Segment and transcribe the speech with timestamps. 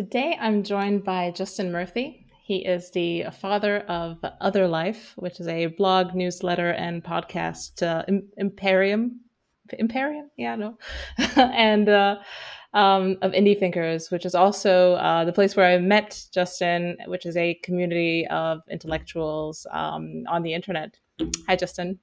[0.00, 2.24] Today I'm joined by Justin Murphy.
[2.42, 8.02] He is the father of Other Life, which is a blog, newsletter, and podcast uh,
[8.38, 9.20] Imperium.
[9.78, 10.30] Imperium?
[10.38, 10.78] Yeah, no.
[11.36, 12.16] and uh,
[12.72, 17.26] um, of Indie Thinkers, which is also uh, the place where I met Justin, which
[17.26, 20.96] is a community of intellectuals um, on the internet.
[21.46, 21.98] Hi, Justin.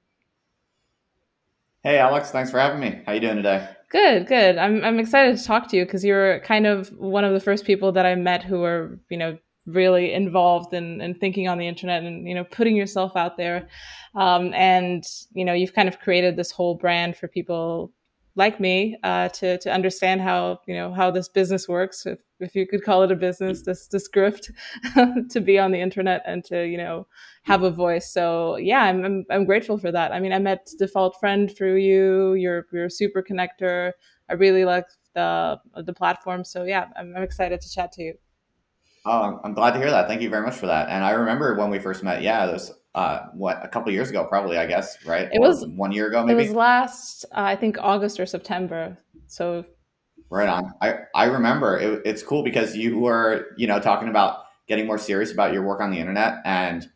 [1.82, 2.30] Hey, Alex.
[2.30, 3.02] Thanks for having me.
[3.06, 3.68] How you doing today?
[3.90, 4.58] Good, good.
[4.58, 7.64] I'm I'm excited to talk to you because you're kind of one of the first
[7.64, 11.68] people that I met who were, you know, really involved in, in thinking on the
[11.68, 13.68] internet and you know putting yourself out there
[14.14, 17.92] um, and you know you've kind of created this whole brand for people
[18.38, 22.54] like me uh, to to understand how you know how this business works, if, if
[22.54, 24.50] you could call it a business, this this grift
[25.30, 27.06] to be on the internet and to you know
[27.42, 28.12] have a voice.
[28.12, 30.12] So yeah, I'm, I'm, I'm grateful for that.
[30.12, 32.34] I mean, I met Default Friend through you.
[32.34, 33.92] You're you're a super connector.
[34.30, 36.44] I really like the the platform.
[36.44, 38.14] So yeah, I'm, I'm excited to chat to you.
[39.04, 40.06] Oh, I'm glad to hear that.
[40.06, 40.88] Thank you very much for that.
[40.88, 42.22] And I remember when we first met.
[42.22, 44.58] Yeah, was uh, what a couple years ago, probably.
[44.58, 45.28] I guess right.
[45.32, 46.42] It or was one year ago, maybe.
[46.42, 48.96] It was last, uh, I think, August or September.
[49.26, 49.64] So.
[50.30, 50.72] Right on.
[50.82, 51.78] I I remember.
[51.78, 55.62] It, it's cool because you were you know talking about getting more serious about your
[55.62, 56.86] work on the internet and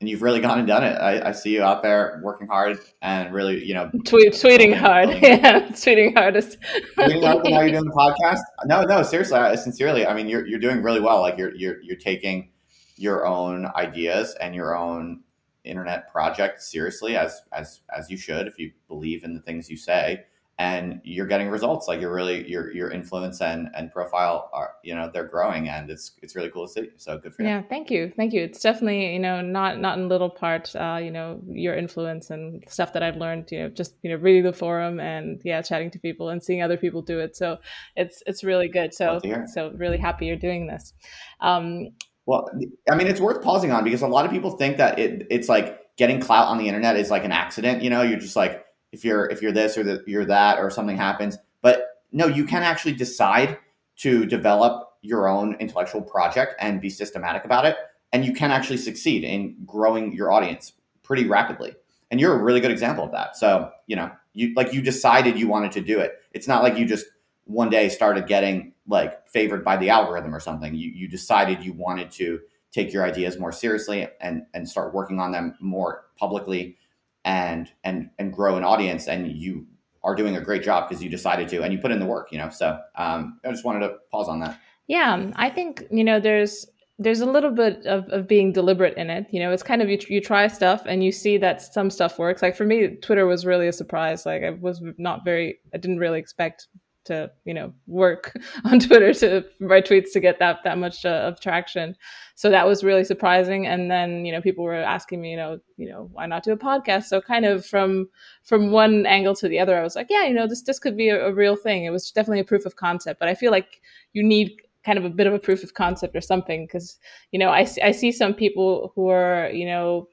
[0.00, 0.94] and you've really gone and done it.
[0.94, 5.08] I, I, see you out there working hard and really, you know, Tweet, tweeting hard.
[5.22, 6.56] yeah, tweeting hardest.
[6.96, 7.44] tweeting hard.
[7.44, 7.90] Now you're doing the
[8.22, 8.38] podcast.
[8.66, 10.06] No, no, seriously, I, sincerely.
[10.06, 11.20] I mean, you're you're doing really well.
[11.20, 12.50] Like you're you're you're taking
[12.96, 15.22] your own ideas and your own
[15.68, 19.76] internet project seriously as as as you should if you believe in the things you
[19.76, 20.24] say
[20.60, 21.86] and you're getting results.
[21.86, 25.88] Like you're really your your influence and and profile are you know they're growing and
[25.88, 26.90] it's it's really cool to see.
[26.96, 27.48] So good for you.
[27.48, 28.12] Yeah thank you.
[28.16, 28.42] Thank you.
[28.42, 32.64] It's definitely you know not not in little part uh you know your influence and
[32.68, 35.90] stuff that i've learned you know just you know reading the forum and yeah chatting
[35.92, 37.36] to people and seeing other people do it.
[37.36, 37.58] So
[37.94, 38.92] it's it's really good.
[38.92, 39.20] So
[39.52, 40.92] so really happy you're doing this.
[41.40, 41.90] Um
[42.28, 42.50] well,
[42.90, 45.48] I mean, it's worth pausing on because a lot of people think that it, it's
[45.48, 47.82] like getting clout on the internet is like an accident.
[47.82, 50.98] You know, you're just like if you're if you're this or you're that or something
[50.98, 51.38] happens.
[51.62, 53.56] But no, you can actually decide
[54.00, 57.76] to develop your own intellectual project and be systematic about it,
[58.12, 61.74] and you can actually succeed in growing your audience pretty rapidly.
[62.10, 63.38] And you're a really good example of that.
[63.38, 66.16] So you know, you like you decided you wanted to do it.
[66.32, 67.06] It's not like you just
[67.44, 70.74] one day started getting like favored by the algorithm or something.
[70.74, 72.40] You you decided you wanted to
[72.72, 76.76] take your ideas more seriously and and start working on them more publicly
[77.24, 79.66] and and and grow an audience and you
[80.02, 82.32] are doing a great job because you decided to and you put in the work
[82.32, 82.48] you know?
[82.48, 84.58] So um, i just wanted to pause on that.
[84.86, 86.66] Yeah i think you know there's
[87.00, 89.52] there's a little bit of, of being deliberate in it you know?
[89.52, 92.42] It's kind of you, you try stuff and you see that some stuff works.
[92.42, 94.24] Like for me twitter was really a surprise.
[94.24, 96.68] Like i was not very i didn't really expect
[97.08, 101.28] to you know work on Twitter to write tweets to get that that much uh,
[101.28, 101.96] of traction.
[102.34, 103.66] So that was really surprising.
[103.66, 106.52] And then you know people were asking me you know you know why not do
[106.52, 107.04] a podcast?
[107.04, 108.08] So kind of from
[108.44, 110.96] from one angle to the other, I was like, yeah, you know this this could
[110.96, 111.84] be a, a real thing.
[111.84, 113.80] It was definitely a proof of concept, but I feel like
[114.12, 116.98] you need kind of a bit of a proof of concept or something because
[117.30, 120.08] you know I, I see some people who are you know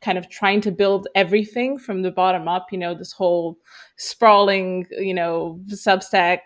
[0.00, 3.58] kind of trying to build everything from the bottom up you know this whole
[3.96, 6.40] sprawling you know substack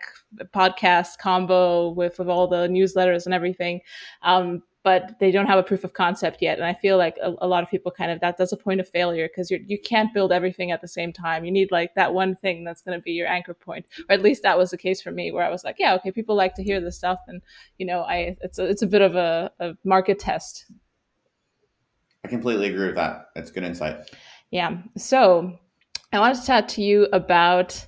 [0.53, 3.81] podcast combo with with all the newsletters and everything.
[4.21, 6.57] Um, but they don't have a proof of concept yet.
[6.57, 8.81] And i feel like a, a lot of people kind of that that's a point
[8.81, 11.45] of failure because you you can't build everything at the same time.
[11.45, 13.85] You need like that one thing that's going to be your anchor point.
[14.09, 16.11] Or at least that was the case for me where i was like yeah okay
[16.11, 17.19] people like to hear this stuff.
[17.27, 17.41] And
[17.77, 20.65] you know i it's a, it's a bit of a, a market test
[22.23, 23.29] I completely agree with that.
[23.35, 24.09] That's good insight.
[24.51, 24.77] Yeah.
[24.97, 25.57] So
[26.11, 27.85] I wanted to talk to you about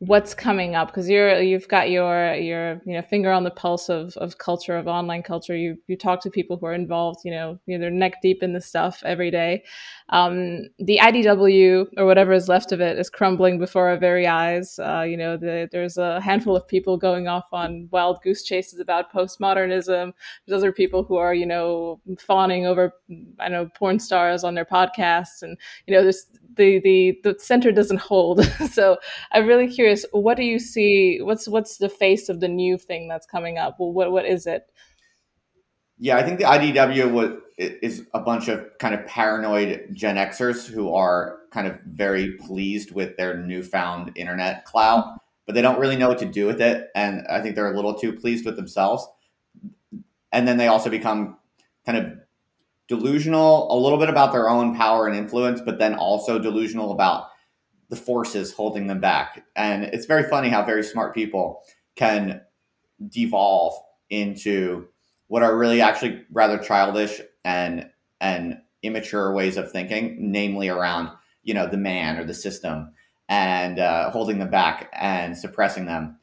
[0.00, 0.88] what's coming up?
[0.88, 4.76] Because you're you've got your your you know finger on the pulse of, of culture
[4.76, 5.56] of online culture.
[5.56, 8.66] You you talk to people who are involved you know they're neck deep in this
[8.66, 9.64] stuff every day.
[10.10, 14.78] Um, the idw or whatever is left of it is crumbling before our very eyes.
[14.78, 18.80] Uh, you know the, there's a handful of people going off on wild goose chases
[18.80, 20.12] about postmodernism.
[20.46, 22.92] There's other people who are you know fawning over
[23.40, 25.42] i know porn stars on their podcasts.
[25.42, 25.56] And
[25.86, 28.40] you know the the the center doesn't hold.
[28.76, 28.98] So
[29.32, 31.20] i'm really curious curious, what do you see?
[31.22, 33.76] What's what's the face of the new thing that's coming up?
[33.78, 34.66] Well, what what is it?
[35.98, 40.66] Yeah, I think the IDW was, is a bunch of kind of paranoid Gen Xers
[40.66, 45.96] who are kind of very pleased with their newfound internet clout, but they don't really
[45.96, 48.56] know what to do with it, and I think they're a little too pleased with
[48.56, 49.06] themselves.
[50.32, 51.38] And then they also become
[51.86, 52.12] kind of
[52.88, 57.28] delusional a little bit about their own power and influence, but then also delusional about
[57.88, 59.44] the forces holding them back.
[59.54, 61.62] And it's very funny how very smart people
[61.94, 62.40] can
[63.08, 63.74] devolve
[64.10, 64.88] into
[65.28, 67.88] what are really actually rather childish and
[68.20, 71.10] and immature ways of thinking, namely around
[71.42, 72.92] you know the man or the system
[73.28, 76.18] and uh, holding them back and suppressing them.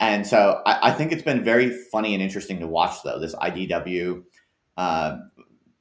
[0.00, 3.34] And so I, I, think it's been very funny and interesting to watch though this
[3.34, 4.22] IDW
[4.76, 5.18] uh,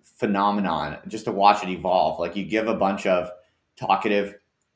[0.04, 2.20] phenomenon, just to watch it evolve.
[2.20, 3.30] Like you give a bunch of
[3.78, 4.36] talkative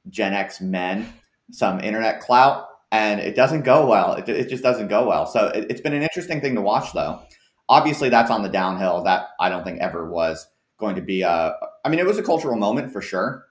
[0.10, 1.12] Gen X men
[1.52, 4.14] some internet clout, and it doesn't go well.
[4.14, 5.26] It, it just doesn't go well.
[5.26, 7.22] So it, it's been an interesting thing to watch, though.
[7.68, 9.04] Obviously, that's on the downhill.
[9.04, 10.48] That I don't think ever was
[10.78, 11.56] going to be a.
[11.86, 13.46] I mean, it was a cultural moment for sure,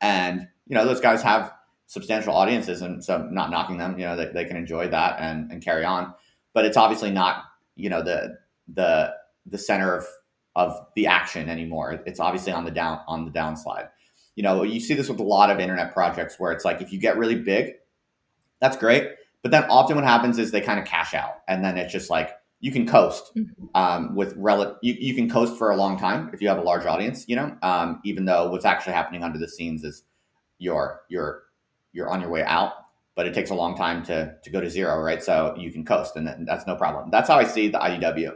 [0.00, 1.52] and you know those guys have
[1.86, 3.98] substantial audiences, and so not knocking them.
[3.98, 6.12] You know, they, they can enjoy that and and carry on,
[6.54, 7.44] but it's obviously not
[7.76, 8.38] you know the
[8.74, 9.14] the
[9.46, 10.06] the center of
[10.56, 12.02] of the action anymore.
[12.04, 13.88] It's obviously on the down on the downslide
[14.36, 16.92] you know, you see this with a lot of internet projects where it's like if
[16.92, 17.72] you get really big,
[18.60, 19.10] that's great.
[19.42, 22.10] But then often what happens is they kind of cash out, and then it's just
[22.10, 22.30] like
[22.60, 23.66] you can coast mm-hmm.
[23.74, 26.62] um, with rel- you, you can coast for a long time if you have a
[26.62, 27.56] large audience, you know.
[27.62, 30.02] Um, even though what's actually happening under the scenes is
[30.58, 31.44] you're you're
[31.92, 32.72] you're on your way out,
[33.14, 35.22] but it takes a long time to to go to zero, right?
[35.22, 37.10] So you can coast, and that's no problem.
[37.10, 38.32] That's how I see the IDW.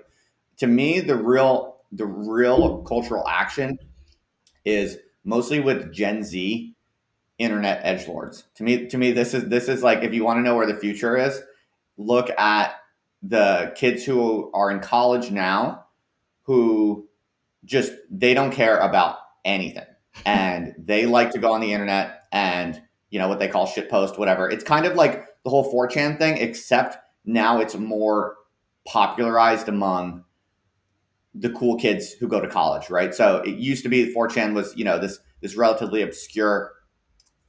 [0.58, 3.78] To me, the real the real cultural action
[4.64, 4.98] is
[5.30, 6.74] mostly with Gen Z
[7.38, 8.44] internet edge lords.
[8.56, 10.66] To me, to me, this is this is like if you want to know where
[10.66, 11.40] the future is,
[11.96, 12.74] look at
[13.22, 15.86] the kids who are in college now,
[16.42, 17.08] who
[17.64, 19.86] just they don't care about anything,
[20.26, 23.88] and they like to go on the internet and you know what they call shit
[23.88, 24.50] post, whatever.
[24.50, 28.36] It's kind of like the whole 4chan thing, except now it's more
[28.84, 30.24] popularized among
[31.34, 33.14] the cool kids who go to college, right?
[33.14, 36.72] So it used to be 4chan was, you know, this this relatively obscure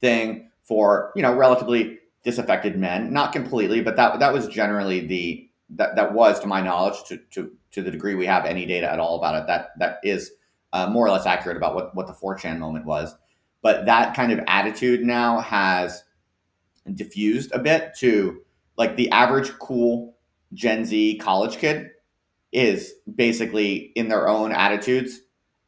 [0.00, 3.12] thing for, you know, relatively disaffected men.
[3.12, 7.18] Not completely, but that that was generally the that that was to my knowledge to
[7.32, 10.32] to to the degree we have any data at all about it that that is
[10.72, 13.14] uh, more or less accurate about what what the 4chan moment was.
[13.62, 16.04] But that kind of attitude now has
[16.94, 18.42] diffused a bit to
[18.76, 20.16] like the average cool
[20.54, 21.90] Gen Z college kid
[22.52, 25.20] is basically in their own attitudes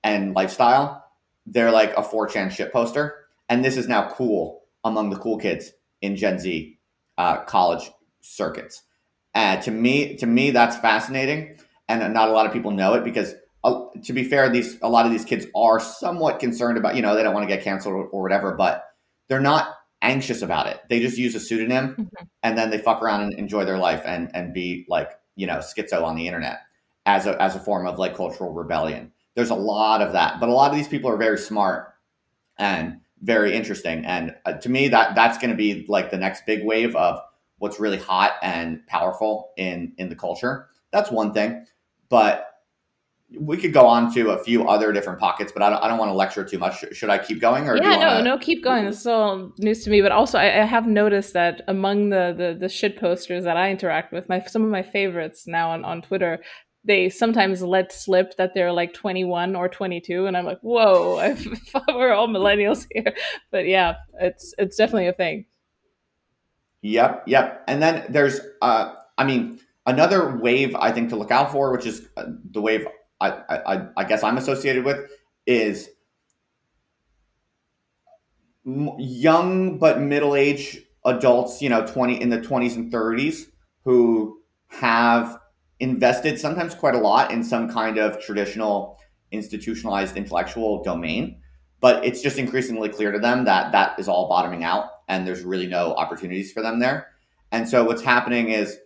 [0.03, 1.05] and lifestyle,
[1.47, 3.27] they're like a 4chan shit poster.
[3.49, 5.73] And this is now cool among the cool kids
[6.03, 6.79] in Gen Z
[7.19, 7.91] uh, college
[8.21, 8.83] circuits.
[9.35, 11.59] Uh, to me, to me, that's fascinating,
[11.89, 13.35] and not a lot of people know it because,
[13.65, 17.03] uh, to be fair, these a lot of these kids are somewhat concerned about, you
[17.03, 18.85] know, they don't want to get canceled or, or whatever, but
[19.29, 20.81] they're not anxious about it.
[20.89, 22.25] They just use a pseudonym, mm-hmm.
[22.45, 25.57] and then they fuck around and enjoy their life and and be like, you know,
[25.57, 26.61] schizo on the internet
[27.07, 29.13] as a as a form of like cultural rebellion.
[29.35, 31.95] There's a lot of that, but a lot of these people are very smart
[32.59, 34.05] and very interesting.
[34.05, 37.19] And uh, to me, that that's going to be like the next big wave of
[37.59, 40.69] what's really hot and powerful in in the culture.
[40.93, 41.67] That's one thing,
[42.09, 42.51] but
[43.39, 45.99] we could go on to a few other different pockets, but I don't, I don't
[45.99, 46.85] want to lecture too much.
[46.93, 47.69] Should I keep going?
[47.69, 48.85] Or yeah, no, no, keep going.
[48.85, 52.35] This is all news to me, but also I, I, have noticed that among the,
[52.37, 55.85] the the shit posters that I interact with, my some of my favorites now on,
[55.85, 56.41] on Twitter
[56.85, 61.35] they sometimes let slip that they're like 21 or 22 and i'm like whoa I
[61.35, 63.15] thought we're all millennials here.
[63.51, 65.47] But yeah it's it's definitely a thing.
[66.83, 67.65] Yep yep.
[67.67, 71.87] And then there's uh i mean another wave i think to look out for which
[71.87, 72.87] is uh, the wave
[73.21, 75.11] I, I i guess i'm associated with
[75.47, 75.91] is
[78.65, 83.45] young but middle-aged adults you know 20 in the 20s and 30s
[83.85, 85.39] who have
[85.81, 88.99] invested sometimes quite a lot in some kind of traditional
[89.33, 91.37] institutionalized intellectual domain
[91.85, 95.43] but it's just increasingly clear to them that that is all bottoming out and there's
[95.43, 97.09] really no opportunities for them there.
[97.53, 98.79] And so what's happening is,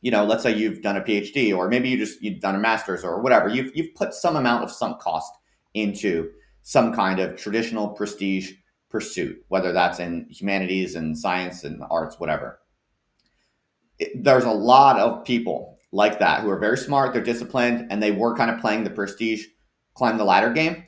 [0.00, 2.58] you know, let's say you've done a PhD or maybe you just you've done a
[2.58, 3.50] master's or whatever.
[3.50, 5.30] You've you've put some amount of sunk cost
[5.74, 6.30] into
[6.62, 8.52] some kind of traditional prestige
[8.88, 12.60] pursuit, whether that's in humanities and science and arts, whatever.
[13.98, 18.02] It, there's a lot of people like that who are very smart, they're disciplined, and
[18.02, 19.46] they were kind of playing the prestige
[19.94, 20.84] climb the ladder game.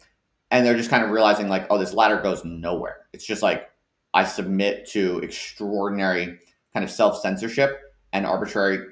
[0.50, 3.06] And they're just kind of realizing, like, oh, this ladder goes nowhere.
[3.12, 3.70] It's just like
[4.12, 6.38] I submit to extraordinary
[6.73, 7.80] kind of self censorship
[8.12, 8.87] and arbitrary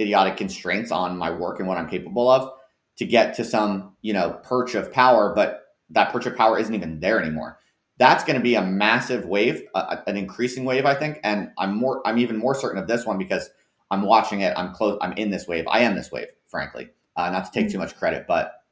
[0.00, 2.52] idiotic constraints on my work and what I'm capable of
[2.96, 6.74] to get to some, you know, perch of power, but that perch of power isn't
[6.74, 7.58] even there anymore.
[7.98, 11.18] That's going to be a massive wave, uh, an increasing wave, I think.
[11.22, 13.48] And I'm more, I'm even more certain of this one because
[13.90, 14.52] I'm watching it.
[14.56, 14.98] I'm close.
[15.00, 15.64] I'm in this wave.
[15.68, 16.90] I am this wave, frankly.
[17.16, 18.62] Uh, not to take too much credit, but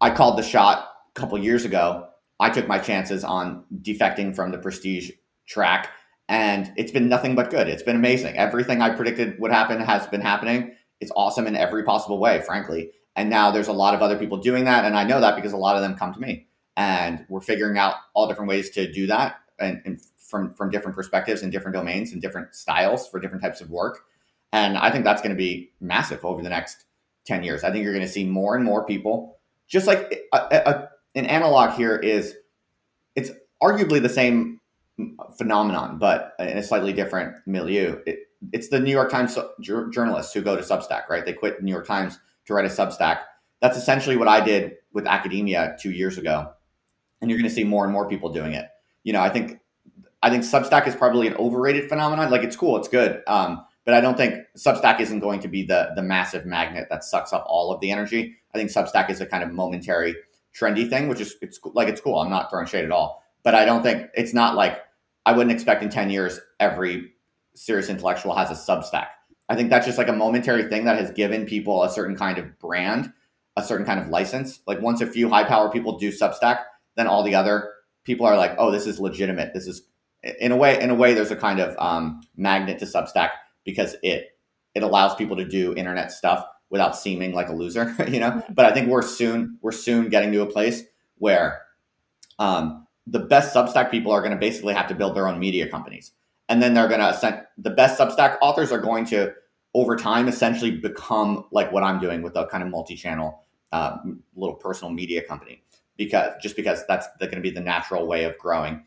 [0.00, 2.08] I called the shot a couple years ago.
[2.38, 5.10] I took my chances on defecting from the prestige
[5.46, 5.90] track,
[6.28, 7.68] and it's been nothing but good.
[7.68, 8.36] It's been amazing.
[8.36, 10.74] Everything I predicted would happen has been happening.
[11.00, 12.92] It's awesome in every possible way, frankly.
[13.16, 15.52] And now there's a lot of other people doing that, and I know that because
[15.52, 18.90] a lot of them come to me, and we're figuring out all different ways to
[18.90, 23.20] do that, and, and from from different perspectives and different domains and different styles for
[23.20, 24.00] different types of work.
[24.52, 26.84] And I think that's going to be massive over the next
[27.26, 27.62] 10 years.
[27.62, 31.26] I think you're going to see more and more people, just like a, a, an
[31.26, 32.34] analog here is
[33.14, 33.30] it's
[33.62, 34.60] arguably the same
[35.36, 38.00] phenomenon, but in a slightly different milieu.
[38.06, 38.20] It,
[38.52, 41.24] it's the New York Times journalists who go to Substack, right?
[41.24, 43.20] They quit New York Times to write a Substack.
[43.60, 46.50] That's essentially what I did with academia two years ago.
[47.20, 48.66] And you're going to see more and more people doing it.
[49.04, 49.60] You know, I think
[50.22, 52.30] I think Substack is probably an overrated phenomenon.
[52.30, 55.64] Like it's cool, it's good, um, but I don't think Substack isn't going to be
[55.64, 58.36] the the massive magnet that sucks up all of the energy.
[58.54, 60.14] I think Substack is a kind of momentary,
[60.54, 62.18] trendy thing, which is it's like it's cool.
[62.18, 64.80] I'm not throwing shade at all, but I don't think it's not like
[65.24, 67.12] I wouldn't expect in ten years every
[67.54, 69.06] serious intellectual has a Substack.
[69.48, 72.38] I think that's just like a momentary thing that has given people a certain kind
[72.38, 73.12] of brand,
[73.56, 74.60] a certain kind of license.
[74.66, 76.60] Like once a few high power people do Substack,
[76.96, 77.72] then all the other
[78.04, 79.52] people are like, oh, this is legitimate.
[79.52, 79.82] This is
[80.22, 83.30] in a way, in a way, there's a kind of um, magnet to Substack
[83.64, 84.36] because it
[84.74, 88.42] it allows people to do internet stuff without seeming like a loser, you know.
[88.50, 90.82] But I think we're soon we're soon getting to a place
[91.16, 91.62] where
[92.38, 95.68] um, the best Substack people are going to basically have to build their own media
[95.68, 96.12] companies,
[96.48, 99.32] and then they're going to the best Substack authors are going to
[99.74, 103.98] over time essentially become like what I'm doing with a kind of multi-channel uh,
[104.34, 105.62] little personal media company
[105.96, 108.84] because just because that's going to be the natural way of growing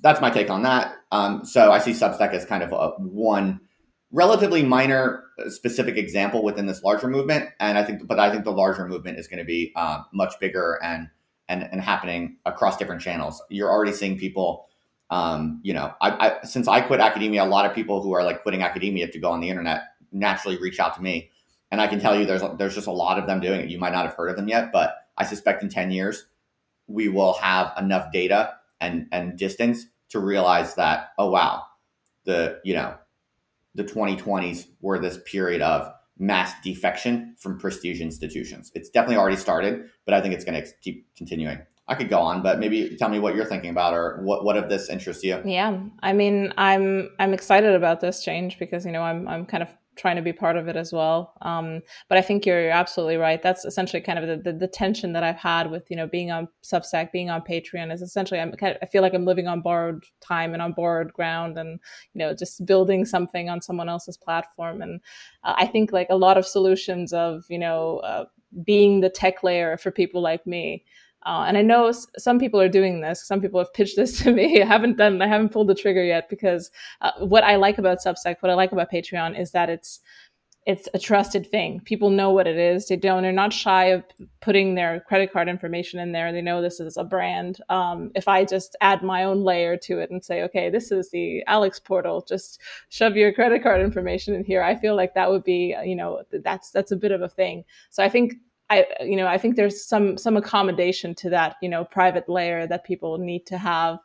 [0.00, 0.96] that's my take on that.
[1.12, 3.60] Um, so I see Substack as kind of a one
[4.12, 8.44] relatively minor uh, specific example within this larger movement, and I think, but I think
[8.44, 11.08] the larger movement is going to be uh, much bigger and
[11.48, 13.42] and and happening across different channels.
[13.50, 14.66] You're already seeing people.
[15.10, 18.22] Um, you know, I, I since I quit academia, a lot of people who are
[18.22, 21.30] like quitting academia to go on the internet naturally reach out to me,
[21.70, 23.70] and I can tell you there's there's just a lot of them doing it.
[23.70, 26.26] You might not have heard of them yet, but I suspect in ten years
[26.86, 31.62] we will have enough data and and distance to realize that oh wow
[32.24, 32.94] the you know
[33.74, 38.70] the 2020s were this period of mass defection from prestige institutions.
[38.74, 41.60] It's definitely already started but i think it's going to keep continuing.
[41.88, 44.56] I could go on but maybe tell me what you're thinking about or what what
[44.56, 45.40] of this interests you?
[45.44, 49.62] Yeah i mean i'm i'm excited about this change because you know i'm i'm kind
[49.62, 49.68] of
[50.00, 51.34] trying to be part of it as well.
[51.42, 53.42] Um, but I think you're, you're, absolutely right.
[53.42, 56.30] That's essentially kind of the, the, the, tension that I've had with, you know, being
[56.30, 59.46] on Substack, being on Patreon is essentially, I'm kind of, I feel like I'm living
[59.46, 61.78] on borrowed time and on borrowed ground and,
[62.14, 64.80] you know, just building something on someone else's platform.
[64.80, 65.00] And
[65.44, 68.24] uh, I think like a lot of solutions of, you know, uh,
[68.64, 70.84] being the tech layer for people like me
[71.26, 73.26] uh, and I know s- some people are doing this.
[73.26, 74.62] Some people have pitched this to me.
[74.62, 75.20] I haven't done.
[75.22, 78.54] I haven't pulled the trigger yet because uh, what I like about Substack, what I
[78.54, 80.00] like about Patreon, is that it's
[80.66, 81.80] it's a trusted thing.
[81.80, 82.86] People know what it is.
[82.86, 83.22] They don't.
[83.22, 84.04] They're not shy of
[84.40, 86.32] putting their credit card information in there.
[86.32, 87.60] They know this is a brand.
[87.70, 91.10] Um, if I just add my own layer to it and say, okay, this is
[91.10, 92.60] the Alex portal, just
[92.90, 94.62] shove your credit card information in here.
[94.62, 97.64] I feel like that would be, you know, that's that's a bit of a thing.
[97.88, 98.34] So I think
[98.70, 102.66] I, you know, I think there's some some accommodation to that, you know, private layer
[102.68, 103.98] that people need to have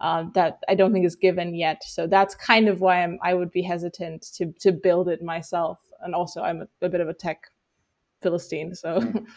[0.00, 1.82] uh, that I don't think is given yet.
[1.84, 5.78] So that's kind of why I'm I would be hesitant to to build it myself.
[6.02, 7.50] And also, I'm a, a bit of a tech
[8.20, 9.00] philistine, so.
[9.00, 9.18] Hmm.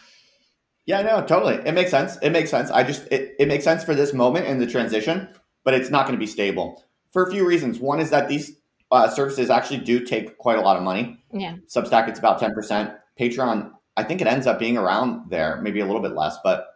[0.86, 1.54] Yeah, no, totally.
[1.66, 2.18] It makes sense.
[2.18, 2.70] It makes sense.
[2.70, 5.28] I just it, it makes sense for this moment in the transition,
[5.64, 7.78] but it's not going to be stable for a few reasons.
[7.78, 8.52] One is that these
[8.90, 11.24] uh, services actually do take quite a lot of money.
[11.32, 11.56] Yeah.
[11.74, 12.90] Substack, it's about ten percent.
[13.18, 16.66] Patreon, I think it ends up being around there, maybe a little bit less, but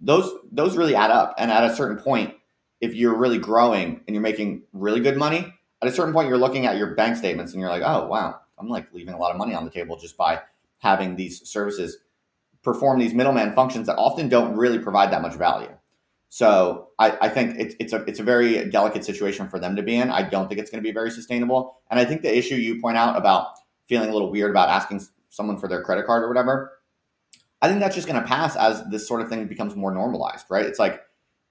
[0.00, 1.34] those those really add up.
[1.38, 2.34] And at a certain point,
[2.80, 6.38] if you're really growing and you're making really good money, at a certain point you're
[6.38, 9.30] looking at your bank statements and you're like, oh wow, I'm like leaving a lot
[9.30, 10.40] of money on the table just by
[10.78, 11.98] having these services
[12.62, 15.70] perform these middleman functions that often don't really provide that much value.
[16.28, 19.82] So I, I think it's, it's a it's a very delicate situation for them to
[19.82, 20.10] be in.
[20.10, 21.76] I don't think it's going to be very sustainable.
[21.90, 23.48] And I think the issue you point out about
[23.86, 25.02] feeling a little weird about asking
[25.32, 26.72] someone for their credit card or whatever,
[27.62, 30.46] I think that's just going to pass as this sort of thing becomes more normalized,
[30.50, 30.66] right?
[30.66, 31.00] It's like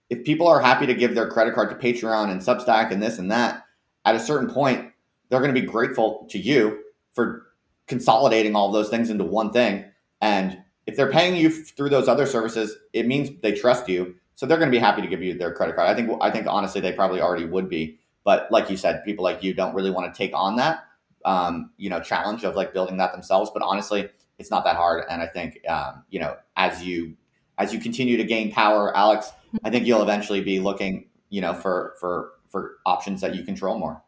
[0.10, 3.18] if people are happy to give their credit card to Patreon and Substack and this
[3.18, 3.64] and that,
[4.06, 4.92] at a certain point,
[5.30, 6.80] they're going to be grateful to you
[7.14, 7.48] for
[7.88, 9.86] consolidating all those things into one thing.
[10.22, 14.16] And if they're paying you through those other services, it means they trust you.
[14.36, 15.90] So they're going to be happy to give you their credit card.
[15.90, 19.24] I think I think honestly they probably already would be, but like you said, people
[19.24, 20.84] like you don't really want to take on that
[21.26, 23.52] um, you know challenge of like building that themselves.
[23.54, 24.10] But honestly,
[24.40, 25.06] it's not that hard.
[25.10, 27.16] And I think um, you know as you
[27.58, 29.32] as you continue to gain power, Alex,
[29.64, 33.78] I think you'll eventually be looking, you know, for for for options that you control
[33.78, 34.04] more.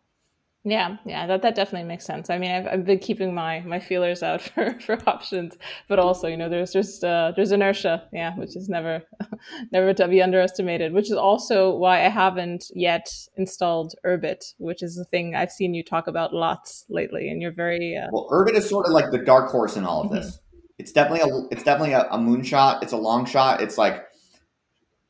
[0.66, 2.30] Yeah, yeah, that, that definitely makes sense.
[2.30, 5.58] I mean, I've, I've been keeping my my feelers out for, for options,
[5.90, 9.04] but also, you know, there's just uh, there's inertia, yeah, which is never
[9.72, 10.94] never to be underestimated.
[10.94, 15.74] Which is also why I haven't yet installed Urbit, which is the thing I've seen
[15.74, 18.08] you talk about lots lately, and you're very uh...
[18.14, 18.30] well.
[18.32, 20.28] Urbit is sort of like the dark horse in all of this.
[20.28, 20.38] Mm-hmm.
[20.78, 22.84] It's definitely a it's definitely a, a moonshot.
[22.84, 23.62] It's a long shot.
[23.62, 24.06] It's like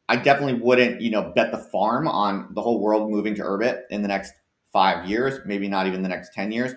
[0.10, 3.82] I definitely wouldn't, you know, bet the farm on the whole world moving to Urbit
[3.90, 4.34] in the next
[4.74, 6.74] five years, maybe not even the next 10 years.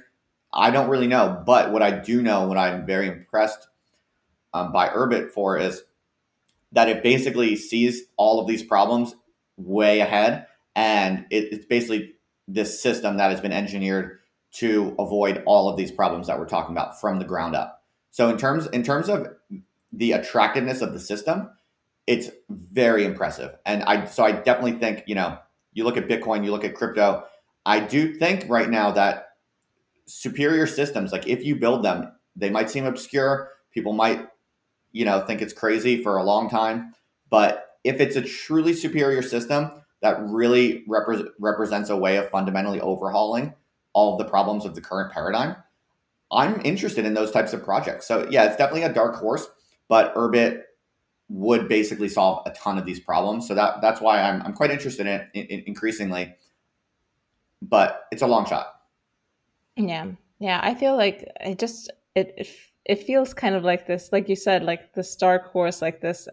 [0.52, 1.42] I don't really know.
[1.44, 3.66] But what I do know, what I'm very impressed
[4.54, 5.82] um, by Urbit for is
[6.72, 9.16] that it basically sees all of these problems
[9.56, 10.46] way ahead.
[10.76, 12.14] And it, it's basically
[12.46, 14.18] this system that has been engineered
[14.52, 17.82] to avoid all of these problems that we're talking about from the ground up.
[18.10, 19.26] So in terms in terms of
[19.92, 21.50] the attractiveness of the system,
[22.06, 23.56] it's very impressive.
[23.66, 25.38] And I so I definitely think, you know,
[25.74, 27.24] you look at Bitcoin, you look at crypto,
[27.66, 29.26] I do think right now that
[30.06, 33.50] superior systems, like if you build them, they might seem obscure.
[33.72, 34.28] People might,
[34.92, 36.94] you know, think it's crazy for a long time.
[37.28, 39.70] But if it's a truly superior system
[40.00, 43.52] that really repre- represents a way of fundamentally overhauling
[43.92, 45.56] all of the problems of the current paradigm,
[46.30, 48.06] I'm interested in those types of projects.
[48.06, 49.48] So yeah, it's definitely a dark horse,
[49.88, 50.62] but Urbit
[51.28, 53.48] would basically solve a ton of these problems.
[53.48, 56.36] So that that's why I'm, I'm quite interested in in increasingly.
[57.68, 58.80] But it's a long shot.
[59.76, 60.06] Yeah,
[60.38, 60.60] yeah.
[60.62, 62.48] I feel like it just it, it
[62.88, 66.28] it feels kind of like this, like you said, like the dark horse, like this.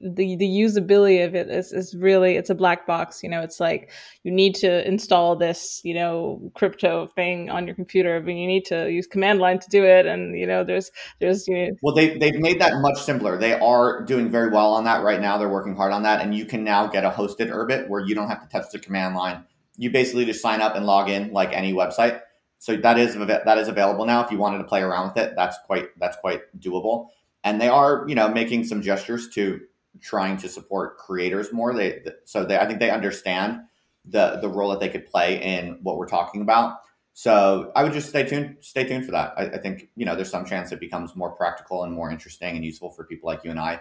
[0.00, 3.22] The the usability of it is is really it's a black box.
[3.22, 3.90] You know, it's like
[4.22, 8.66] you need to install this, you know, crypto thing on your computer, but you need
[8.66, 10.04] to use command line to do it.
[10.04, 11.76] And you know, there's there's you know.
[11.80, 13.38] Well, they they've made that much simpler.
[13.38, 15.38] They are doing very well on that right now.
[15.38, 18.14] They're working hard on that, and you can now get a hosted Urbit where you
[18.14, 19.44] don't have to touch the command line.
[19.76, 22.20] You basically just sign up and log in like any website
[22.64, 24.24] so that is that is available now.
[24.24, 27.08] If you wanted to play around with it, that's quite that's quite doable.
[27.42, 29.60] And they are you know making some gestures to
[30.00, 31.74] trying to support creators more.
[31.74, 33.60] They so they I think they understand
[34.06, 36.78] the the role that they could play in what we're talking about.
[37.12, 39.34] So I would just stay tuned stay tuned for that.
[39.36, 42.56] I, I think you know there's some chance it becomes more practical and more interesting
[42.56, 43.80] and useful for people like you and I.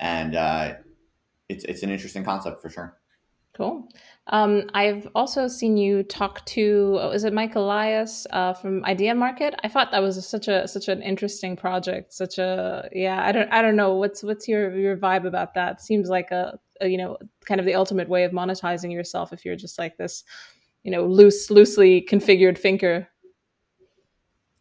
[0.00, 0.76] And uh,
[1.50, 2.96] it's it's an interesting concept for sure.
[3.54, 3.86] Cool.
[4.28, 9.14] Um, I've also seen you talk to oh, is it Mike Elias uh, from Idea
[9.14, 9.54] Market?
[9.62, 12.14] I thought that was such a such an interesting project.
[12.14, 13.22] Such a yeah.
[13.22, 15.82] I don't I don't know what's what's your your vibe about that.
[15.82, 19.44] Seems like a, a you know kind of the ultimate way of monetizing yourself if
[19.44, 20.24] you're just like this
[20.82, 23.06] you know loose loosely configured thinker.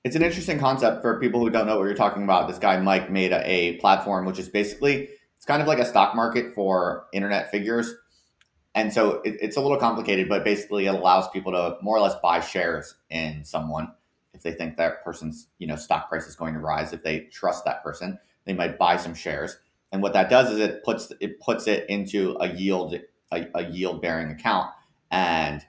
[0.03, 2.49] It's an interesting concept for people who don't know what you're talking about.
[2.49, 5.85] This guy Mike made a, a platform which is basically it's kind of like a
[5.85, 7.95] stock market for internet figures
[8.73, 12.01] and so it, it's a little complicated, but basically it allows people to more or
[12.01, 13.91] less buy shares in someone
[14.33, 16.93] if they think that person's you know stock price is going to rise.
[16.93, 19.57] If they trust that person, they might buy some shares.
[19.91, 22.95] And what that does is it puts it puts it into a yield
[23.31, 24.71] a, a yield bearing account.
[25.11, 25.65] And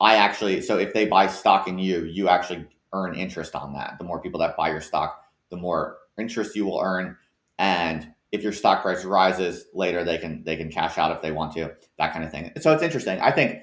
[0.00, 3.96] I actually so if they buy stock in you, you actually earn interest on that.
[3.98, 7.16] The more people that buy your stock, the more interest you will earn.
[7.58, 11.32] And if your stock price rises later, they can they can cash out if they
[11.32, 12.52] want to, that kind of thing.
[12.60, 13.20] So it's interesting.
[13.20, 13.60] I think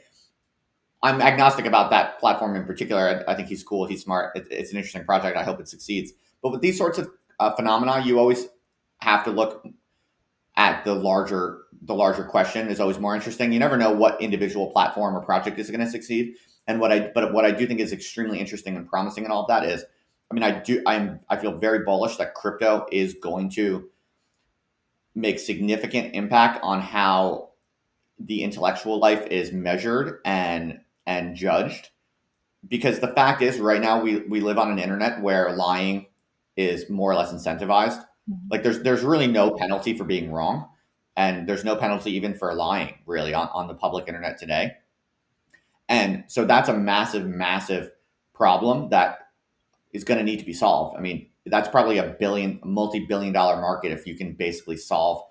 [1.03, 3.23] I'm agnostic about that platform in particular.
[3.27, 3.85] I, I think he's cool.
[3.85, 4.35] He's smart.
[4.35, 5.37] It, it's an interesting project.
[5.37, 6.13] I hope it succeeds.
[6.41, 8.47] But with these sorts of uh, phenomena, you always
[8.99, 9.67] have to look
[10.55, 13.51] at the larger the larger question is always more interesting.
[13.51, 16.35] You never know what individual platform or project is going to succeed.
[16.67, 19.41] And what I but what I do think is extremely interesting and promising and all
[19.41, 19.83] of that is,
[20.31, 23.89] I mean, I do I'm I feel very bullish that crypto is going to
[25.15, 27.49] make significant impact on how
[28.19, 31.89] the intellectual life is measured and and judged.
[32.67, 36.07] Because the fact is right now we we live on an internet where lying
[36.55, 38.03] is more or less incentivized.
[38.29, 38.47] Mm-hmm.
[38.51, 40.69] like there's there's really no penalty for being wrong
[41.17, 44.71] and there's no penalty even for lying really on, on the public internet today.
[45.89, 47.91] And so that's a massive massive
[48.33, 49.27] problem that
[49.91, 50.97] is going to need to be solved.
[50.97, 55.21] I mean that's probably a billion multi-billion dollar market if you can basically solve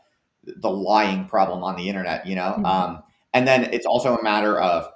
[0.44, 2.54] the lying problem on the internet you know?
[2.56, 2.66] Mm-hmm.
[2.66, 3.02] um,
[3.34, 4.88] and then it's also a matter of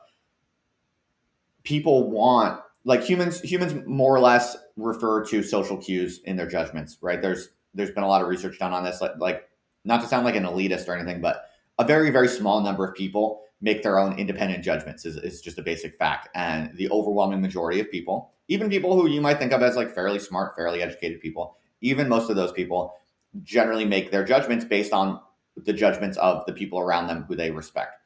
[1.62, 6.98] people want like humans humans more or less refer to social cues in their judgments
[7.00, 7.20] right?
[7.20, 9.48] There's there's been a lot of research done on this like, like
[9.84, 11.46] not to sound like an elitist or anything but
[11.78, 15.58] a very very small number of people make their own independent judgments is, is just
[15.58, 16.28] a basic fact.
[16.34, 19.94] And the overwhelming majority of people even people who you might think of as like
[19.94, 22.94] fairly smart fairly educated people even most of those people
[23.42, 25.20] generally make their judgments based on
[25.64, 28.00] the judgments of the people around them who they respect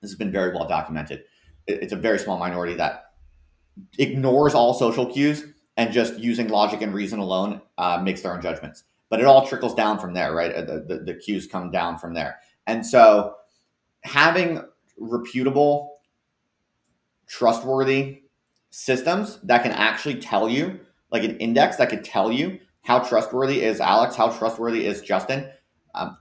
[0.00, 1.24] this has been very well documented
[1.66, 3.10] it's a very small minority that
[3.98, 5.44] ignores all social cues
[5.76, 8.84] and just using logic and reason alone uh, makes their own judgments.
[9.08, 10.54] But it all trickles down from there, right?
[10.54, 12.38] The, the, the cues come down from there.
[12.66, 13.36] And so
[14.02, 14.62] having
[14.98, 15.98] reputable,
[17.26, 18.19] trustworthy
[18.70, 20.80] systems that can actually tell you,
[21.10, 25.50] like an index that could tell you how trustworthy is Alex, how trustworthy is Justin.
[25.94, 26.16] Um,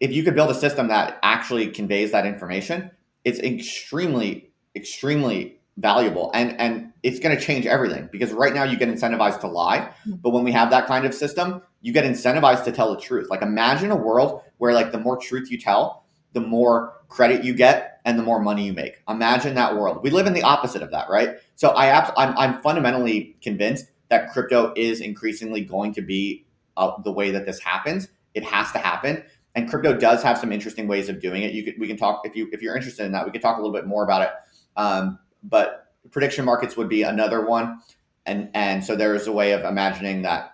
[0.00, 2.90] if you could build a system that actually conveys that information,
[3.24, 8.76] it's extremely, extremely valuable and and it's going to change everything because right now you
[8.76, 10.12] get incentivized to lie hmm.
[10.22, 13.28] but when we have that kind of system you get incentivized to tell the truth
[13.28, 16.03] like imagine a world where like the more truth you tell
[16.34, 19.02] the more credit you get and the more money you make.
[19.08, 20.02] Imagine that world.
[20.02, 21.36] We live in the opposite of that right?
[21.56, 26.44] So i i'm, I'm fundamentally convinced that crypto is increasingly going to be
[26.76, 28.08] uh, the way that this happens.
[28.34, 29.24] It has to happen.
[29.54, 31.52] And crypto does have some interesting ways of doing it.
[31.52, 33.56] You could we can talk if you if you're interested in that, we could talk
[33.56, 34.30] a little bit more about it.
[34.76, 37.80] Um, but prediction markets would be another one,
[38.26, 40.50] and and so there is a way of imagining that,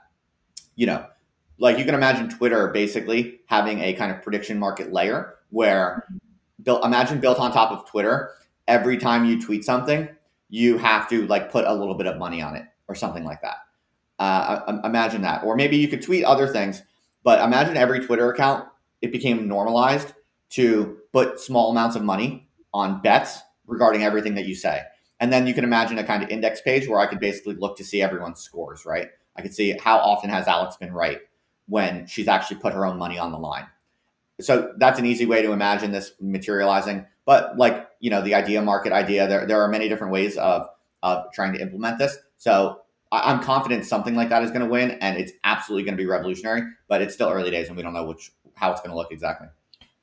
[0.76, 1.06] you know,
[1.58, 6.06] like you can imagine Twitter basically having a kind of prediction market layer where
[6.62, 8.32] built imagine built on top of Twitter.
[8.68, 10.08] Every time you tweet something,
[10.48, 13.42] you have to like put a little bit of money on it or something like
[13.42, 13.56] that.
[14.18, 16.82] Uh, imagine that, or maybe you could tweet other things,
[17.22, 18.68] but imagine every Twitter account
[19.00, 20.12] it became normalized
[20.50, 24.82] to put small amounts of money on bets regarding everything that you say.
[25.20, 27.76] And then you can imagine a kind of index page where I could basically look
[27.78, 29.08] to see everyone's scores, right?
[29.36, 31.18] I could see how often has Alex been right
[31.66, 33.66] when she's actually put her own money on the line.
[34.40, 37.06] So that's an easy way to imagine this materializing.
[37.24, 40.66] But like, you know, the idea market idea, there, there are many different ways of,
[41.02, 42.16] of trying to implement this.
[42.36, 42.80] So
[43.12, 46.02] I, am confident something like that is going to win and it's absolutely going to
[46.02, 48.90] be revolutionary, but it's still early days and we don't know which how it's going
[48.90, 49.48] to look exactly.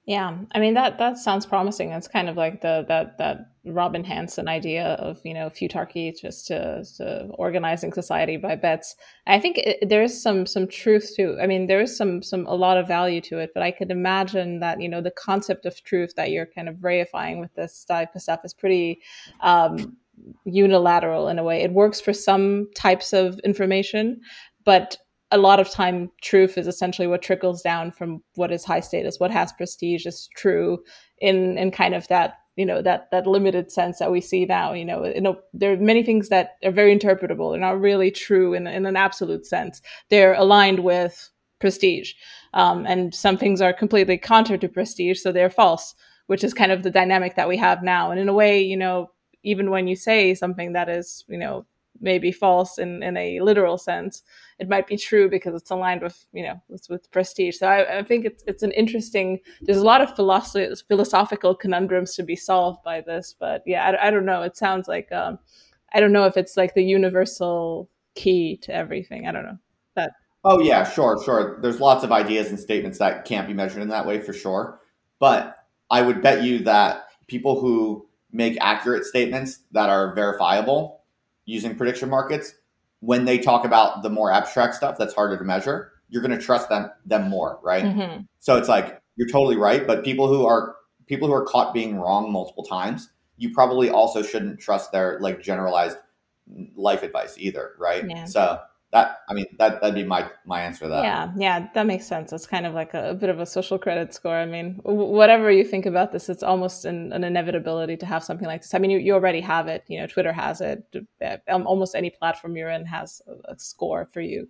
[0.08, 1.92] Yeah, I mean that that sounds promising.
[1.92, 6.48] It's kind of like the that that Robin Hanson idea of you know futarchy just
[6.48, 8.96] to, to organizing society by bets.
[9.28, 11.38] I think it, there is some some truth to.
[11.42, 13.52] I mean, there is some some a lot of value to it.
[13.54, 16.76] But I could imagine that you know the concept of truth that you're kind of
[16.76, 19.02] reifying with this type of stuff is pretty
[19.42, 19.98] um,
[20.46, 21.64] unilateral in a way.
[21.64, 24.22] It works for some types of information,
[24.64, 24.96] but
[25.32, 29.20] a lot of time truth is essentially what trickles down from what is high status
[29.20, 30.80] what has prestige is true
[31.20, 34.74] in in kind of that you know that that limited sense that we see now
[34.74, 38.68] you know there are many things that are very interpretable they're not really true in,
[38.68, 39.82] in an absolute sense.
[40.10, 42.14] They're aligned with prestige
[42.54, 46.74] um, and some things are completely counter to prestige so they're false which is kind
[46.74, 48.12] of the dynamic that we have now.
[48.12, 49.12] And in a way you know
[49.44, 51.66] even when you say something that is you know
[52.02, 54.24] maybe false in in a literal sense
[54.60, 57.58] it might be true because it's aligned with you know with, with prestige.
[57.58, 59.40] So I, I, think it's it's an interesting.
[59.62, 64.08] There's a lot of philosophy, philosophical conundrums to be solved by this, but yeah, I,
[64.08, 64.42] I don't know.
[64.42, 65.38] It sounds like um,
[65.94, 69.28] I don't know if it's like the universal key to everything.
[69.28, 69.58] I don't know
[69.96, 70.14] that.
[70.44, 71.60] Oh yeah, sure, sure.
[71.62, 74.80] There's lots of ideas and statements that can't be measured in that way for sure,
[75.20, 75.56] but
[75.90, 81.02] I would bet you that people who make accurate statements that are verifiable
[81.46, 82.54] using prediction markets
[83.00, 86.44] when they talk about the more abstract stuff that's harder to measure, you're going to
[86.44, 87.84] trust them them more, right?
[87.84, 88.22] Mm-hmm.
[88.40, 90.76] So it's like you're totally right, but people who are
[91.08, 95.42] people who are caught being wrong multiple times, you probably also shouldn't trust their like
[95.42, 95.98] generalized
[96.76, 98.06] life advice either, right?
[98.08, 98.26] Yeah.
[98.26, 98.60] So
[98.92, 101.04] that I mean that that'd be my my answer to that.
[101.04, 102.32] Yeah, yeah, that makes sense.
[102.32, 104.36] It's kind of like a, a bit of a social credit score.
[104.36, 108.24] I mean, w- whatever you think about this, it's almost an, an, inevitability to have
[108.24, 108.74] something like this.
[108.74, 109.84] I mean, you, you already have it.
[109.88, 110.86] You know, Twitter has it.
[111.50, 114.48] Um, almost any platform you're in has a, a score for you.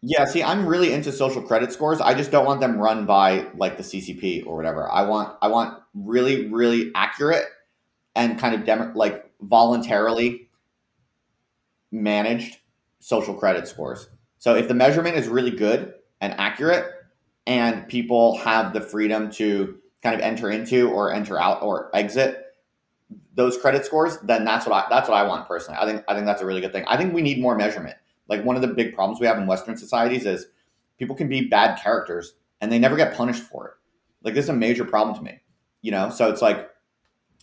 [0.00, 2.00] Yeah, see, I'm really into social credit scores.
[2.00, 4.90] I just don't want them run by like the CCP or whatever.
[4.90, 7.44] I want I want really really accurate
[8.16, 10.48] and kind of dem- like voluntarily
[11.92, 12.58] managed
[13.02, 14.08] social credit scores.
[14.38, 16.86] So if the measurement is really good and accurate
[17.48, 22.54] and people have the freedom to kind of enter into or enter out or exit
[23.34, 25.78] those credit scores, then that's what I that's what I want personally.
[25.80, 26.84] I think I think that's a really good thing.
[26.86, 27.96] I think we need more measurement.
[28.28, 30.46] Like one of the big problems we have in Western societies is
[30.96, 33.74] people can be bad characters and they never get punished for it.
[34.22, 35.40] Like this is a major problem to me.
[35.80, 36.70] You know, so it's like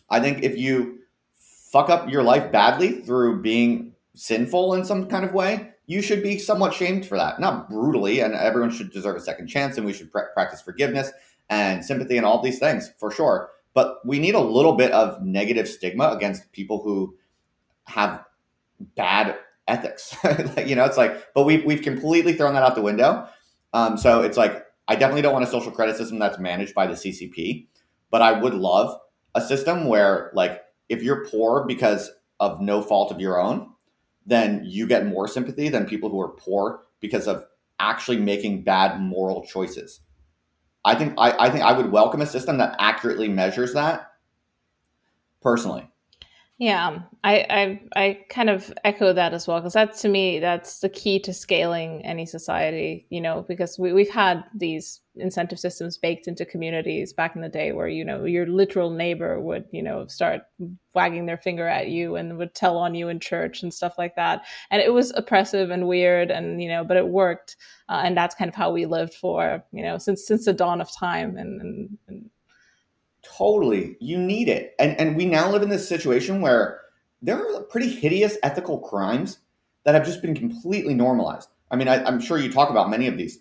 [0.10, 1.00] I think if you
[1.38, 6.22] fuck up your life badly through being sinful in some kind of way, you should
[6.22, 7.40] be somewhat shamed for that.
[7.40, 11.12] Not brutally, and everyone should deserve a second chance, and we should pr- practice forgiveness
[11.50, 13.50] and sympathy and all these things for sure.
[13.74, 17.16] But we need a little bit of negative stigma against people who
[17.86, 18.24] have
[18.96, 20.16] bad ethics.
[20.66, 23.28] you know, it's like, but we've, we've completely thrown that out the window.
[23.74, 26.88] Um, so it's like, I definitely don't want a social credit system that's managed by
[26.88, 27.68] the CCP,
[28.10, 29.00] but I would love
[29.36, 33.72] a system where, like, if you're poor because of no fault of your own,
[34.30, 37.46] then you get more sympathy than people who are poor because of
[37.80, 40.02] actually making bad moral choices.
[40.86, 44.12] I think I, I think I would welcome a system that accurately measures that
[45.42, 45.90] personally.
[46.62, 50.80] Yeah, I, I I kind of echo that as well because that to me that's
[50.82, 53.08] the key to scaling any society.
[53.10, 57.48] You know, because we we've had these incentive systems baked into communities back in the
[57.48, 60.42] day where you know your literal neighbor would you know start
[60.94, 64.18] wagging their finger at you and would tell on you in church and stuff like
[64.18, 67.56] that, and it was oppressive and weird and you know but it worked,
[67.88, 70.82] uh, and that's kind of how we lived for you know since since the dawn
[70.82, 72.30] of time and, and, and
[73.24, 73.98] Totally.
[74.00, 74.76] You need it.
[74.80, 76.82] And and we now live in this situation where
[77.22, 79.40] there are pretty hideous ethical crimes
[79.84, 81.50] that have just been completely normalized.
[81.72, 83.40] I mean, I, am sure you talk about many of these.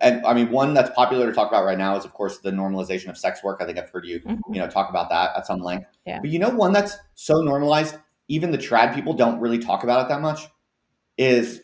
[0.00, 2.50] And I mean, one that's popular to talk about right now is, of course, the
[2.50, 3.60] normalization of sex work.
[3.60, 4.54] I think I've heard you, mm-hmm.
[4.54, 5.88] you know, talk about that at some length.
[6.06, 6.20] Yeah.
[6.20, 7.96] But you know, one that's so normalized,
[8.28, 10.46] even the trad people don't really talk about it that much,
[11.18, 11.60] is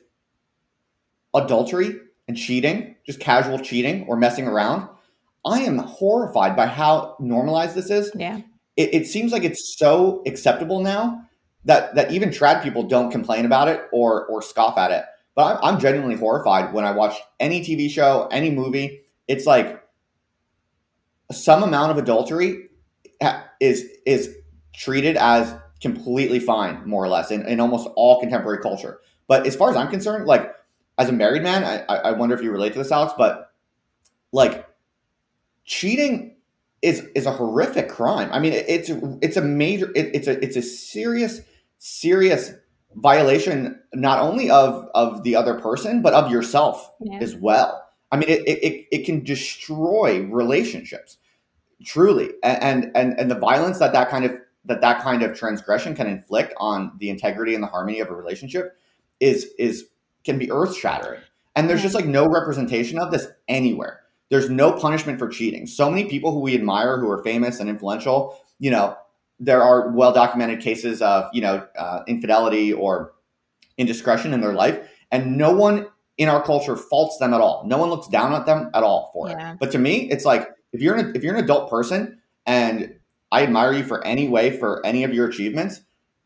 [1.35, 1.95] adultery
[2.29, 4.89] and cheating, just casual cheating or messing around.
[5.45, 8.11] I am horrified by how normalized this is.
[8.15, 8.41] Yeah.
[8.77, 11.23] It, it, seems like it's so acceptable now
[11.65, 15.05] that that even trad people don't complain about it or or scoff at it.
[15.35, 19.03] But I'm, I'm genuinely horrified when I watch any TV show, any movie.
[19.29, 19.83] It's like
[21.31, 22.69] some amount of adultery
[23.61, 24.37] is is
[24.75, 29.01] treated as completely fine, more or less, in, in almost all contemporary culture.
[29.27, 30.55] But as far as I'm concerned, like
[30.99, 33.53] as a married man, I, I wonder if you relate to this, Alex, but
[34.33, 34.67] like
[35.71, 36.35] cheating
[36.83, 38.29] is is a horrific crime.
[38.33, 38.91] I mean, it's
[39.23, 41.41] it's a major it, it's a it's a serious
[41.79, 42.53] serious
[42.97, 47.19] violation not only of of the other person but of yourself yeah.
[47.21, 47.89] as well.
[48.11, 51.19] I mean, it, it it can destroy relationships
[51.85, 54.33] truly, and and and the violence that that kind of
[54.65, 58.15] that that kind of transgression can inflict on the integrity and the harmony of a
[58.15, 58.77] relationship
[59.21, 59.87] is is
[60.25, 61.21] can be earth shattering.
[61.55, 61.85] And there's yeah.
[61.85, 64.00] just like no representation of this anywhere.
[64.31, 65.67] There's no punishment for cheating.
[65.67, 68.97] So many people who we admire, who are famous and influential, you know,
[69.41, 73.13] there are well documented cases of you know uh, infidelity or
[73.79, 75.87] indiscretion in their life, and no one
[76.19, 77.65] in our culture faults them at all.
[77.67, 79.53] No one looks down at them at all for yeah.
[79.53, 79.59] it.
[79.59, 82.95] But to me, it's like if you're an, if you're an adult person and
[83.33, 85.81] I admire you for any way for any of your achievements,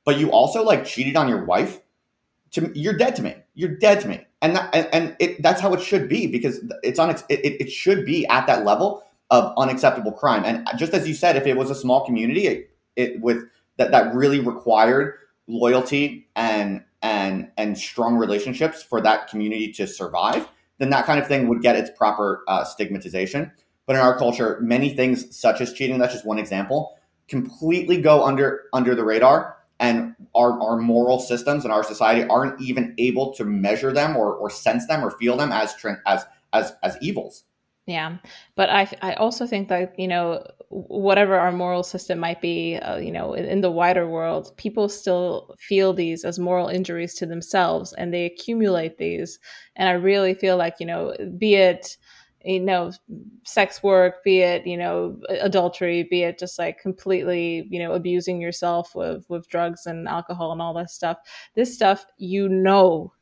[0.05, 1.81] but you also like cheated on your wife,
[2.53, 3.37] to you're dead to me.
[3.55, 6.99] You're dead to me and that, and it, that's how it should be because it's
[6.99, 10.45] on it, it should be at that level of unacceptable crime.
[10.45, 13.43] And just as you said, if it was a small community, it, it with
[13.79, 15.15] that that really required
[15.47, 21.27] loyalty and and and strong relationships for that community to survive, then that kind of
[21.27, 23.51] thing would get its proper uh, stigmatization.
[23.87, 28.23] But in our culture, many things such as cheating, that's just one example, completely go
[28.23, 33.35] under under the radar and our, our moral systems and our society aren't even able
[33.35, 35.75] to measure them or, or sense them or feel them as
[36.07, 37.45] as as as evils.
[37.87, 38.17] Yeah.
[38.57, 42.97] But i i also think that you know whatever our moral system might be uh,
[42.97, 47.27] you know in, in, the wider world people still feel these as moral injuries to
[47.27, 49.39] themselves and they accumulate these.
[49.77, 51.97] And i really feel like you know be it
[52.45, 52.93] you know
[53.45, 58.41] sex work be it you know adultery be it just like completely you know abusing
[58.41, 61.19] yourself with with drugs and alcohol and all that stuff.
[61.55, 63.13] This stuff you know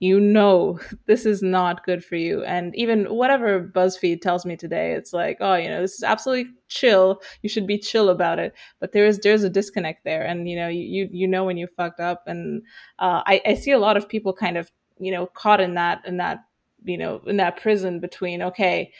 [0.00, 2.44] you know this is not good for you.
[2.44, 6.52] And even whatever buzzfeed tells me today it's like oh you know this is absolutely
[6.68, 7.20] chill.
[7.42, 8.54] You should be chill about it.
[8.80, 10.22] But there is there's a disconnect there.
[10.24, 12.22] And you know you you know when you fucked up.
[12.26, 12.62] And
[13.00, 16.02] uh, I, I see a lot of people kind of you know caught in that
[16.06, 16.44] in that
[16.84, 18.92] you know in that prison between okay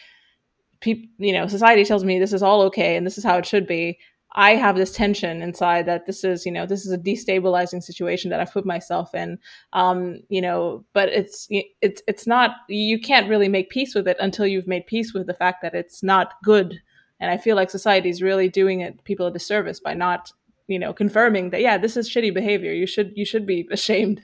[0.81, 3.47] people you know society tells me this is all okay and this is how it
[3.47, 3.99] should be.
[4.35, 8.31] I have this tension inside that this is you know this is a destabilizing situation
[8.31, 9.39] that i've put myself in.
[9.73, 14.17] Um you know but it's it's it's not you can't really make peace with it
[14.21, 16.81] until you've made peace with the fact that it's not good.
[17.21, 20.31] And i feel like society is really doing it people a disservice by not
[20.69, 22.73] you know confirming that yeah this is shitty behavior.
[22.73, 24.23] You should you should be ashamed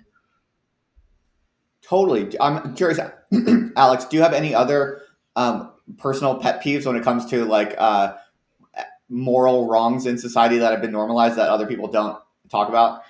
[1.88, 2.98] totally i'm curious
[3.76, 5.02] alex do you have any other
[5.36, 8.14] um, personal pet peeves when it comes to like uh,
[9.08, 12.18] moral wrongs in society that have been normalized that other people don't
[12.50, 13.02] talk about?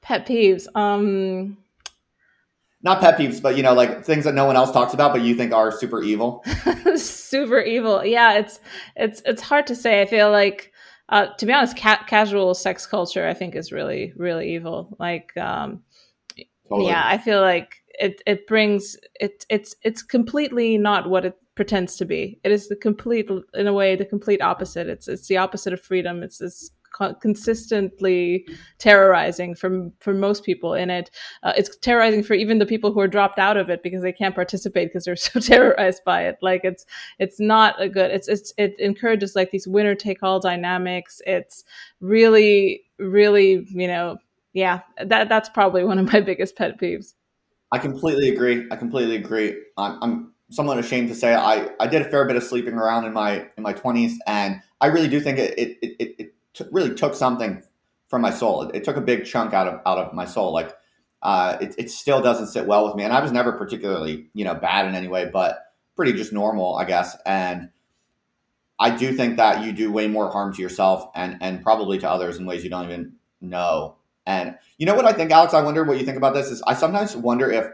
[0.00, 0.66] Pet peeves.
[0.74, 1.56] Um
[2.82, 5.22] not pet peeves, but you know, like things that no one else talks about, but
[5.22, 6.44] you think are super evil.
[6.96, 8.04] super evil.
[8.04, 8.60] Yeah, it's
[8.94, 10.02] it's it's hard to say.
[10.02, 10.70] I feel like,
[11.08, 14.94] uh, to be honest, ca- casual sex culture, I think, is really really evil.
[14.98, 15.82] Like, um,
[16.68, 16.90] totally.
[16.90, 21.96] yeah, I feel like it it brings it it's it's completely not what it pretends
[21.96, 22.38] to be.
[22.44, 24.88] It is the complete, in a way, the complete opposite.
[24.88, 26.22] It's it's the opposite of freedom.
[26.22, 26.70] It's this
[27.20, 28.46] consistently
[28.78, 31.10] terrorizing for for most people in it.
[31.42, 34.12] Uh, it's terrorizing for even the people who are dropped out of it because they
[34.12, 36.36] can't participate because they're so terrorized by it.
[36.40, 36.86] Like it's
[37.18, 38.10] it's not a good.
[38.10, 41.20] It's it's it encourages like these winner take all dynamics.
[41.26, 41.64] It's
[42.00, 44.18] really really you know
[44.52, 47.14] yeah that that's probably one of my biggest pet peeves.
[47.72, 48.66] I completely agree.
[48.70, 49.56] I completely agree.
[49.76, 53.04] I'm, I'm somewhat ashamed to say I, I did a fair bit of sleeping around
[53.04, 56.64] in my in my twenties, and I really do think it it it, it t-
[56.70, 57.62] really took something
[58.08, 58.62] from my soul.
[58.62, 60.52] It, it, took a big chunk out of out of my soul.
[60.52, 60.76] Like
[61.22, 64.44] uh, it it still doesn't sit well with me, and I was never particularly you
[64.44, 67.16] know bad in any way, but pretty just normal, I guess.
[67.26, 67.70] And
[68.78, 72.10] I do think that you do way more harm to yourself and and probably to
[72.10, 73.96] others in ways you don't even know.
[74.26, 75.54] And you know what I think, Alex?
[75.54, 76.50] I wonder what you think about this.
[76.50, 77.66] Is I sometimes wonder if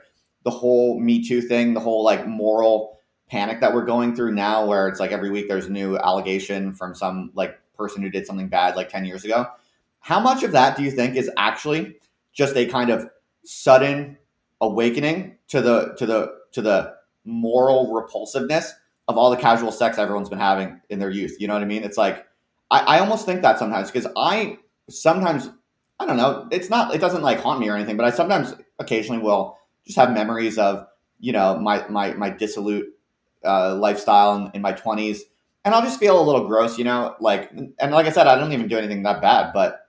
[0.45, 4.67] the whole Me Too thing, the whole like moral panic that we're going through now,
[4.67, 8.27] where it's like every week there's a new allegation from some like person who did
[8.27, 9.47] something bad like 10 years ago.
[10.01, 11.97] How much of that do you think is actually
[12.33, 13.09] just a kind of
[13.45, 14.19] sudden
[14.61, 18.73] awakening to the to the to the moral repulsiveness
[19.09, 21.37] of all the casual sex everyone's been having in their youth?
[21.39, 21.85] You know what I mean?
[21.85, 22.27] It's like
[22.71, 24.59] I, I almost think that sometimes because I
[24.89, 25.51] sometimes
[26.01, 28.55] I don't know, it's not it doesn't like haunt me or anything, but I sometimes
[28.79, 30.87] occasionally will just have memories of
[31.19, 32.87] you know my my my dissolute
[33.45, 35.23] uh, lifestyle in, in my twenties,
[35.63, 38.37] and I'll just feel a little gross, you know, like and like I said, I
[38.37, 39.89] don't even do anything that bad, but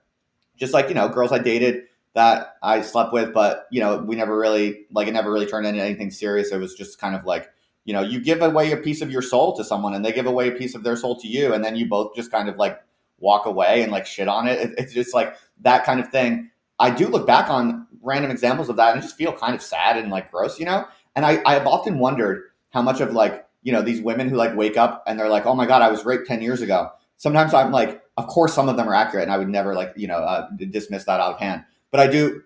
[0.58, 4.14] just like you know, girls I dated that I slept with, but you know, we
[4.14, 6.52] never really like it never really turned into anything serious.
[6.52, 7.48] It was just kind of like
[7.86, 10.26] you know, you give away a piece of your soul to someone, and they give
[10.26, 12.56] away a piece of their soul to you, and then you both just kind of
[12.56, 12.78] like
[13.22, 14.58] walk away and like shit on it.
[14.60, 16.50] it it's just like that kind of thing.
[16.78, 19.62] I do look back on random examples of that and I just feel kind of
[19.62, 20.84] sad and like gross, you know?
[21.14, 24.56] And I, I've often wondered how much of like, you know, these women who like
[24.56, 26.90] wake up and they're like, oh my God, I was raped 10 years ago.
[27.16, 29.92] Sometimes I'm like, of course, some of them are accurate and I would never like,
[29.96, 31.64] you know, uh, dismiss that out of hand.
[31.92, 32.42] But I do,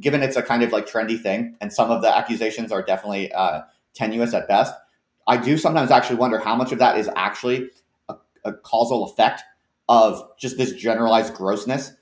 [0.00, 3.32] given it's a kind of like trendy thing and some of the accusations are definitely
[3.32, 3.62] uh,
[3.94, 4.74] tenuous at best,
[5.26, 7.70] I do sometimes actually wonder how much of that is actually
[8.08, 9.42] a, a causal effect
[9.88, 11.92] of just this generalized grossness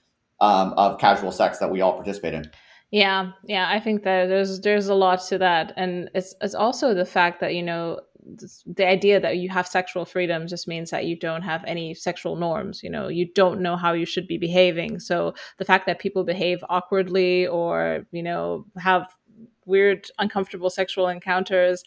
[0.40, 2.50] um, of casual sex that we all participate in.
[2.90, 6.94] Yeah, yeah, I think that there's there's a lot to that, and it's it's also
[6.94, 8.00] the fact that you know
[8.66, 12.36] the idea that you have sexual freedom just means that you don't have any sexual
[12.36, 12.82] norms.
[12.82, 14.98] You know, you don't know how you should be behaving.
[15.00, 19.06] So the fact that people behave awkwardly or you know have
[19.66, 21.84] weird uncomfortable sexual encounters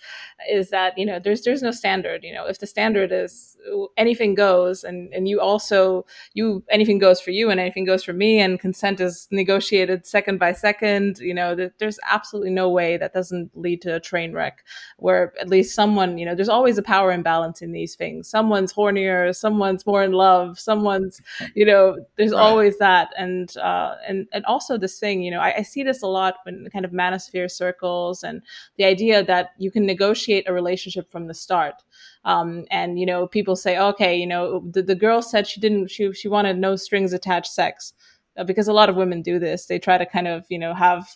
[0.50, 2.46] is that you know there's there's no standard you know.
[2.46, 3.58] If the standard is
[3.98, 8.14] anything goes and and you also you anything goes for you and anything goes for
[8.14, 13.14] me and consent is negotiated second by second you know there's absolutely no way that
[13.14, 14.64] doesn't lead to a train wreck
[14.98, 18.30] where at least someone you know there's always a power imbalance in these things.
[18.30, 21.22] Someone's hornier someone's more in love someone's
[21.56, 22.40] you know there's right.
[22.40, 23.10] always that.
[23.18, 26.36] And uh and and also this thing you know I, I see this a lot
[26.44, 28.42] when kind of manosphere circles and
[28.78, 31.76] the idea that you can negotiate a relationship from the start.
[32.26, 35.88] Um, and you know people say okay you know the, the girl said she didn't
[35.90, 37.94] she, she wanted no strings attached sex
[38.38, 39.66] uh, because a lot of women do this.
[39.66, 41.08] They try to kind of you know have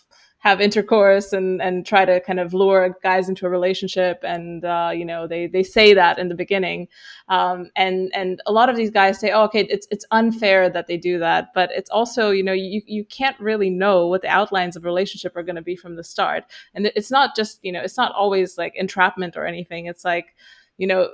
[0.44, 4.18] have intercourse and and try to kind of lure guys into a relationship.
[4.22, 6.88] And uh, you know they they say that in the beginning.
[7.28, 10.86] Um, and and a lot of these guys say oh, okay it's it's unfair that
[10.86, 11.48] they do that.
[11.54, 14.86] But it's also you know you you can't really know what the outlines of a
[14.86, 16.44] relationship are going to be from the start.
[16.74, 19.86] And it's not just you know it's not always like entrapment or anything.
[19.86, 20.34] It's like
[20.76, 21.08] you know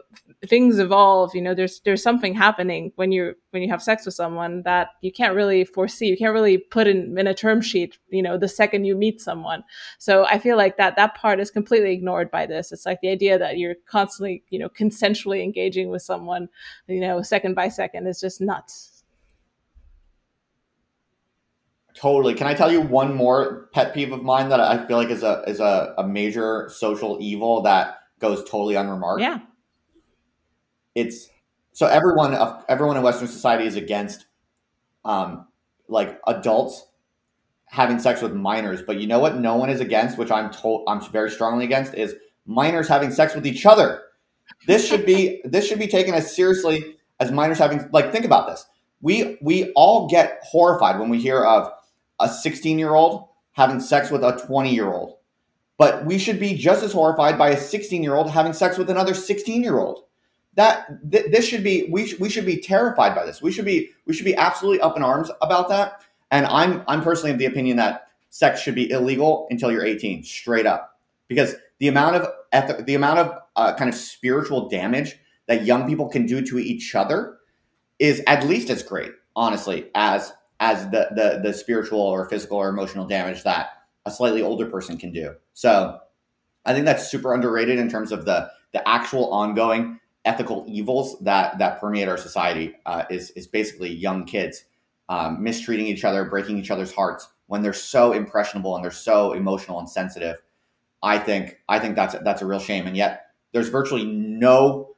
[0.47, 4.15] things evolve you know there's there's something happening when you when you have sex with
[4.15, 7.99] someone that you can't really foresee you can't really put in in a term sheet
[8.09, 9.63] you know the second you meet someone.
[9.99, 12.73] So i feel like that that part is completely ignored by this.
[12.73, 16.49] It's like the idea that you're constantly you know consensually engaging with someone
[16.87, 19.05] you know second by second is just nuts.
[21.93, 22.35] Totally.
[22.35, 25.23] Can i tell you one more pet peeve of mine that i feel like is
[25.23, 29.21] a is a, a major social evil that goes totally unremarked?
[29.21, 29.41] Yeah
[30.95, 31.29] it's
[31.73, 32.37] so everyone
[32.69, 34.27] everyone in Western society is against
[35.05, 35.47] um,
[35.89, 36.87] like adults
[37.67, 39.39] having sex with minors, but you know what?
[39.39, 43.35] No one is against, which I'm told I'm very strongly against, is minors having sex
[43.35, 44.03] with each other.
[44.67, 48.49] This should be this should be taken as seriously as minors having like think about
[48.49, 48.67] this.
[49.01, 51.71] We we all get horrified when we hear of
[52.19, 55.19] a 16 year old having sex with a 20 year old,
[55.79, 58.91] but we should be just as horrified by a 16 year old having sex with
[58.91, 60.05] another 16 year old
[60.55, 63.41] that th- this should be we, sh- we should be terrified by this.
[63.41, 66.03] We should be we should be absolutely up in arms about that.
[66.31, 70.23] And I'm I'm personally of the opinion that sex should be illegal until you're 18,
[70.23, 70.99] straight up,
[71.29, 75.89] because the amount of eth- the amount of uh, kind of spiritual damage that young
[75.89, 77.39] people can do to each other
[77.99, 82.69] is at least as great, honestly, as as the the the spiritual or physical or
[82.69, 83.71] emotional damage that
[84.07, 85.35] a slightly older person can do.
[85.55, 85.99] So
[86.65, 91.59] I think that's super underrated in terms of the the actual ongoing ethical evils that
[91.59, 94.65] that permeate our society uh, is is basically young kids
[95.09, 99.33] um, mistreating each other, breaking each other's hearts when they're so impressionable and they're so
[99.33, 100.37] emotional and sensitive.
[101.03, 104.91] I think I think that's that's a real shame, and yet there's virtually no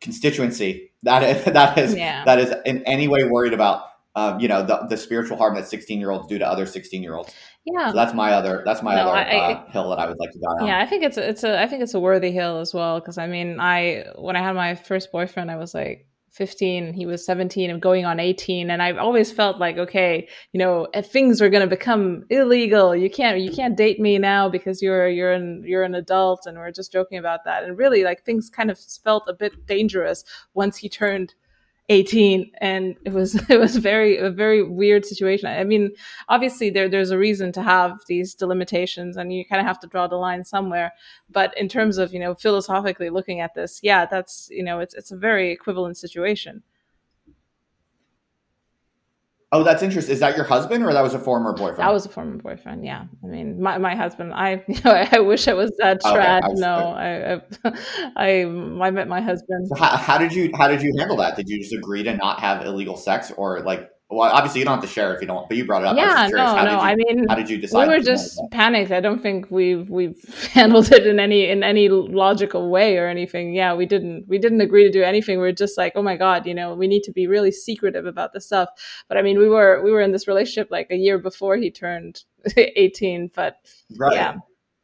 [0.00, 2.24] constituency that is, that is yeah.
[2.24, 3.84] that is in any way worried about
[4.14, 7.02] um, you know the, the spiritual harm that 16 year olds do to other 16
[7.02, 7.34] year olds
[7.64, 7.90] yeah.
[7.90, 10.32] So that's my other that's my no, other I, uh, hill that i would like
[10.32, 10.66] to die on.
[10.66, 13.00] Yeah i think it's a, it's a i think it's a worthy hill as well
[13.00, 17.06] because i mean i when i had my first boyfriend i was like 15 he
[17.06, 21.06] was 17 and going on 18 and i've always felt like okay you know if
[21.10, 25.08] things are going to become illegal you can't you can't date me now because you're
[25.08, 28.48] you're an you're an adult and we're just joking about that and really like things
[28.48, 31.34] kind of felt a bit dangerous once he turned
[31.90, 35.48] 18 and it was it was very a very weird situation.
[35.48, 35.90] I mean
[36.28, 39.88] obviously there there's a reason to have these delimitations and you kind of have to
[39.88, 40.92] draw the line somewhere.
[41.28, 44.94] But in terms of you know philosophically looking at this yeah that's you know it's
[44.94, 46.62] it's a very equivalent situation
[49.52, 50.12] Oh, that's interesting.
[50.12, 51.80] Is that your husband or that was a former boyfriend?
[51.80, 52.84] That was a former boyfriend.
[52.84, 53.06] Yeah.
[53.24, 56.44] I mean, my, my husband, I, you know, I wish I was that trad.
[56.44, 57.42] Okay, no, I, I,
[58.16, 59.66] I, I met my husband.
[59.66, 61.34] So how, how did you, how did you handle that?
[61.34, 64.74] Did you just agree to not have illegal sex or like, well, obviously you don't
[64.74, 65.96] have to share if you don't, but you brought it up.
[65.96, 66.70] Yeah, no, no.
[66.72, 67.86] You, I mean, how did you decide?
[67.86, 68.90] We were just panicked.
[68.90, 70.18] I don't think we've we've
[70.52, 73.54] handled it in any in any logical way or anything.
[73.54, 75.40] Yeah, we didn't we didn't agree to do anything.
[75.40, 78.04] We are just like, oh my god, you know, we need to be really secretive
[78.04, 78.68] about this stuff.
[79.08, 81.70] But I mean, we were we were in this relationship like a year before he
[81.70, 82.24] turned
[82.56, 83.30] eighteen.
[83.32, 83.58] But
[83.96, 84.34] right, yeah,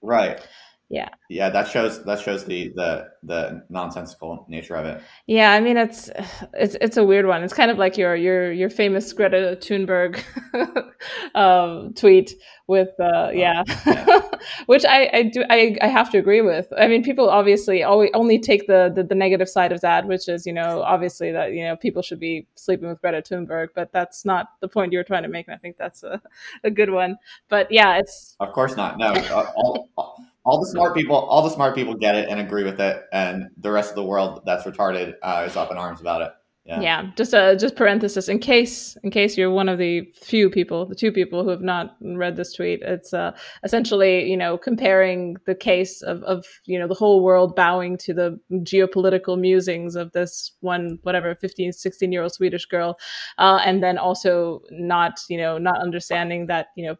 [0.02, 0.40] right
[0.88, 1.08] yeah.
[1.28, 5.02] Yeah that shows that shows the the the nonsensical nature of it.
[5.26, 6.10] Yeah i mean it's
[6.54, 7.42] it's it's a weird one.
[7.42, 10.22] It's kind of like your your your famous greta thunberg
[11.34, 12.34] um, tweet
[12.68, 14.20] with uh oh, yeah, yeah.
[14.66, 16.68] which i i do I, I have to agree with.
[16.78, 20.28] I mean people obviously always only take the, the the negative side of that which
[20.28, 23.90] is you know obviously that you know people should be sleeping with greta thunberg but
[23.92, 26.22] that's not the point you were trying to make and i think that's a,
[26.64, 27.16] a good one.
[27.48, 28.98] But yeah it's of course not.
[28.98, 30.16] No uh, all, all
[30.46, 33.48] all the smart people, all the smart people get it and agree with it, and
[33.58, 36.30] the rest of the world that's retarded uh, is up in arms about it.
[36.64, 36.80] Yeah.
[36.80, 40.50] yeah, just a uh, just parenthesis in case in case you're one of the few
[40.50, 42.82] people, the two people who have not read this tweet.
[42.82, 47.54] It's uh, essentially you know comparing the case of of you know the whole world
[47.54, 52.98] bowing to the geopolitical musings of this one whatever 15 16 year old Swedish girl,
[53.38, 56.96] uh, and then also not you know not understanding that you know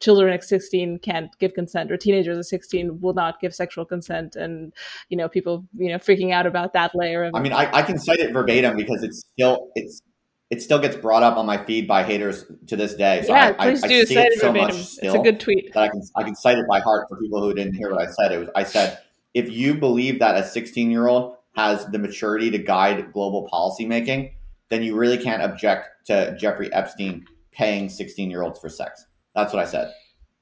[0.00, 4.36] children at 16 can't give consent or teenagers at 16 will not give sexual consent
[4.36, 4.72] and
[5.08, 7.82] you know people you know freaking out about that layer of i mean I, I
[7.82, 10.02] can cite it verbatim because it's still it's
[10.50, 13.22] it still gets brought up on my feed by haters to this day.
[13.26, 14.76] So yeah, I, please I, do cite it so verbatim.
[14.76, 15.72] it's a good tweet.
[15.72, 18.00] That I can I can cite it by heart for people who didn't hear what
[18.00, 18.30] I said.
[18.30, 19.00] It was I said
[19.32, 23.86] if you believe that a 16 year old has the maturity to guide global policy
[23.86, 24.34] making,
[24.68, 29.06] then you really can't object to Jeffrey Epstein paying 16 year olds for sex.
[29.34, 29.92] That's what I said.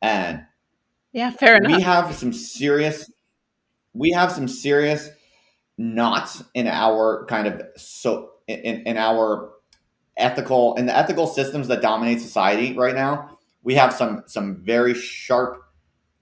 [0.00, 0.44] And
[1.12, 1.76] yeah, fair enough.
[1.76, 3.10] We have some serious,
[3.92, 5.10] we have some serious
[5.78, 9.52] knots in our kind of so in, in our
[10.16, 13.38] ethical in the ethical systems that dominate society right now.
[13.62, 15.62] We have some some very sharp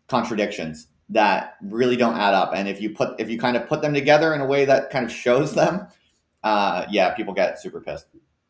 [0.09, 2.53] contradictions that really don't add up.
[2.55, 4.91] And if you put if you kind of put them together in a way that
[4.91, 5.87] kind of shows them,
[6.43, 8.07] uh, yeah, people get super pissed.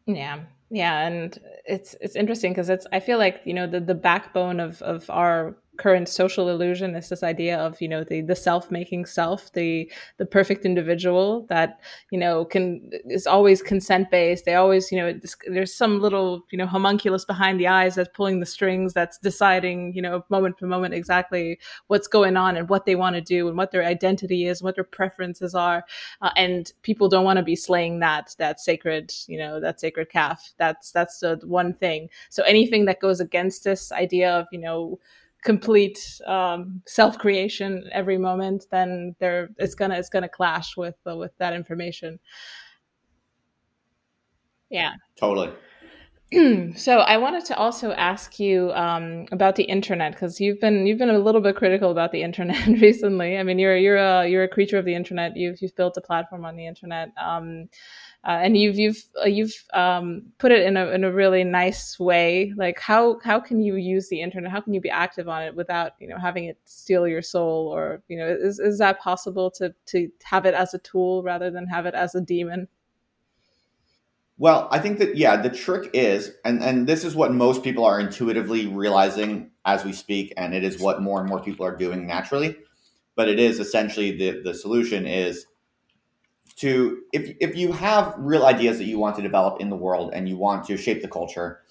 [0.07, 0.41] Yeah,
[0.71, 4.61] yeah, and it's it's interesting because it's I feel like you know the the backbone
[4.61, 8.71] of of our current social illusion is this idea of you know the the self
[8.71, 14.55] making self the the perfect individual that you know can is always consent based they
[14.55, 15.19] always you know
[15.49, 19.95] there's some little you know homunculus behind the eyes that's pulling the strings that's deciding
[19.95, 23.49] you know moment to moment exactly what's going on and what they want to do
[23.49, 25.85] and what their identity is what their preferences are.
[26.23, 30.09] Uh, and people don't want to be slaying that that sacred you know that sacred
[30.11, 30.53] calf.
[30.59, 32.09] That's that's the one thing.
[32.29, 34.99] So anything that goes against this idea of you know
[35.43, 41.17] complete um, self creation every moment, then there it's gonna it's gonna clash with uh,
[41.17, 42.19] with that information.
[44.71, 45.53] Yeah, totally.
[46.77, 50.99] so I wanted to also ask you um, about the internet because you've been you've
[50.99, 53.37] been a little bit critical about the internet recently.
[53.37, 55.37] I mean, you're you're a you're a creature of the internet.
[55.37, 57.11] You've you've built a platform on the internet.
[57.21, 57.69] Um,
[58.23, 61.99] uh, and you've you've uh, you've um, put it in a in a really nice
[61.99, 62.53] way.
[62.55, 64.51] Like how how can you use the internet?
[64.51, 67.69] How can you be active on it without you know having it steal your soul?
[67.69, 71.51] Or you know is is that possible to to have it as a tool rather
[71.51, 72.69] than have it as a demon?
[74.37, 77.87] Well, I think that yeah, the trick is, and and this is what most people
[77.87, 81.77] are intuitively realizing as we speak, and it is what more and more people are
[81.77, 82.59] doing naturally.
[83.17, 85.47] But it is essentially the the solution is
[86.61, 90.13] to if if you have real ideas that you want to develop in the world
[90.13, 91.63] and you want to shape the culture,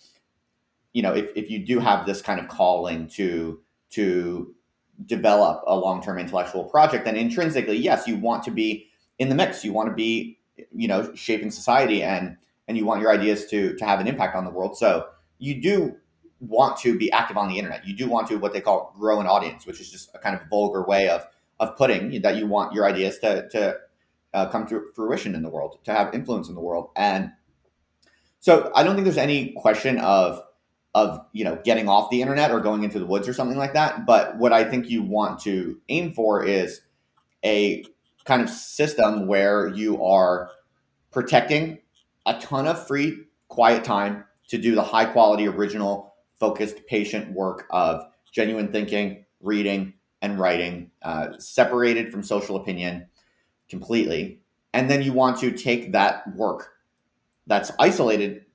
[0.93, 3.61] you know, if, if you do have this kind of calling to
[3.91, 4.55] to
[5.05, 8.87] develop a long-term intellectual project, then intrinsically, yes, you want to be
[9.19, 9.63] in the mix.
[9.63, 10.39] You want to be,
[10.71, 12.37] you know, shaping society and
[12.67, 14.75] and you want your ideas to to have an impact on the world.
[14.75, 15.95] So you do
[16.39, 17.85] want to be active on the internet.
[17.85, 20.35] You do want to what they call grow an audience, which is just a kind
[20.35, 21.27] of vulgar way of
[21.59, 23.77] of putting that you want your ideas to to
[24.33, 26.89] uh, come to fruition in the world, to have influence in the world.
[26.95, 27.31] And
[28.39, 30.43] so I don't think there's any question of
[30.95, 33.73] of you know getting off the internet or going into the woods or something like
[33.73, 34.05] that.
[34.05, 36.81] But what I think you want to aim for is
[37.43, 37.85] a
[38.25, 40.51] kind of system where you are
[41.11, 41.79] protecting
[42.25, 43.17] a ton of free
[43.47, 49.93] quiet time to do the high quality original focused patient work of genuine thinking reading
[50.21, 53.07] and writing uh, separated from social opinion
[53.69, 54.39] completely.
[54.73, 56.71] And then you want to take that work
[57.47, 58.45] that's isolated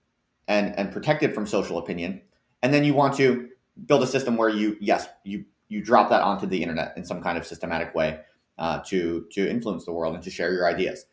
[0.46, 2.20] and, and protected from social opinion.
[2.62, 3.48] And then you want to
[3.86, 7.22] build a system where you, yes, you, you drop that onto the internet in some
[7.22, 8.20] kind of systematic way
[8.58, 11.06] uh, to, to influence the world and to share your ideas.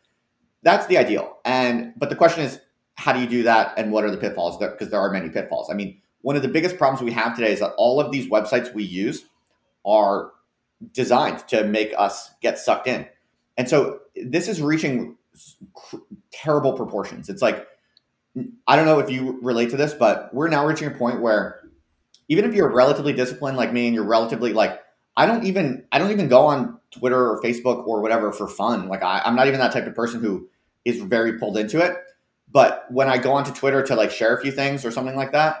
[0.62, 1.38] That's the ideal.
[1.44, 2.60] And, but the question is,
[2.94, 3.74] how do you do that?
[3.76, 4.58] And what are the pitfalls?
[4.58, 5.68] Because there are many pitfalls.
[5.70, 8.28] I mean, one of the biggest problems we have today is that all of these
[8.28, 9.24] websites we use
[9.84, 10.30] are
[10.92, 13.06] designed to make us get sucked in.
[13.56, 15.16] And so this is reaching
[16.32, 17.28] terrible proportions.
[17.28, 17.66] It's like,
[18.66, 21.60] I don't know if you relate to this, but we're now reaching a point where
[22.28, 24.80] even if you're relatively disciplined like me and you're relatively like,
[25.16, 28.88] I don't even, I don't even go on Twitter or Facebook or whatever for fun.
[28.88, 30.48] Like I, I'm not even that type of person who
[30.84, 31.96] is very pulled into it.
[32.50, 35.32] But when I go onto Twitter to like share a few things or something like
[35.32, 35.56] that,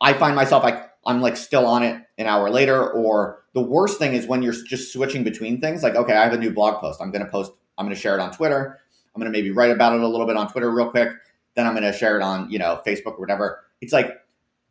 [0.00, 2.90] I find myself like I'm like still on it an hour later.
[2.90, 5.82] Or the worst thing is when you're just switching between things.
[5.82, 7.00] Like, okay, I have a new blog post.
[7.00, 7.52] I'm going to post.
[7.78, 8.78] I'm going to share it on Twitter.
[9.14, 11.10] I'm going to maybe write about it a little bit on Twitter real quick.
[11.54, 13.64] Then I'm going to share it on you know Facebook or whatever.
[13.80, 14.20] It's like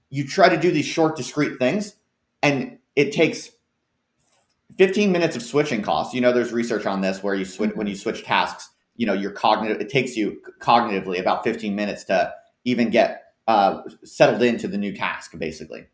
[0.10, 1.96] you try to do these short, discrete things,
[2.44, 3.52] and it takes
[4.78, 6.14] 15 minutes of switching costs.
[6.14, 8.70] You know, there's research on this where you switch when you switch tasks.
[8.98, 9.82] You know, your cognitive.
[9.82, 12.34] It takes you cognitively about 15 minutes to
[12.64, 15.88] even get uh, settled into the new task, basically.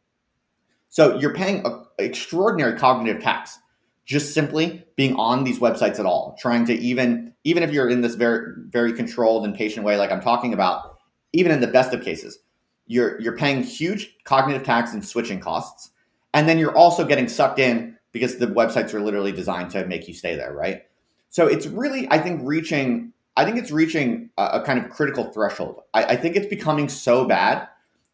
[0.91, 3.57] So you're paying an extraordinary cognitive tax
[4.05, 8.01] just simply being on these websites at all, trying to even even if you're in
[8.01, 10.97] this very very controlled and patient way like I'm talking about,
[11.31, 12.39] even in the best of cases,
[12.87, 15.91] you're you're paying huge cognitive tax and switching costs.
[16.33, 20.09] And then you're also getting sucked in because the websites are literally designed to make
[20.09, 20.83] you stay there, right?
[21.29, 25.31] So it's really, I think, reaching I think it's reaching a, a kind of critical
[25.31, 25.83] threshold.
[25.93, 27.69] I, I think it's becoming so bad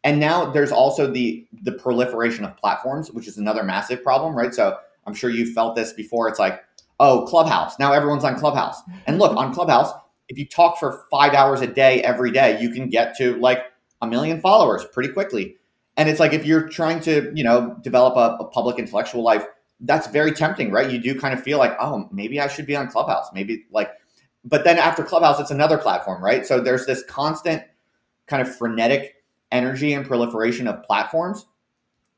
[0.08, 4.54] and now there's also the the proliferation of platforms, which is another massive problem, right?
[4.54, 6.30] So I'm sure you felt this before.
[6.30, 6.64] It's like,
[6.98, 7.78] oh, Clubhouse.
[7.78, 8.80] Now everyone's on Clubhouse.
[9.06, 9.92] And look, on Clubhouse,
[10.30, 13.64] if you talk for five hours a day every day, you can get to like
[14.00, 15.56] a million followers pretty quickly.
[15.98, 19.44] And it's like if you're trying to, you know, develop a, a public intellectual life,
[19.80, 20.90] that's very tempting, right?
[20.90, 23.26] You do kind of feel like, oh, maybe I should be on Clubhouse.
[23.34, 23.90] Maybe like,
[24.42, 26.46] but then after Clubhouse, it's another platform, right?
[26.46, 27.62] So there's this constant
[28.26, 29.16] kind of frenetic
[29.50, 31.46] energy and proliferation of platforms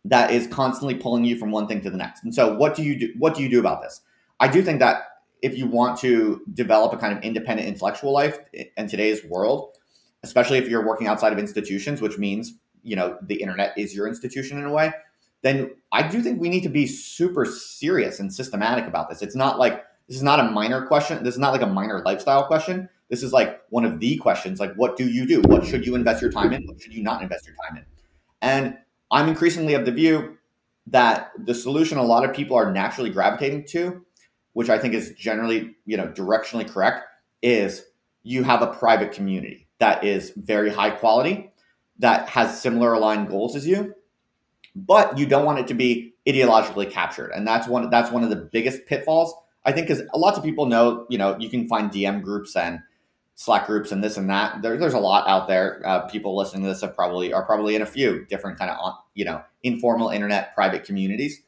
[0.04, 2.24] that is constantly pulling you from one thing to the next.
[2.24, 4.00] And so what do you do what do you do about this?
[4.38, 5.02] I do think that
[5.42, 9.76] if you want to develop a kind of independent intellectual life in today's world,
[10.22, 14.06] especially if you're working outside of institutions, which means, you know, the internet is your
[14.06, 14.92] institution in a way,
[15.42, 19.22] then I do think we need to be super serious and systematic about this.
[19.22, 21.22] It's not like this is not a minor question.
[21.22, 22.88] This is not like a minor lifestyle question.
[23.10, 25.42] This is like one of the questions like what do you do?
[25.42, 26.66] What should you invest your time in?
[26.66, 27.84] What should you not invest your time in?
[28.40, 28.78] And
[29.10, 30.38] I'm increasingly of the view
[30.86, 34.04] that the solution a lot of people are naturally gravitating to,
[34.52, 37.04] which I think is generally, you know, directionally correct,
[37.42, 37.84] is
[38.22, 41.52] you have a private community that is very high quality,
[41.98, 43.94] that has similar aligned goals as you,
[44.74, 47.30] but you don't want it to be ideologically captured.
[47.30, 49.34] And that's one that's one of the biggest pitfalls,
[49.64, 52.80] I think, because lots of people know, you know, you can find DM groups and
[53.40, 54.60] Slack groups and this and that.
[54.60, 55.80] There, there's a lot out there.
[55.82, 58.96] Uh, people listening to this have probably are probably in a few different kind of
[59.14, 61.40] you know informal internet private communities.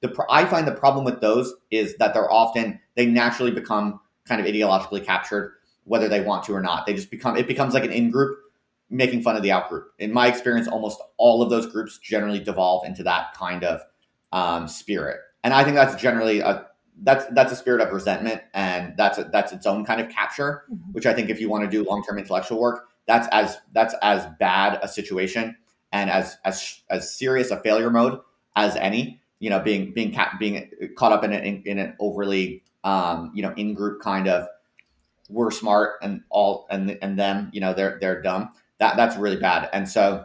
[0.00, 4.40] The I find the problem with those is that they're often they naturally become kind
[4.40, 6.86] of ideologically captured, whether they want to or not.
[6.86, 8.38] They just become it becomes like an in group
[8.88, 9.88] making fun of the out group.
[9.98, 13.80] In my experience, almost all of those groups generally devolve into that kind of
[14.30, 16.68] um, spirit, and I think that's generally a
[17.02, 20.64] that's that's a spirit of resentment and that's a, that's its own kind of capture
[20.70, 20.92] mm-hmm.
[20.92, 24.26] which i think if you want to do long-term intellectual work that's as that's as
[24.38, 25.56] bad a situation
[25.92, 28.20] and as as as serious a failure mode
[28.56, 31.94] as any you know being being ca- being caught up in it in, in, an
[31.98, 34.46] overly um, you know in group kind of
[35.28, 39.36] we're smart and all and and them you know they're they're dumb that that's really
[39.36, 40.24] bad and so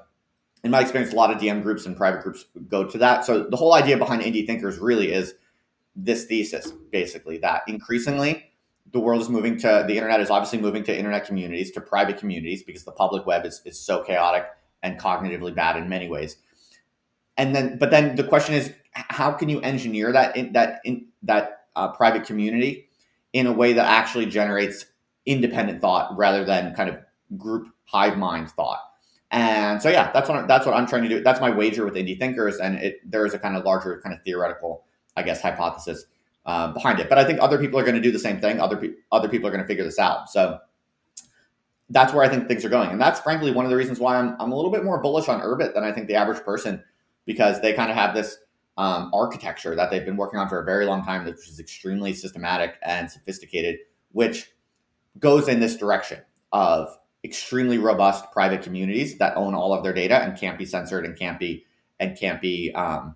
[0.64, 3.44] in my experience a lot of dm groups and private groups go to that so
[3.44, 5.36] the whole idea behind indie thinkers really is
[5.96, 8.52] this thesis basically that increasingly
[8.92, 12.18] the world is moving to the internet is obviously moving to internet communities to private
[12.18, 14.46] communities because the public web is, is so chaotic
[14.84, 16.38] and cognitively bad in many ways.
[17.38, 21.08] And then but then the question is how can you engineer that in, that in
[21.24, 22.88] that uh, private community
[23.34, 24.86] in a way that actually generates
[25.26, 26.98] independent thought rather than kind of
[27.38, 28.80] group hive mind thought?
[29.32, 31.22] And so yeah that's what that's what i'm trying to do.
[31.22, 34.16] That's my wager with indie thinkers and it there is a kind of larger kind
[34.16, 34.85] of theoretical
[35.16, 36.06] I guess, hypothesis
[36.46, 37.10] uh, behind it.
[37.10, 38.60] But I think other people are going to do the same thing.
[38.60, 40.30] Other pe- other people are going to figure this out.
[40.30, 40.60] So
[41.90, 44.18] that's where I think things are going, and that's frankly one of the reasons why
[44.18, 46.84] I'm I'm a little bit more bullish on Urbit than I think the average person,
[47.26, 48.38] because they kind of have this
[48.78, 52.14] um, architecture that they've been working on for a very long time, which is extremely
[52.14, 53.80] systematic and sophisticated,
[54.12, 54.52] which
[55.20, 56.20] goes in this direction
[56.52, 61.06] of extremely robust private communities that own all of their data and can't be censored
[61.06, 61.66] and can't be
[62.00, 63.16] and can't be um,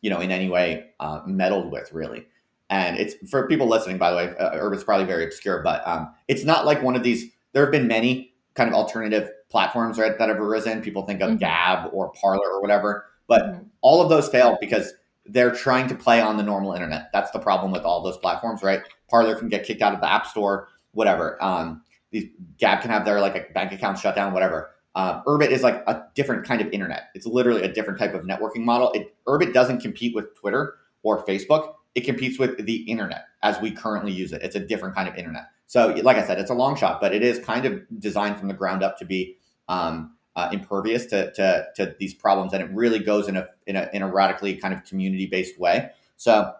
[0.00, 2.26] you know, in any way uh, meddled with, really.
[2.70, 6.12] And it's for people listening, by the way, uh, Urbit's probably very obscure, but um,
[6.28, 7.30] it's not like one of these.
[7.52, 10.82] There have been many kind of alternative platforms right, that have arisen.
[10.82, 11.38] People think of mm-hmm.
[11.38, 13.62] Gab or Parler or whatever, but mm-hmm.
[13.80, 14.92] all of those fail because
[15.24, 17.10] they're trying to play on the normal internet.
[17.12, 18.80] That's the problem with all those platforms, right?
[19.08, 21.42] Parler can get kicked out of the App Store, whatever.
[21.42, 22.28] Um, these
[22.58, 24.70] Gab can have their like a bank account shut down, whatever.
[24.98, 27.10] Uh, Urbit is like a different kind of internet.
[27.14, 28.90] It's literally a different type of networking model.
[28.94, 30.74] It, Urbit doesn't compete with Twitter
[31.04, 31.74] or Facebook.
[31.94, 34.42] It competes with the internet as we currently use it.
[34.42, 35.44] It's a different kind of internet.
[35.68, 38.48] So, like I said, it's a long shot, but it is kind of designed from
[38.48, 39.36] the ground up to be
[39.68, 43.76] um, uh, impervious to, to, to these problems, and it really goes in a in
[43.76, 45.90] a in a radically kind of community based way.
[46.16, 46.54] So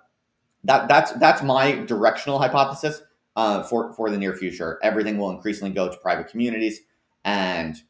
[0.62, 3.02] that that's that's my directional hypothesis
[3.34, 4.78] uh, for for the near future.
[4.84, 6.82] Everything will increasingly go to private communities,
[7.24, 7.82] and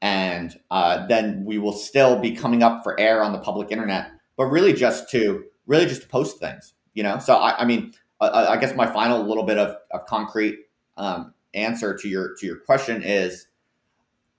[0.00, 4.10] and uh, then we will still be coming up for air on the public internet,
[4.36, 7.18] but really just to really just to post things, you know.
[7.18, 10.58] So I, I mean, uh, I guess my final little bit of, of concrete
[10.96, 13.48] um, answer to your to your question is,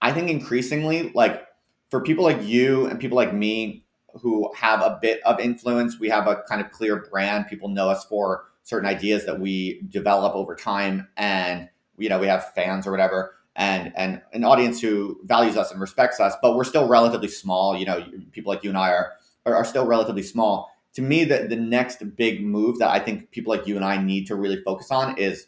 [0.02, 1.46] I think increasingly, like
[1.90, 3.84] for people like you and people like me
[4.22, 7.48] who have a bit of influence, we have a kind of clear brand.
[7.48, 12.28] People know us for certain ideas that we develop over time, and you know we
[12.28, 16.56] have fans or whatever and and an audience who values us and respects us, but
[16.56, 17.78] we're still relatively small.
[17.78, 19.12] You know, people like you and I are
[19.46, 20.72] are, are still relatively small.
[20.94, 24.02] To me, the the next big move that I think people like you and I
[24.02, 25.48] need to really focus on is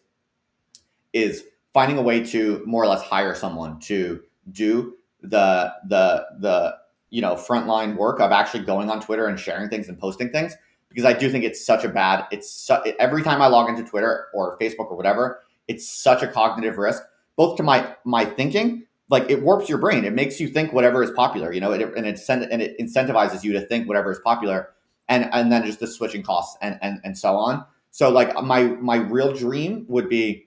[1.14, 6.76] is finding a way to more or less hire someone to do the the the
[7.12, 10.54] you know frontline work of actually going on Twitter and sharing things and posting things
[10.90, 13.90] because I do think it's such a bad it's su- every time I log into
[13.90, 17.04] Twitter or Facebook or whatever it's such a cognitive risk
[17.42, 21.02] both to my my thinking like it warps your brain it makes you think whatever
[21.02, 24.20] is popular you know it, and it and it incentivizes you to think whatever is
[24.20, 24.70] popular
[25.10, 28.66] and and then just the switching costs and and and so on so like my
[28.92, 30.46] my real dream would be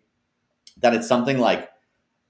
[0.78, 1.68] that it's something like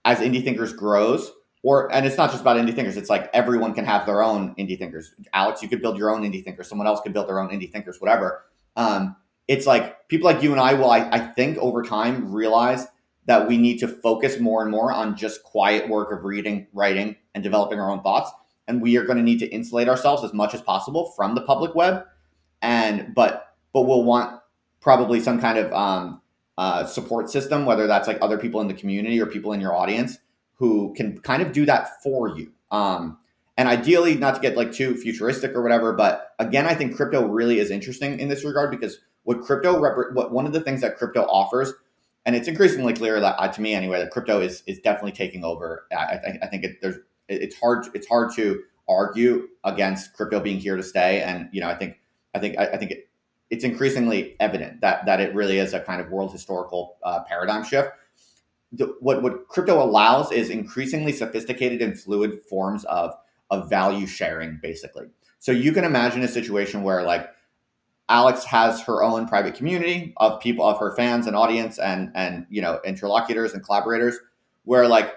[0.07, 1.31] as indie thinkers grows
[1.63, 2.97] or and it's not just about indie thinkers.
[2.97, 5.15] It's like everyone can have their own indie thinkers.
[5.33, 6.69] Alex, you could build your own indie thinkers.
[6.69, 8.01] Someone else could build their own indie thinkers.
[8.01, 8.45] Whatever.
[8.77, 9.17] Um,
[9.49, 12.87] it's like people like you and I will, I, I think, over time realize
[13.27, 17.17] that we need to focus more and more on just quiet work of reading, writing,
[17.35, 18.31] and developing our own thoughts.
[18.69, 21.43] And we are going to need to insulate ourselves as much as possible from the
[21.43, 22.05] public web.
[22.63, 24.41] And but but we'll want
[24.81, 26.21] probably some kind of um,
[26.57, 29.75] uh, support system, whether that's like other people in the community or people in your
[29.75, 30.19] audience
[30.55, 32.53] who can kind of do that for you.
[32.71, 33.19] Um,
[33.57, 37.27] and ideally, not to get like too futuristic or whatever, but again, I think crypto
[37.27, 40.81] really is interesting in this regard because what crypto rep- what one of the things
[40.81, 41.73] that crypto offers
[42.27, 45.45] and it's increasingly clear that uh, to me anyway that crypto is is definitely taking
[45.45, 45.87] over.
[45.93, 46.97] I, I, I think it, there's
[47.29, 51.69] it's hard it's hard to argue against crypto being here to stay, and you know
[51.69, 51.99] I think
[52.35, 53.09] I think I, I think it,
[53.51, 57.65] it's increasingly evident that that it really is a kind of world historical uh, paradigm
[57.65, 57.91] shift.
[58.73, 63.15] The, what what crypto allows is increasingly sophisticated and fluid forms of
[63.51, 65.07] of value sharing, basically.
[65.39, 67.29] So you can imagine a situation where like
[68.09, 72.47] Alex has her own private community of people of her fans and audience and and
[72.51, 74.19] you know interlocutors and collaborators
[74.65, 75.15] where like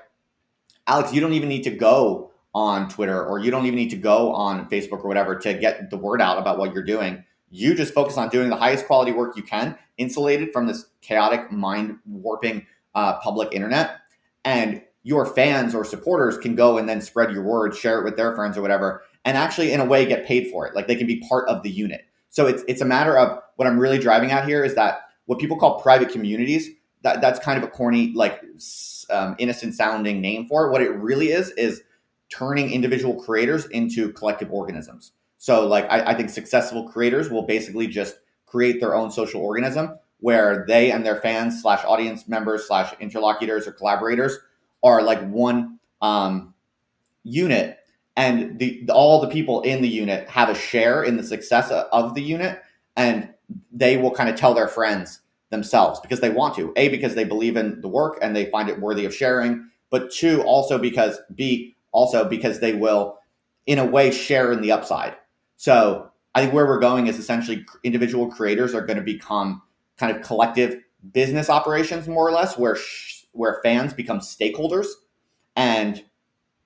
[0.87, 3.97] Alex you don't even need to go on Twitter or you don't even need to
[3.97, 7.23] go on Facebook or whatever to get the word out about what you're doing.
[7.49, 11.51] You just focus on doing the highest quality work you can, insulated from this chaotic,
[11.51, 12.65] mind warping
[12.95, 13.97] uh, public internet.
[14.43, 18.17] And your fans or supporters can go and then spread your word, share it with
[18.17, 20.73] their friends or whatever, and actually, in a way, get paid for it.
[20.73, 22.06] Like they can be part of the unit.
[22.29, 25.39] So it's it's a matter of what I'm really driving at here is that what
[25.39, 26.69] people call private communities.
[27.03, 28.43] That that's kind of a corny, like
[29.09, 30.71] um, innocent sounding name for it.
[30.71, 31.81] What it really is is
[32.29, 35.11] turning individual creators into collective organisms.
[35.37, 39.97] So like I, I think successful creators will basically just create their own social organism
[40.19, 44.37] where they and their fans slash audience members slash interlocutors or collaborators
[44.83, 46.53] are like one um,
[47.23, 47.76] unit
[48.17, 52.15] and the, all the people in the unit have a share in the success of
[52.15, 52.59] the unit
[52.97, 53.29] and
[53.71, 56.73] they will kind of tell their friends themselves because they want to.
[56.75, 60.11] A because they believe in the work and they find it worthy of sharing but
[60.11, 63.19] two also because b also because they will
[63.65, 65.15] in a way share in the upside.
[65.55, 69.61] So i think where we're going is essentially individual creators are going to become
[69.97, 70.81] kind of collective
[71.13, 74.87] business operations more or less where sh- where fans become stakeholders
[75.55, 76.03] and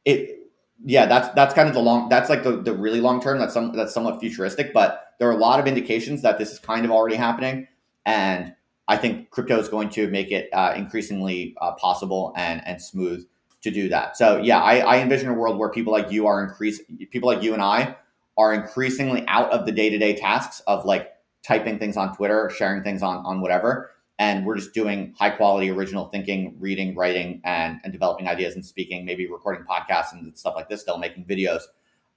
[0.05, 0.40] it
[0.83, 2.09] yeah, that's that's kind of the long.
[2.09, 3.39] That's like the, the really long term.
[3.39, 6.59] That's some that's somewhat futuristic, but there are a lot of indications that this is
[6.59, 7.67] kind of already happening,
[8.05, 8.55] and
[8.87, 13.25] I think crypto is going to make it uh, increasingly uh, possible and and smooth
[13.61, 14.17] to do that.
[14.17, 17.43] So yeah, I, I envision a world where people like you are increase people like
[17.43, 17.95] you and I
[18.37, 21.11] are increasingly out of the day to day tasks of like
[21.43, 23.91] typing things on Twitter, sharing things on on whatever,
[24.21, 28.63] and we're just doing high quality original thinking reading writing and, and developing ideas and
[28.63, 31.63] speaking maybe recording podcasts and stuff like this still making videos.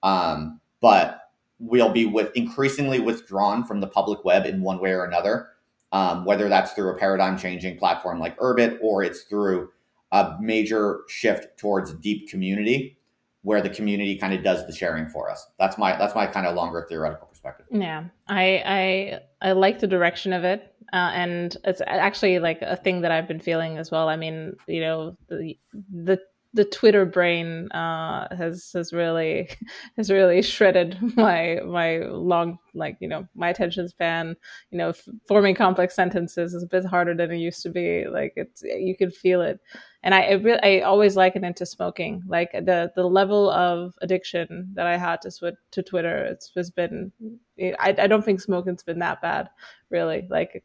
[0.02, 5.06] Um, but we'll be with increasingly withdrawn from the public web in one way or
[5.06, 5.48] another
[5.92, 9.70] um, whether that's through a paradigm changing platform like urbit or it's through
[10.12, 12.98] a major shift towards deep community
[13.42, 15.46] where the community kind of does the sharing for us.
[15.58, 17.66] That's my that's my kind of longer theoretical perspective.
[17.70, 22.76] Yeah i i i like the direction of it uh, and it's actually like a
[22.76, 24.08] thing that I've been feeling as well.
[24.08, 25.58] I mean, you know, the
[25.92, 26.20] the
[26.54, 29.48] the Twitter brain uh, has has really
[29.96, 34.36] has really shredded my my long like you know my attention span.
[34.70, 34.92] You know,
[35.26, 38.06] forming complex sentences is a bit harder than it used to be.
[38.06, 39.60] Like it's you can feel it,
[40.04, 42.22] and I I, re- I always liken it to smoking.
[42.28, 47.10] Like the the level of addiction that I had to to Twitter, it's has been.
[47.58, 49.48] I I don't think smoking's been that bad,
[49.90, 50.26] really.
[50.28, 50.62] Like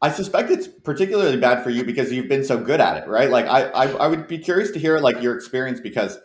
[0.00, 3.30] I suspect it's particularly bad for you because you've been so good at it, right?
[3.30, 6.18] Like I, I, I would be curious to hear like your experience because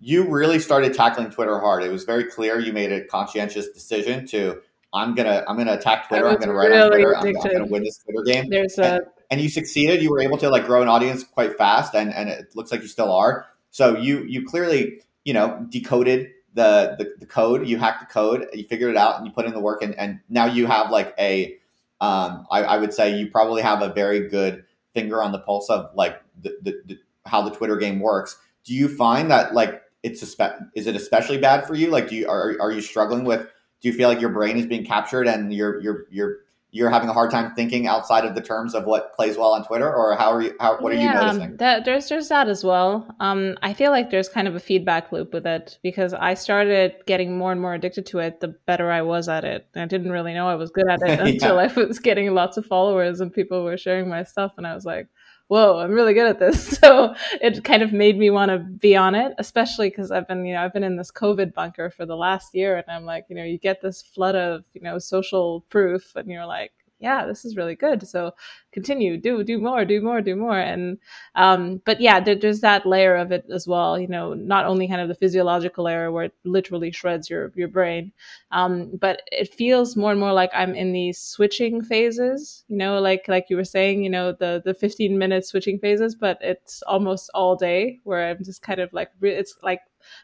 [0.00, 1.84] you really started tackling Twitter hard.
[1.84, 4.62] It was very clear you made a conscientious decision to
[4.94, 6.26] I'm gonna I'm gonna attack Twitter.
[6.26, 7.16] I'm gonna write really on Twitter.
[7.16, 8.48] I'm, I'm, gonna win this Twitter game.
[8.48, 10.02] There's a and, you succeeded.
[10.02, 12.82] You were able to like grow an audience quite fast, and and it looks like
[12.82, 13.46] you still are.
[13.70, 17.66] So you you clearly you know decoded the the, the code.
[17.66, 18.46] You hacked the code.
[18.52, 20.90] You figured it out, and you put in the work, and and now you have
[20.90, 21.56] like a
[22.00, 24.64] um, I, I, would say you probably have a very good
[24.94, 28.38] finger on the pulse of like the, the, the, how the Twitter game works.
[28.64, 31.88] Do you find that like it's a spe- is it especially bad for you?
[31.88, 33.46] Like, do you are, are you struggling with?
[33.82, 36.36] Do you feel like your brain is being captured and you're you're you're
[36.72, 39.64] you're having a hard time thinking outside of the terms of what plays well on
[39.64, 40.54] Twitter, or how are you?
[40.60, 41.56] How what are yeah, you noticing?
[41.56, 43.08] That, there's there's that as well.
[43.18, 46.94] Um, I feel like there's kind of a feedback loop with it because I started
[47.06, 48.40] getting more and more addicted to it.
[48.40, 51.20] The better I was at it, I didn't really know I was good at it
[51.28, 51.58] until.
[51.58, 54.84] I was getting lots of followers and people were sharing my stuff, and I was
[54.84, 55.08] like,
[55.50, 56.78] whoa, I'm really good at this.
[56.80, 60.46] So it kind of made me want to be on it, especially because I've been,
[60.46, 63.26] you know, I've been in this COVID bunker for the last year, and I'm like,
[63.28, 67.26] you know, you get this flood of, you know, social proof, and you're like, yeah,
[67.26, 68.06] this is really good.
[68.06, 68.32] So
[68.72, 70.58] continue, do do more, do more, do more.
[70.58, 70.98] And
[71.34, 73.98] um, but yeah, there, there's that layer of it as well.
[73.98, 77.68] You know, not only kind of the physiological layer where it literally shreds your your
[77.68, 78.12] brain,
[78.52, 82.64] um, but it feels more and more like I'm in these switching phases.
[82.68, 86.14] You know, like like you were saying, you know, the the 15 minute switching phases,
[86.14, 89.80] but it's almost all day where I'm just kind of like it's like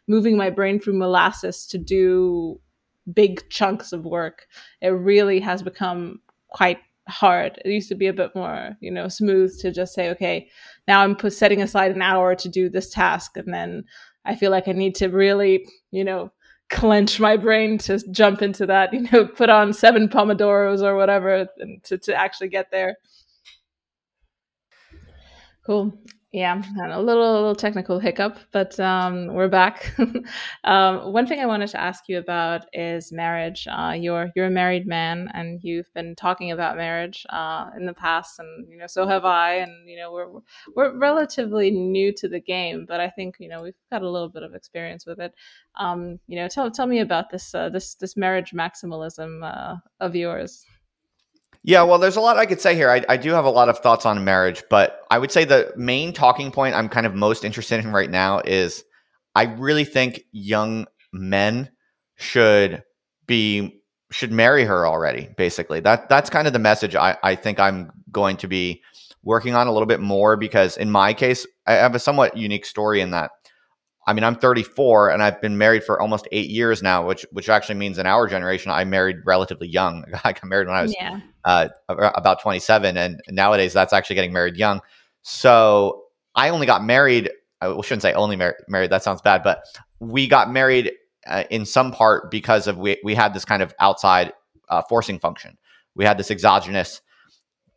[0.07, 2.61] moving my brain through molasses to do
[3.13, 4.47] big chunks of work.
[4.81, 6.79] It really has become quite
[7.09, 7.61] hard.
[7.65, 10.49] It used to be a bit more, you know, smooth to just say, okay,
[10.89, 13.85] now I'm put, setting aside an hour to do this task, and then
[14.25, 16.33] I feel like I need to really, you know,
[16.69, 21.47] clench my brain to jump into that, you know, put on seven pomodoros or whatever
[21.85, 22.97] to to actually get there.
[25.65, 25.99] Cool.
[26.33, 26.61] Yeah,
[26.93, 29.95] a little, little technical hiccup, but um, we're back.
[30.65, 33.67] um, one thing I wanted to ask you about is marriage.
[33.71, 37.95] Uh, you're you're a married man, and you've been talking about marriage uh, in the
[37.95, 39.55] past, and you know so have I.
[39.55, 40.29] And you know we're
[40.75, 44.29] we're relatively new to the game, but I think you know we've got a little
[44.29, 45.33] bit of experience with it.
[45.77, 50.15] Um, you know, tell tell me about this uh, this this marriage maximalism uh, of
[50.17, 50.67] yours.
[51.67, 52.89] Yeah, well, there's a lot I could say here.
[52.89, 55.73] I, I, do have a lot of thoughts on marriage, but I would say the
[55.77, 58.85] main talking point I'm kind of most interested in right now is
[59.35, 61.73] I really think young men
[62.15, 62.85] should
[63.27, 65.29] be should marry her already.
[65.37, 68.81] Basically, that that's kind of the message I, I think I'm going to be
[69.25, 72.65] working on a little bit more because in my case, I have a somewhat unique
[72.65, 73.33] story in that
[74.07, 77.49] I mean, I'm 34 and I've been married for almost eight years now, which which
[77.49, 80.05] actually means in our generation, I married relatively young.
[80.25, 81.21] I got married when I was yeah.
[81.45, 84.81] uh, about 27, and nowadays that's actually getting married young.
[85.23, 86.05] So
[86.35, 87.31] I only got married.
[87.61, 88.91] I shouldn't say only mar- married.
[88.91, 89.65] That sounds bad, but
[89.99, 90.93] we got married
[91.27, 94.33] uh, in some part because of we we had this kind of outside
[94.69, 95.59] uh, forcing function.
[95.97, 97.01] We had this exogenous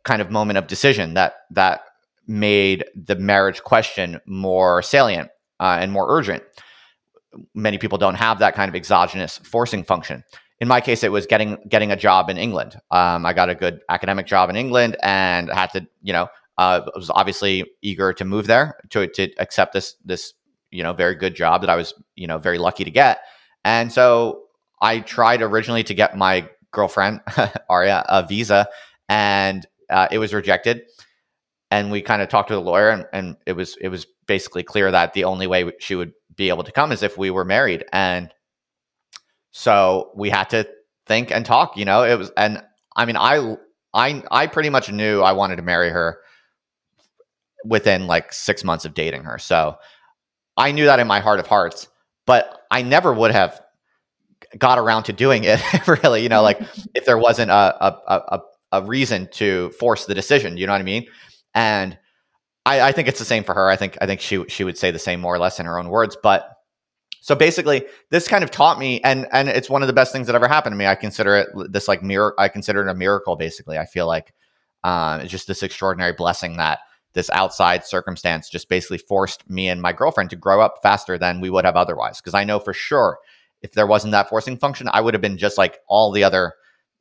[0.04, 1.82] kind of moment of decision that that
[2.28, 5.30] made the marriage question more salient
[5.60, 6.42] uh, and more urgent.
[7.54, 10.24] Many people don't have that kind of exogenous forcing function.
[10.58, 12.76] In my case, it was getting getting a job in England.
[12.90, 16.82] Um, I got a good academic job in England and had to, you know, uh,
[16.94, 20.34] was obviously eager to move there to to accept this this
[20.70, 23.20] you know very good job that I was you know very lucky to get.
[23.64, 24.42] And so
[24.82, 27.20] I tried originally to get my girlfriend
[27.68, 28.68] Aria a visa,
[29.08, 30.82] and uh, it was rejected
[31.70, 34.62] and we kind of talked to the lawyer and, and it was it was basically
[34.62, 37.44] clear that the only way she would be able to come is if we were
[37.44, 38.32] married and
[39.50, 40.68] so we had to
[41.06, 42.02] think and talk you know?
[42.02, 42.62] It was and
[42.96, 43.56] i mean i
[43.94, 46.18] i i pretty much knew i wanted to marry her
[47.64, 49.76] within like 6 months of dating her so
[50.56, 51.88] i knew that in my heart of hearts
[52.26, 53.60] but i never would have
[54.58, 55.60] got around to doing it
[56.02, 56.42] really you know?
[56.42, 56.60] Like
[56.94, 58.40] if there wasn't a a, a
[58.72, 61.04] a reason to force the decision you know what i mean
[61.54, 61.98] and
[62.66, 63.68] I, I think it's the same for her.
[63.68, 65.78] I think I think she she would say the same more or less in her
[65.78, 66.16] own words.
[66.22, 66.48] But
[67.20, 70.26] so basically, this kind of taught me, and and it's one of the best things
[70.26, 70.86] that ever happened to me.
[70.86, 72.34] I consider it this like mirror.
[72.38, 73.36] I consider it a miracle.
[73.36, 74.32] Basically, I feel like
[74.84, 76.80] um, it's just this extraordinary blessing that
[77.12, 81.40] this outside circumstance just basically forced me and my girlfriend to grow up faster than
[81.40, 82.20] we would have otherwise.
[82.20, 83.18] Because I know for sure
[83.62, 86.54] if there wasn't that forcing function, I would have been just like all the other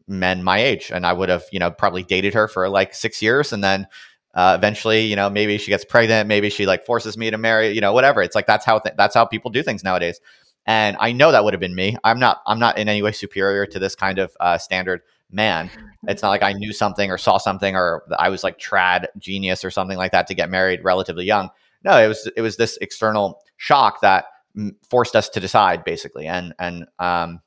[0.08, 3.22] men my age, and I would have you know probably dated her for like six
[3.22, 3.88] years, and then
[4.34, 7.70] uh, eventually, you know, maybe she gets pregnant, maybe she like forces me to marry,
[7.70, 8.22] you know, whatever.
[8.22, 10.20] It's like that's how th- that's how people do things nowadays.
[10.66, 11.98] And I know that would have been me.
[12.04, 15.02] I'm not I'm not in any way superior to this kind of uh, standard
[15.32, 15.70] man.
[16.08, 19.66] It's not like I knew something or saw something or I was like trad genius
[19.66, 21.50] or something like that to get married relatively young.
[21.84, 24.26] No, it was it was this external shock that
[24.90, 26.28] forced us to decide basically.
[26.28, 27.42] And and um,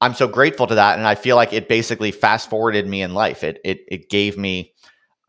[0.00, 3.14] I'm so grateful to that, and I feel like it basically fast forwarded me in
[3.14, 3.42] life.
[3.42, 4.74] It it it gave me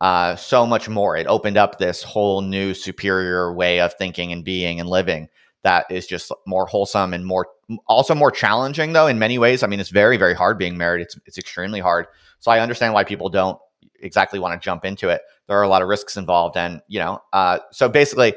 [0.00, 1.16] uh, so much more.
[1.16, 5.28] It opened up this whole new superior way of thinking and being and living
[5.62, 7.48] that is just more wholesome and more
[7.86, 9.62] also more challenging though in many ways.
[9.62, 11.02] I mean, it's very very hard being married.
[11.02, 12.06] It's it's extremely hard.
[12.38, 13.58] So I understand why people don't
[14.00, 15.22] exactly want to jump into it.
[15.46, 18.34] There are a lot of risks involved, and you know, uh, so basically,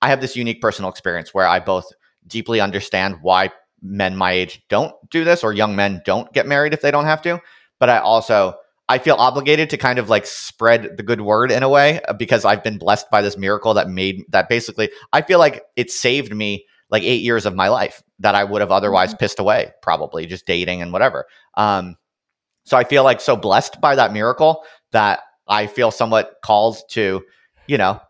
[0.00, 1.92] I have this unique personal experience where I both
[2.26, 3.50] deeply understand why
[3.82, 7.04] men my age don't do this or young men don't get married if they don't
[7.04, 7.40] have to,
[7.78, 8.54] but I also
[8.88, 12.12] I feel obligated to kind of like spread the good word in a way uh,
[12.12, 15.90] because I've been blessed by this miracle that made that basically I feel like it
[15.90, 19.18] saved me like eight years of my life that I would have otherwise mm-hmm.
[19.18, 21.26] pissed away, probably just dating and whatever.
[21.54, 21.96] Um,
[22.64, 27.22] so I feel like so blessed by that miracle that I feel somewhat called to
[27.66, 28.00] you know,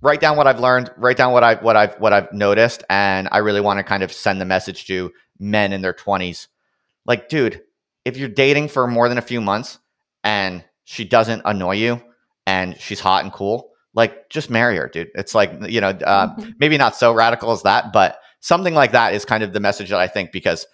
[0.00, 3.28] write down what I've learned, write down what I've what I've what I've noticed, and
[3.30, 6.48] I really want to kind of send the message to men in their twenties.
[7.06, 7.62] Like, dude,
[8.04, 9.78] if you're dating for more than a few months
[10.24, 12.02] and she doesn't annoy you
[12.46, 15.08] and she's hot and cool, like just marry her, dude.
[15.14, 16.50] It's like you know, uh, mm-hmm.
[16.58, 19.90] maybe not so radical as that, but something like that is kind of the message
[19.90, 20.66] that I think because,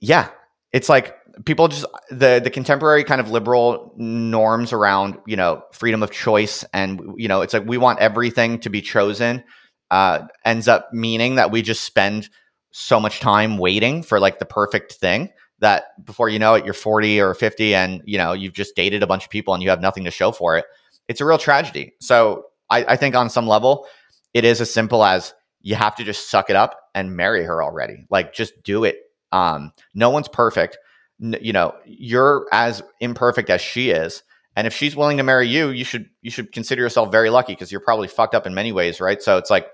[0.00, 0.28] yeah,
[0.72, 6.02] it's like people just the the contemporary kind of liberal norms around you know freedom
[6.02, 9.42] of choice and you know it's like we want everything to be chosen
[9.90, 12.28] uh, ends up meaning that we just spend
[12.70, 15.30] so much time waiting for like the perfect thing
[15.60, 19.02] that before you know it you're 40 or 50 and you know you've just dated
[19.02, 20.64] a bunch of people and you have nothing to show for it.
[21.08, 21.94] It's a real tragedy.
[22.00, 23.86] So I, I think on some level
[24.34, 27.62] it is as simple as you have to just suck it up and marry her
[27.62, 28.06] already.
[28.10, 28.96] Like just do it.
[29.32, 30.78] Um, no one's perfect.
[31.18, 34.22] You know you're as imperfect as she is.
[34.56, 37.52] And if she's willing to marry you you should you should consider yourself very lucky
[37.52, 39.22] because you're probably fucked up in many ways right?
[39.22, 39.68] So it's like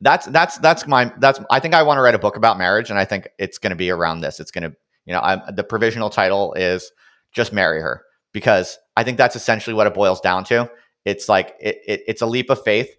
[0.00, 2.90] that's that's that's my that's i think i want to write a book about marriage
[2.90, 4.40] and i think it's going to be around this.
[4.40, 4.76] It's going to
[5.06, 6.92] you know I'm, the provisional title is
[7.32, 10.70] just marry her because i think that's essentially what it boils down to.
[11.04, 12.94] It's like it, it it's a leap of faith.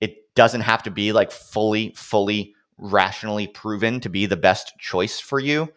[0.00, 5.18] It doesn't have to be like fully fully rationally proven to be the best choice
[5.18, 5.72] for you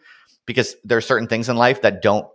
[0.46, 2.26] because there are certain things in life that don't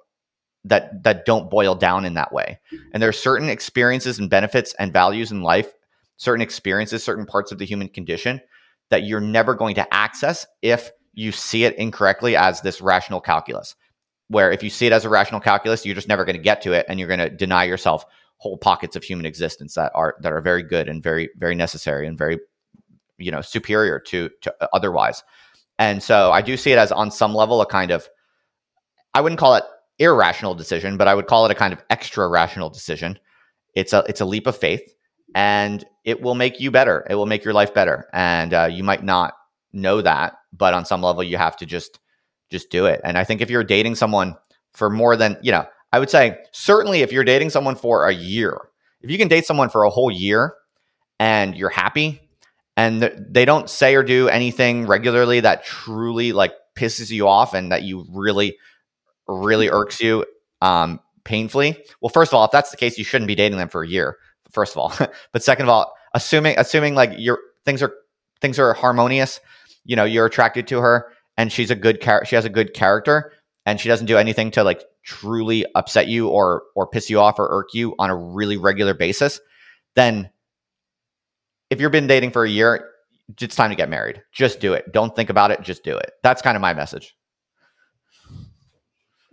[0.66, 2.60] that that don't boil down in that way.
[2.92, 5.72] And there are certain experiences and benefits and values in life,
[6.18, 8.42] certain experiences, certain parts of the human condition
[8.90, 13.76] that you're never going to access if you see it incorrectly as this rational calculus.
[14.28, 16.62] Where if you see it as a rational calculus, you're just never going to get
[16.64, 18.06] to it and you're going to deny yourself
[18.38, 22.06] whole pockets of human existence that are that are very good and very very necessary
[22.06, 22.38] and very
[23.18, 25.24] you know superior to to uh, otherwise.
[25.80, 28.10] And so I do see it as on some level a kind of
[29.14, 29.64] I wouldn't call it
[30.00, 33.18] irrational decision, but I would call it a kind of extra rational decision.
[33.74, 34.84] It's a it's a leap of faith,
[35.34, 37.06] and it will make you better.
[37.10, 39.34] It will make your life better, and uh, you might not
[39.74, 42.00] know that, but on some level, you have to just
[42.52, 43.02] just do it.
[43.04, 44.36] And I think if you're dating someone
[44.74, 48.14] for more than you know, I would say certainly if you're dating someone for a
[48.14, 48.58] year,
[49.02, 50.54] if you can date someone for a whole year
[51.20, 52.22] and you're happy
[52.78, 57.72] and they don't say or do anything regularly that truly like pisses you off and
[57.72, 58.58] that you really
[59.28, 60.26] really irks you
[60.62, 63.70] um, painfully well first of all if that's the case you shouldn't be dating them
[63.70, 64.18] for a year
[64.56, 64.94] first of all
[65.32, 67.94] but second of all assuming assuming like your things are
[68.42, 69.40] things are harmonious
[69.84, 72.74] you know you're attracted to her and she's a good character she has a good
[72.74, 73.32] character
[73.68, 77.38] and she doesn't do anything to like truly upset you or or piss you off
[77.38, 79.40] or irk you on a really regular basis
[79.96, 80.30] then
[81.70, 82.92] if you've been dating for a year,
[83.42, 84.22] it's time to get married.
[84.32, 84.92] Just do it.
[84.92, 85.62] Don't think about it.
[85.62, 86.12] Just do it.
[86.24, 87.16] That's kind of my message.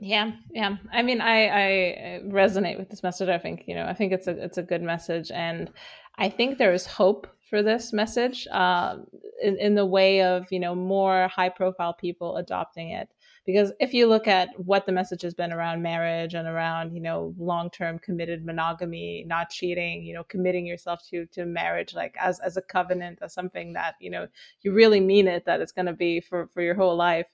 [0.05, 0.79] Yeah, yeah.
[0.93, 3.29] I mean, I, I resonate with this message.
[3.29, 5.71] I think you know, I think it's a it's a good message, and
[6.19, 8.97] I think there is hope for this message uh,
[9.41, 13.11] in in the way of you know more high profile people adopting it
[13.47, 17.01] because if you look at what the message has been around marriage and around you
[17.01, 22.41] know long-term committed monogamy not cheating you know committing yourself to to marriage like as
[22.41, 24.27] as a covenant as something that you know
[24.63, 27.27] you really mean it that it's going to be for for your whole life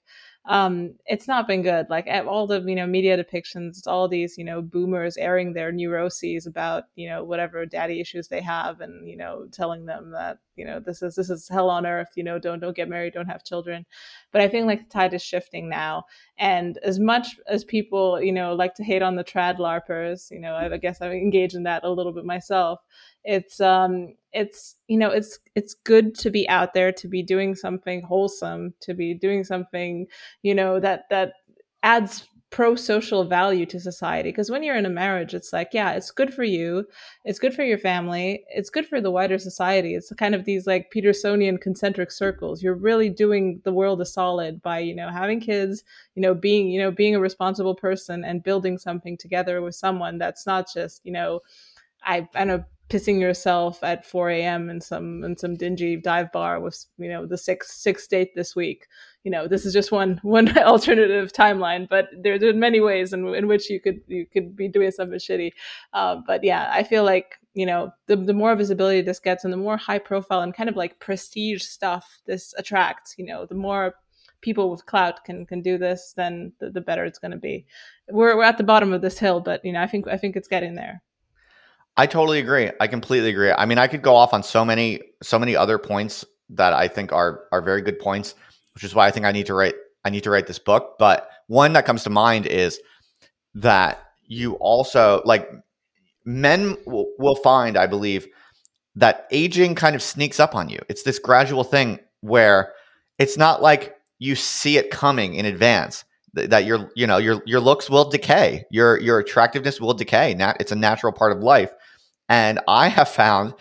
[0.45, 1.87] um, it's not been good.
[1.89, 5.71] Like all the you know media depictions, it's all these you know boomers airing their
[5.71, 10.39] neuroses about you know whatever daddy issues they have, and you know telling them that
[10.55, 12.09] you know this is this is hell on earth.
[12.15, 13.85] You know don't don't get married, don't have children.
[14.31, 16.05] But I think like the tide is shifting now,
[16.37, 20.39] and as much as people you know like to hate on the trad larpers, you
[20.39, 22.79] know I, I guess I engage in that a little bit myself
[23.29, 27.53] it's um it's you know it's it's good to be out there to be doing
[27.53, 30.07] something wholesome to be doing something
[30.41, 31.33] you know that that
[31.83, 34.29] adds pro-social value to society.
[34.29, 36.83] Because when you're in a marriage it's like yeah it's good for you
[37.23, 39.93] it's good for your family it's good for the wider society.
[39.93, 42.63] It's kind of these like petersonian concentric circles.
[42.63, 45.83] You're really doing the world a solid by you know having kids
[46.15, 50.17] you know being you know being a responsible person and building something together with someone
[50.17, 51.41] that's not just you know
[52.03, 54.69] I, I know pissing yourself at 4 a.m.
[54.69, 58.55] in some in some dingy dive bar with you know the sixth sixth date this
[58.55, 58.87] week.
[59.23, 63.27] You know, this is just one one alternative timeline, but there, are many ways in,
[63.35, 65.51] in which you could you could be doing something shitty.
[65.93, 69.53] Uh, but yeah, I feel like you know the the more visibility this gets, and
[69.53, 73.15] the more high profile and kind of like prestige stuff this attracts.
[73.17, 73.95] You know, the more
[74.41, 77.65] people with clout can can do this, then the, the better it's going to be.
[78.09, 80.35] We're we're at the bottom of this hill, but you know, I think I think
[80.35, 81.03] it's getting there.
[81.97, 82.71] I totally agree.
[82.79, 83.51] I completely agree.
[83.51, 86.87] I mean, I could go off on so many so many other points that I
[86.87, 88.35] think are are very good points,
[88.73, 89.75] which is why I think I need to write
[90.05, 90.95] I need to write this book.
[90.97, 92.79] But one that comes to mind is
[93.55, 95.49] that you also like
[96.25, 98.27] men will, will find, I believe,
[98.95, 100.79] that aging kind of sneaks up on you.
[100.87, 102.73] It's this gradual thing where
[103.17, 106.03] it's not like you see it coming in advance
[106.33, 108.65] that your you know your your looks will decay.
[108.71, 110.33] Your your attractiveness will decay.
[110.33, 111.73] Nat- it's a natural part of life.
[112.27, 113.55] And i have found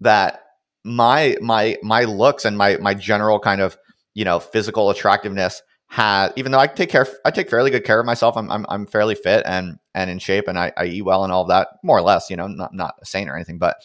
[0.00, 0.42] that
[0.84, 3.76] my my my looks and my my general kind of
[4.14, 8.00] you know physical attractiveness has even though i take care i take fairly good care
[8.00, 11.02] of myself i'm i'm, I'm fairly fit and and in shape and I, I eat
[11.02, 13.58] well and all that more or less you know not not a saint or anything
[13.58, 13.76] but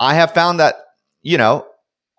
[0.00, 0.74] i have found that
[1.22, 1.66] you know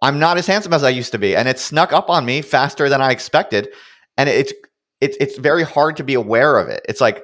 [0.02, 2.42] i'm not as handsome as i used to be and it snuck up on me
[2.42, 3.70] faster than i expected.
[4.16, 4.54] And it's
[5.02, 6.86] it's it's very hard to be aware of it.
[6.88, 7.24] It's like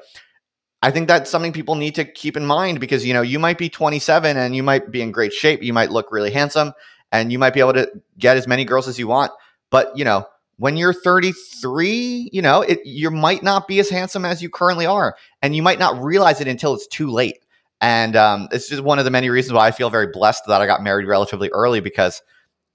[0.82, 3.58] I think that's something people need to keep in mind because you know you might
[3.58, 6.74] be 27 and you might be in great shape, you might look really handsome,
[7.12, 9.32] and you might be able to get as many girls as you want.
[9.70, 10.26] But you know
[10.58, 14.86] when you're 33, you know it you might not be as handsome as you currently
[14.86, 17.40] are, and you might not realize it until it's too late.
[17.82, 20.62] And um, it's just one of the many reasons why I feel very blessed that
[20.62, 22.22] I got married relatively early because,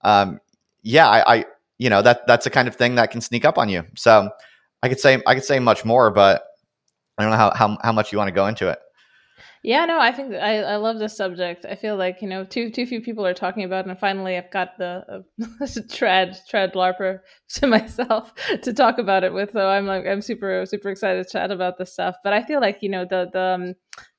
[0.02, 0.40] um,
[0.82, 1.44] yeah, I, I
[1.78, 3.84] you know that that's the kind of thing that can sneak up on you.
[3.96, 4.30] So
[4.84, 6.44] I could say I could say much more, but
[7.16, 8.78] I don't know how how, how much you want to go into it.
[9.62, 11.64] Yeah, no, I think I, I love this subject.
[11.64, 14.36] I feel like you know too too few people are talking about, it, and finally
[14.36, 15.20] I've got the uh,
[15.88, 17.20] trad trad larper
[17.54, 19.52] to myself to talk about it with.
[19.52, 22.16] So I'm like I'm super super excited to chat about this stuff.
[22.22, 23.74] But I feel like you know the the um,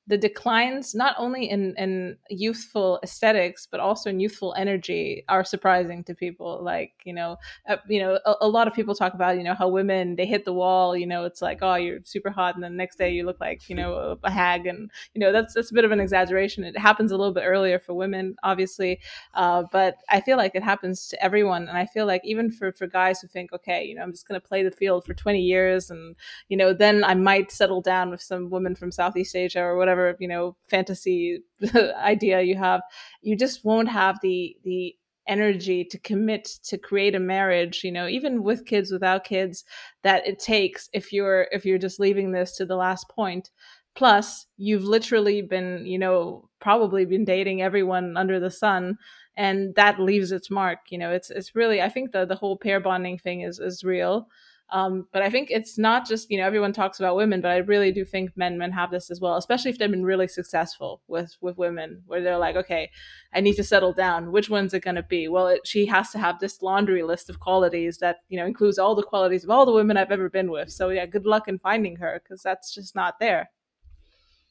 [0.08, 6.04] the declines not only in in youthful aesthetics but also in youthful energy are surprising
[6.04, 6.60] to people.
[6.62, 7.38] Like you know
[7.68, 10.26] uh, you know a, a, lot of people talk about you know how women they
[10.26, 12.98] hit the wall you know it's like oh you're super hot and then the next
[12.98, 15.74] day you look like you know a, a hag and you know that's that's a
[15.74, 16.64] bit of an exaggeration.
[16.64, 19.00] It happens a little bit earlier for women obviously
[19.34, 22.72] uh, but i feel like it happens to everyone and i feel like even for
[22.74, 25.14] for guys who think okay you know i'm just going to play the field for
[25.14, 26.16] 20 years and
[26.50, 29.95] you know then i might settle down with some woman from southeast asia or whatever
[29.96, 31.40] whatever you know fantasy
[31.98, 32.82] idea you have
[33.22, 34.96] you just won't have the the
[35.28, 39.64] energy to commit to create a marriage you know even with kids without kids
[40.04, 43.50] that it takes if you're if you're just leaving this to the last point.
[43.96, 48.98] Plus you've literally been you know probably been dating everyone under the sun
[49.38, 52.58] and that leaves its mark you know it's it's really i think the the whole
[52.58, 54.28] pair bonding thing is is real
[54.72, 57.58] um, but I think it's not just you know everyone talks about women, but I
[57.58, 61.02] really do think men men have this as well, especially if they've been really successful
[61.08, 62.90] with with women, where they're like, okay,
[63.34, 64.32] I need to settle down.
[64.32, 65.28] Which one's it going to be?
[65.28, 68.80] Well, it, she has to have this laundry list of qualities that you know includes
[68.80, 70.72] all the qualities of all the women I've ever been with.
[70.72, 73.52] So yeah, good luck in finding her because that's just not there.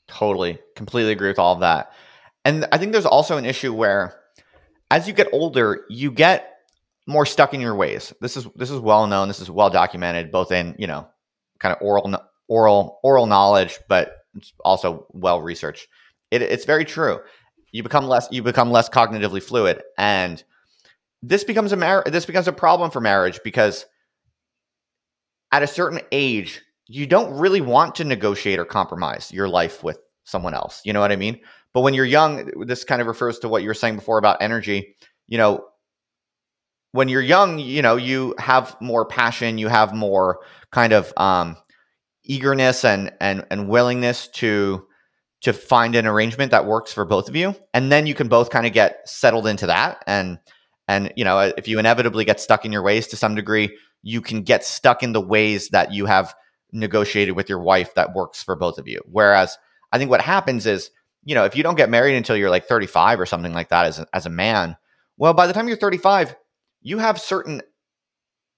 [0.07, 1.93] Totally, completely agree with all of that.
[2.45, 4.21] And I think there's also an issue where,
[4.91, 6.54] as you get older, you get
[7.07, 8.13] more stuck in your ways.
[8.21, 9.29] This is this is well known.
[9.29, 11.09] This is well documented, both in you know,
[11.59, 12.15] kind of oral
[12.49, 14.17] oral oral knowledge, but
[14.65, 15.89] also well researched.
[16.31, 17.21] It, it's very true.
[17.73, 20.43] You become less you become less cognitively fluid, and
[21.23, 23.87] this becomes a mar- this becomes a problem for marriage because
[25.53, 29.99] at a certain age, you don't really want to negotiate or compromise your life with
[30.25, 30.81] someone else.
[30.85, 31.41] You know what I mean?
[31.73, 34.39] But when you're young, this kind of refers to what you were saying before about
[34.41, 34.97] energy.
[35.27, 35.65] You know,
[36.95, 40.39] when you're young, you know, you have more passion, you have more
[40.71, 41.57] kind of um,
[42.23, 44.87] eagerness and and and willingness to
[45.41, 48.51] to find an arrangement that works for both of you, and then you can both
[48.51, 50.05] kind of get settled into that.
[50.07, 50.39] And
[50.87, 54.21] and you know, if you inevitably get stuck in your ways to some degree, you
[54.21, 56.33] can get stuck in the ways that you have
[56.71, 59.01] negotiated with your wife that works for both of you.
[59.11, 59.59] Whereas
[59.91, 60.93] I think what happens is,
[61.25, 63.87] you know, if you don't get married until you're like 35 or something like that
[63.87, 64.77] as a, as a man,
[65.17, 66.37] well, by the time you're 35,
[66.85, 67.63] you have certain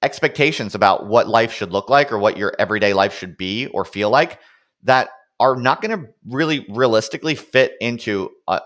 [0.03, 3.85] expectations about what life should look like or what your everyday life should be or
[3.87, 4.39] feel like
[4.83, 5.09] that
[5.41, 8.61] are not going to really realistically fit into uh,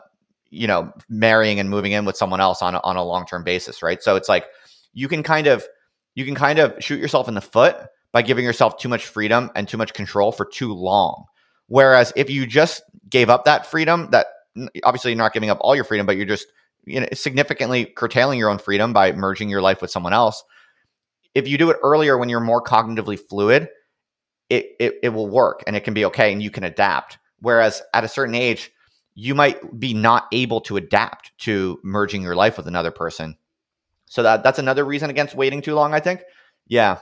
[0.50, 3.82] you know marrying and moving in with someone else on a, on a long-term basis
[3.82, 4.02] right?
[4.02, 4.46] So it's like
[4.92, 5.64] you can kind of
[6.16, 7.76] you can kind of shoot yourself in the foot
[8.12, 11.26] by giving yourself too much freedom and too much control for too long.
[11.68, 14.26] Whereas if you just gave up that freedom that
[14.82, 16.46] obviously you're not giving up all your freedom but you're just
[16.84, 20.42] you know, significantly curtailing your own freedom by merging your life with someone else.
[21.34, 23.68] If you do it earlier when you're more cognitively fluid,
[24.48, 27.18] it, it, it will work and it can be okay and you can adapt.
[27.40, 28.70] Whereas at a certain age,
[29.14, 33.36] you might be not able to adapt to merging your life with another person.
[34.06, 36.22] So that that's another reason against waiting too long, I think.
[36.66, 36.98] Yeah.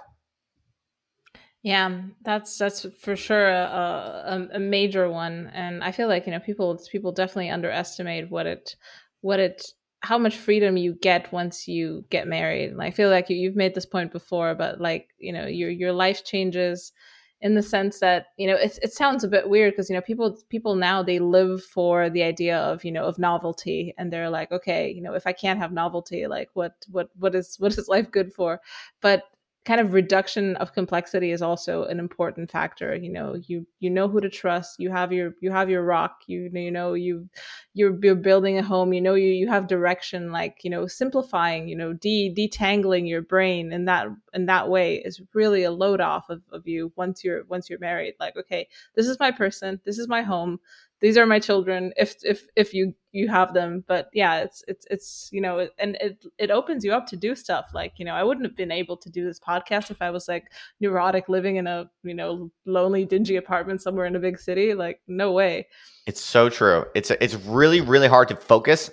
[1.63, 6.33] Yeah, that's that's for sure a, a, a major one, and I feel like you
[6.33, 8.77] know people people definitely underestimate what it
[9.21, 12.71] what it how much freedom you get once you get married.
[12.71, 15.71] And I feel like you, you've made this point before, but like you know your
[15.71, 16.93] your life changes,
[17.41, 20.03] in the sense that you know it, it sounds a bit weird because you know
[20.03, 24.31] people people now they live for the idea of you know of novelty and they're
[24.31, 27.77] like okay you know if i can't have novelty like what what what is what
[27.79, 28.61] is life good for
[29.01, 29.25] but
[29.69, 32.97] kind of reduction of complexity is also an important factor.
[32.97, 34.81] You know you you know who to trust.
[34.81, 36.23] You have your you have your rock.
[36.27, 37.29] You you know you
[37.75, 38.95] you're, you're building a home.
[38.95, 43.21] You know you you have direction like you know simplifying you know de detangling your
[43.21, 47.23] brain in that in that way is really a load off of, of you once
[47.23, 48.15] you're once you're married.
[48.19, 48.67] Like okay
[48.97, 49.83] this is my person.
[49.85, 50.61] This is my home
[51.01, 53.85] these are my children if if if you you have them.
[53.87, 57.35] But yeah it's it's it's you know and it it opens you up to do
[57.35, 57.67] stuff.
[57.73, 60.29] Like you know i wouldn't have been able to do this podcast if i was
[60.29, 60.51] like
[60.81, 64.75] neurotic living in a you know lonely dingy apartment somewhere in a big city.
[64.75, 65.69] Like no way.
[66.07, 66.85] It's so true.
[66.95, 68.91] It's it's really really hard to focus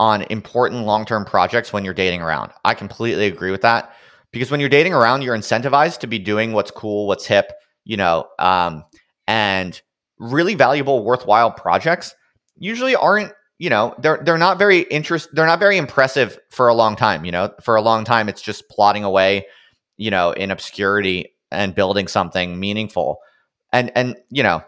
[0.00, 2.50] on important long-term projects when you're dating around.
[2.64, 3.94] I completely agree with that.
[4.32, 7.52] Because when you're dating around you're incentivized to be doing what's cool what's hip
[7.84, 8.84] you know um
[9.28, 9.80] and
[10.24, 12.14] really valuable, worthwhile projects
[12.56, 16.74] usually aren't, you know, they're they're not very interest they're not very impressive for a
[16.74, 17.52] long time, you know.
[17.62, 19.46] For a long time it's just plodding away,
[19.96, 23.18] you know, in obscurity and building something meaningful.
[23.72, 24.62] And and you know,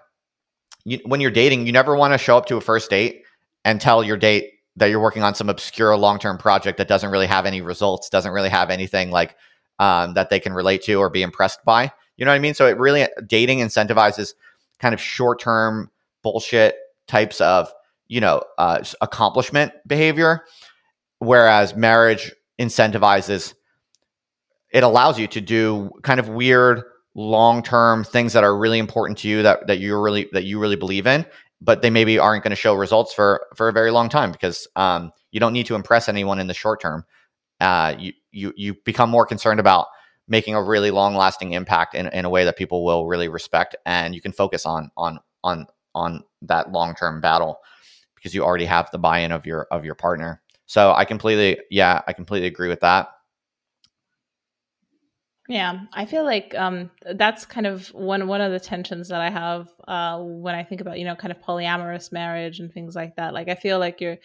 [0.84, 3.22] you, when you're dating, you never want to show up to a first date
[3.64, 7.26] and tell your date that you're working on some obscure long-term project that doesn't really
[7.26, 9.34] have any results, doesn't really have anything like
[9.78, 11.90] um, that they can relate to or be impressed by.
[12.16, 12.54] You know what I mean?
[12.54, 14.34] So it really dating incentivizes
[14.78, 15.90] kind of short term
[16.22, 16.76] bullshit
[17.06, 17.72] types of
[18.08, 20.44] you know uh, accomplishment behavior
[21.18, 23.54] whereas marriage incentivizes
[24.72, 26.82] it allows you to do kind of weird
[27.14, 30.58] long term things that are really important to you that that you really that you
[30.58, 31.24] really believe in
[31.60, 34.68] but they maybe aren't going to show results for for a very long time because
[34.76, 37.04] um, you don't need to impress anyone in the short term.
[37.60, 39.86] Uh, you you you become more concerned about
[40.28, 43.76] making a really long lasting impact in, in a way that people will really respect
[43.86, 47.58] and you can focus on on on on that long term battle
[48.14, 51.58] because you already have the buy in of your of your partner so i completely
[51.70, 53.08] yeah i completely agree with that
[55.48, 59.30] yeah, I feel like um, that's kind of one one of the tensions that I
[59.30, 63.16] have uh, when I think about you know kind of polyamorous marriage and things like
[63.16, 63.32] that.
[63.32, 64.18] Like I feel like you're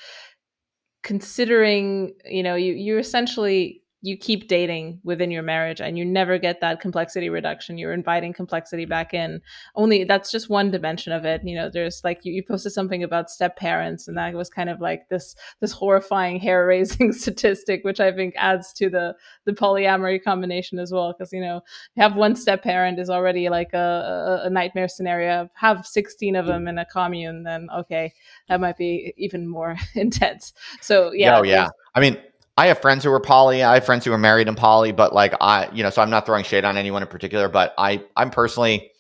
[1.04, 6.38] considering you know you you essentially you keep dating within your marriage and you never
[6.38, 9.42] get that complexity reduction you're inviting complexity back in.
[9.76, 13.04] Only that's just one dimension of it you know there's like you, you posted something
[13.04, 17.84] about step parents and that was kind of like this this horrifying hair raising statistic
[17.84, 19.16] which i think adds to the
[19.46, 21.62] the polyamory combination as well because you know
[21.98, 25.50] have one step parent is already like a, a, nightmare scenario.
[25.54, 28.14] Have 16 of them in a commune then okay
[28.48, 30.54] that might be even more intense.
[30.82, 31.70] So yeah oh yeah.
[31.96, 32.18] i mean
[32.58, 33.64] I have friends who are poly.
[33.64, 36.10] I have friends who are married and poly, but like I, you know, so I'm
[36.10, 38.92] not throwing shade on anyone in particular, but I, I'm personally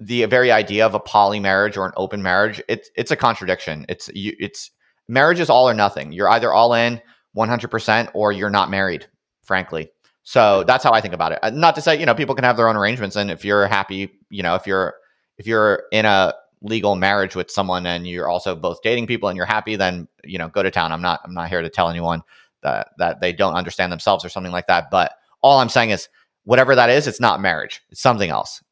[0.00, 2.60] the very idea of a poly marriage or an open marriage.
[2.68, 3.86] It's it's a contradiction.
[3.88, 4.34] It's you.
[4.38, 4.70] It's
[5.08, 6.12] marriage is all or nothing.
[6.12, 7.00] You're either all in
[7.32, 9.06] 100 percent or you're not married.
[9.42, 9.90] Frankly,
[10.22, 11.38] so that's how I think about it.
[11.42, 13.66] Uh, not to say you know people can have their own arrangements, and if you're
[13.66, 14.94] happy, you know, if you're
[15.38, 16.34] if you're in a
[16.64, 20.38] legal marriage with someone and you're also both dating people and you're happy, then you
[20.38, 20.90] know go to town.
[20.90, 22.22] I'm not I'm not here to tell anyone
[22.62, 24.90] that that they don't understand themselves or something like that.
[24.90, 25.12] But
[25.42, 26.08] all I'm saying is
[26.44, 27.82] whatever that is, it's not marriage.
[27.90, 28.62] It's something else.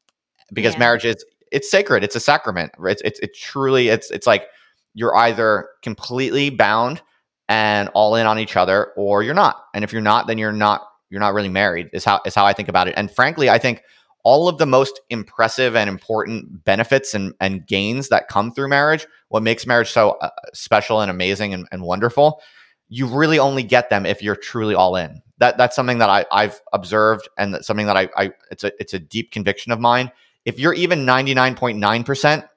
[0.51, 0.79] Because yeah.
[0.79, 2.03] marriage is it's sacred.
[2.03, 2.73] It's a sacrament.
[2.83, 4.47] It's it's it truly it's it's like
[4.95, 7.01] you're either completely bound
[7.47, 9.65] and all in on each other or you're not.
[9.73, 11.89] And if you're not, then you're not you're not really married.
[11.93, 12.95] Is how is how I think about it.
[12.97, 13.83] And frankly, I think
[14.23, 19.05] all of the most impressive and important benefits and, and gains that come through marriage,
[19.27, 22.41] what makes marriage so uh, special and amazing and, and, wonderful,
[22.87, 25.21] you really only get them if you're truly all in.
[25.39, 28.71] That that's something that I, I've observed and that's something that I, I it's a
[28.79, 30.11] it's a deep conviction of mine.
[30.45, 32.47] If you're even 99.9%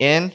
[0.00, 0.32] in,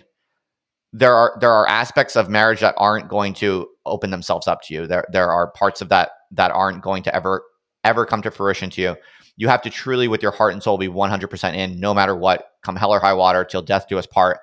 [0.94, 4.74] there are there are aspects of marriage that aren't going to open themselves up to
[4.74, 4.88] you.
[4.88, 7.44] There there are parts of that that aren't going to ever
[7.84, 8.96] ever come to fruition to you
[9.36, 12.52] you have to truly, with your heart and soul, be 100% in, no matter what,
[12.64, 14.40] come hell or high water, till death do us part.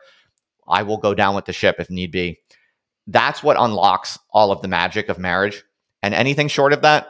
[0.69, 2.39] I will go down with the ship if need be.
[3.07, 5.65] That's what unlocks all of the magic of marriage.
[6.03, 7.09] And anything short of that,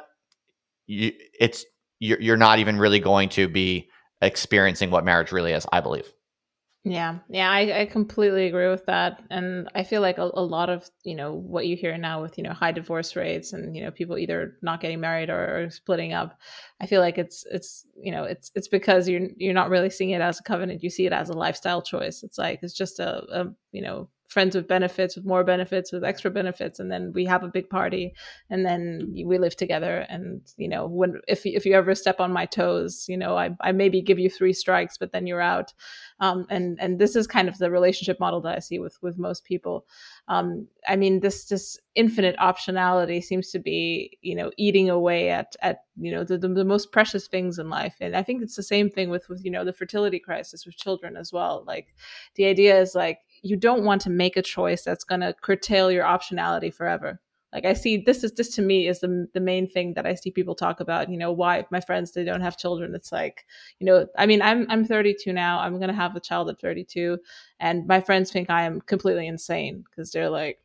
[0.86, 1.65] you, it's
[1.98, 3.89] you're, you're not even really going to be
[4.23, 5.66] experiencing what marriage really is.
[5.70, 6.11] I believe.
[6.82, 10.70] Yeah, yeah, I, I completely agree with that, and I feel like a, a lot
[10.70, 13.82] of you know what you hear now with you know high divorce rates and you
[13.82, 16.39] know people either not getting married or, or splitting up.
[16.81, 20.11] I feel like it's it's you know it's it's because you're you're not really seeing
[20.11, 20.82] it as a covenant.
[20.82, 22.23] You see it as a lifestyle choice.
[22.23, 26.05] It's like it's just a, a you know friends with benefits, with more benefits, with
[26.05, 28.15] extra benefits, and then we have a big party,
[28.48, 30.07] and then we live together.
[30.09, 33.51] And you know, when if if you ever step on my toes, you know, I
[33.61, 35.74] I maybe give you three strikes, but then you're out.
[36.20, 39.19] Um, and and this is kind of the relationship model that I see with with
[39.19, 39.85] most people.
[40.28, 45.57] Um, I mean, this this infinite optionality seems to be you know eating away at
[45.61, 48.57] at you know the, the, the most precious things in life, and I think it's
[48.57, 51.65] the same thing with with you know the fertility crisis with children as well.
[51.66, 51.89] Like
[52.36, 55.90] the idea is like you don't want to make a choice that's going to curtail
[55.90, 57.20] your optionality forever.
[57.52, 60.14] Like i see this is this to me is the, the main thing that i
[60.14, 63.44] see people talk about you know why my friends they don't have children it's like
[63.80, 66.60] you know i mean i'm i'm 32 now i'm going to have a child at
[66.60, 67.18] 32
[67.58, 70.60] and my friends think i am completely insane because they're like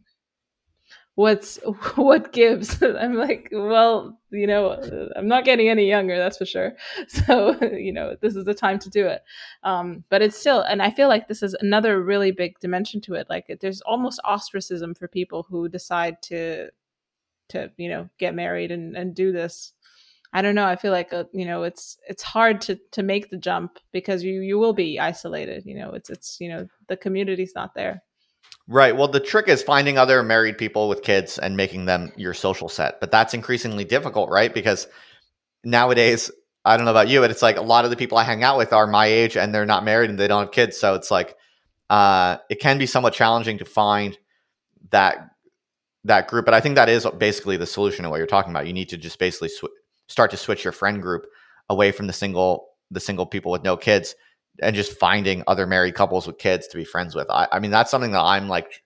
[1.15, 1.57] what's
[1.95, 2.81] what gives?
[2.83, 6.73] I'm like well you know i'm not getting any younger that's for sure.
[7.07, 9.23] So you know this is the time to do it.
[9.63, 13.15] Um, but it's still and i feel like this is another really big dimension to
[13.15, 13.27] it.
[13.29, 16.69] Like there's almost ostracism for people who decide to
[17.49, 19.73] to you know get married and and do this.
[20.33, 23.29] I don't know i feel like uh, you know it's it's hard to to make
[23.29, 26.97] the jump because you you will be isolated you know it's it's you know the
[26.97, 28.03] community's not there
[28.67, 28.95] Right.
[28.97, 32.67] Well, the trick is finding other married people with kids and making them your social
[32.67, 32.99] set.
[32.99, 34.51] But that's increasingly difficult, right?
[34.51, 34.87] Because
[35.63, 36.31] nowadays,
[36.63, 38.43] I don't know about you, but it's like a lot of the people I hang
[38.43, 40.77] out with are my age and they're not married and they don't have kids.
[40.79, 41.35] So it's like
[41.91, 44.17] uh, it can be somewhat challenging to find
[44.89, 45.29] that
[46.05, 46.45] that group.
[46.45, 48.65] But I think that is basically the solution to what you're talking about.
[48.65, 49.65] You need to just basically sw-
[50.07, 51.27] start to switch your friend group
[51.69, 54.15] away from the single the single people with no kids
[54.61, 57.29] and just finding other married couples with kids to be friends with.
[57.29, 58.83] I, I mean, that's something that I'm like,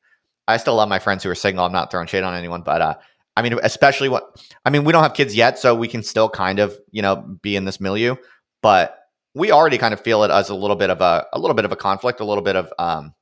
[0.48, 1.66] I still love my friends who are single.
[1.66, 2.96] I'm not throwing shade on anyone, but uh,
[3.38, 4.36] I mean, especially what
[4.66, 7.16] I mean, we don't have kids yet, so we can still kind of, you know,
[7.42, 8.16] be in this milieu,
[8.62, 8.98] but
[9.36, 11.66] we already kind of feel it as a little bit of a, a little bit
[11.66, 13.14] of a conflict, a little bit of, um,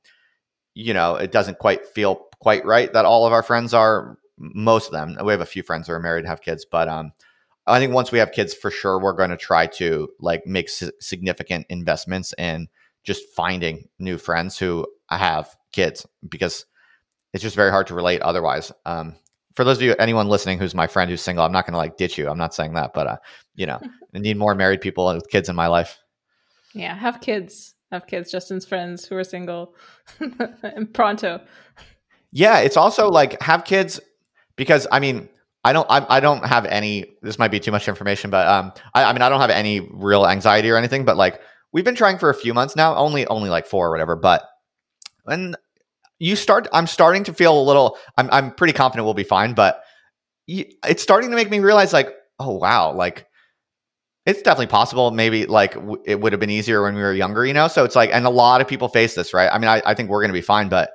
[0.74, 4.86] you know, it doesn't quite feel quite right that all of our friends are, most
[4.86, 5.16] of them.
[5.22, 7.12] We have a few friends who are married and have kids, but um,
[7.68, 10.68] I think once we have kids, for sure, we're going to try to like make
[10.68, 12.68] significant investments in
[13.04, 16.66] just finding new friends who have kids because
[17.32, 18.72] it's just very hard to relate otherwise.
[18.86, 19.16] Um,
[19.54, 21.78] for those of you, anyone listening who's my friend who's single, I'm not going to
[21.78, 22.28] like ditch you.
[22.28, 23.16] I'm not saying that, but uh,
[23.54, 23.80] you know,
[24.14, 25.98] I need more married people with kids in my life.
[26.74, 27.74] Yeah, have kids.
[27.90, 28.30] Have kids.
[28.30, 29.74] Justin's friends who are single,
[30.62, 31.40] and pronto.
[32.30, 33.98] Yeah, it's also like have kids
[34.56, 35.28] because I mean
[35.64, 35.86] I don't.
[35.90, 37.16] I, I, don't have any.
[37.20, 39.80] This might be too much information, but um, I, I, mean, I don't have any
[39.80, 41.04] real anxiety or anything.
[41.04, 41.40] But like,
[41.72, 44.14] we've been trying for a few months now, only only like four or whatever.
[44.14, 44.44] But
[45.24, 45.56] when
[46.18, 47.98] you start, I'm starting to feel a little.
[48.16, 49.82] I'm I'm pretty confident we'll be fine, but
[50.46, 53.26] you, it's starting to make me realize, like, oh wow, like
[54.26, 55.10] it's definitely possible.
[55.10, 57.66] Maybe like w- it would have been easier when we were younger, you know.
[57.66, 59.50] So it's like, and a lot of people face this, right?
[59.52, 60.90] I mean, I, I think we're going to be fine, but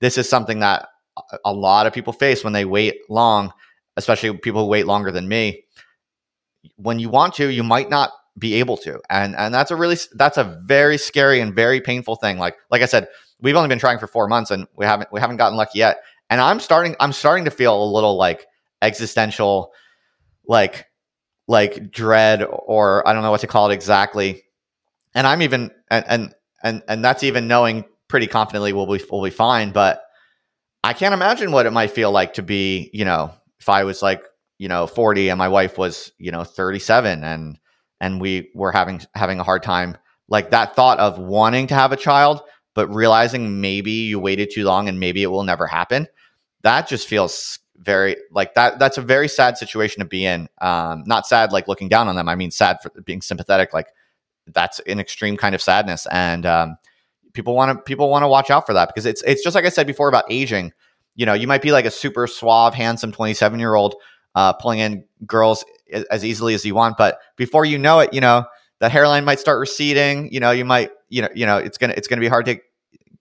[0.00, 0.88] this is something that
[1.44, 3.52] a lot of people face when they wait long
[4.00, 5.64] especially people who wait longer than me,
[6.76, 9.00] when you want to, you might not be able to.
[9.10, 12.38] And and that's a really that's a very scary and very painful thing.
[12.38, 13.08] Like like I said,
[13.40, 15.98] we've only been trying for 4 months and we haven't we haven't gotten lucky yet.
[16.28, 18.46] And I'm starting I'm starting to feel a little like
[18.82, 19.72] existential
[20.46, 20.86] like
[21.46, 24.42] like dread or I don't know what to call it exactly.
[25.14, 29.22] And I'm even and and and, and that's even knowing pretty confidently we'll be we'll
[29.22, 30.02] be fine, but
[30.82, 34.02] I can't imagine what it might feel like to be, you know, if I was
[34.02, 34.24] like,
[34.58, 37.58] you know, 40 and my wife was, you know, 37 and
[38.00, 39.96] and we were having having a hard time
[40.28, 42.40] like that thought of wanting to have a child
[42.74, 46.06] but realizing maybe you waited too long and maybe it will never happen
[46.62, 50.48] that just feels very like that that's a very sad situation to be in.
[50.60, 52.28] Um not sad like looking down on them.
[52.28, 53.88] I mean sad for being sympathetic like
[54.48, 56.76] that's an extreme kind of sadness and um
[57.32, 59.64] people want to people want to watch out for that because it's it's just like
[59.64, 60.72] i said before about aging
[61.14, 63.94] you know, you might be like a super suave, handsome 27 year old
[64.34, 65.64] uh, pulling in girls
[66.10, 68.44] as easily as you want, but before you know it, you know,
[68.78, 70.32] the hairline might start receding.
[70.32, 72.58] You know, you might, you know, you know, it's gonna it's gonna be hard to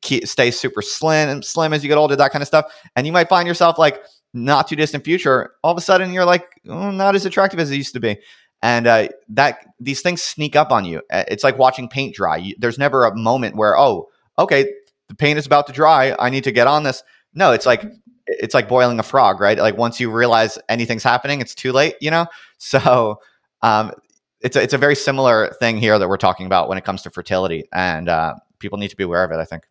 [0.01, 3.05] keep, stay super slim and slim as you get older, that kind of stuff, and
[3.05, 4.01] you might find yourself like
[4.33, 7.71] not too distant future, all of a sudden you're like oh, not as attractive as
[7.71, 8.17] it used to be
[8.61, 11.01] and uh, that these things sneak up on you.
[11.09, 12.37] It's like watching paint dry.
[12.37, 14.71] You, there's never a moment where, oh, okay,
[15.07, 16.15] the paint is about to dry.
[16.19, 17.03] I need to get on this.
[17.39, 17.83] No, it's like
[18.27, 19.57] it's like boiling a frog, right?
[19.57, 22.27] Like once you realize anything's happening, it's too late, you know?
[22.61, 23.21] So
[23.61, 23.93] um,
[24.41, 27.01] it's a, it's a very similar thing here that we're talking about when it comes
[27.03, 29.37] to fertility, and uh, people need to be aware of it.
[29.37, 29.63] I think.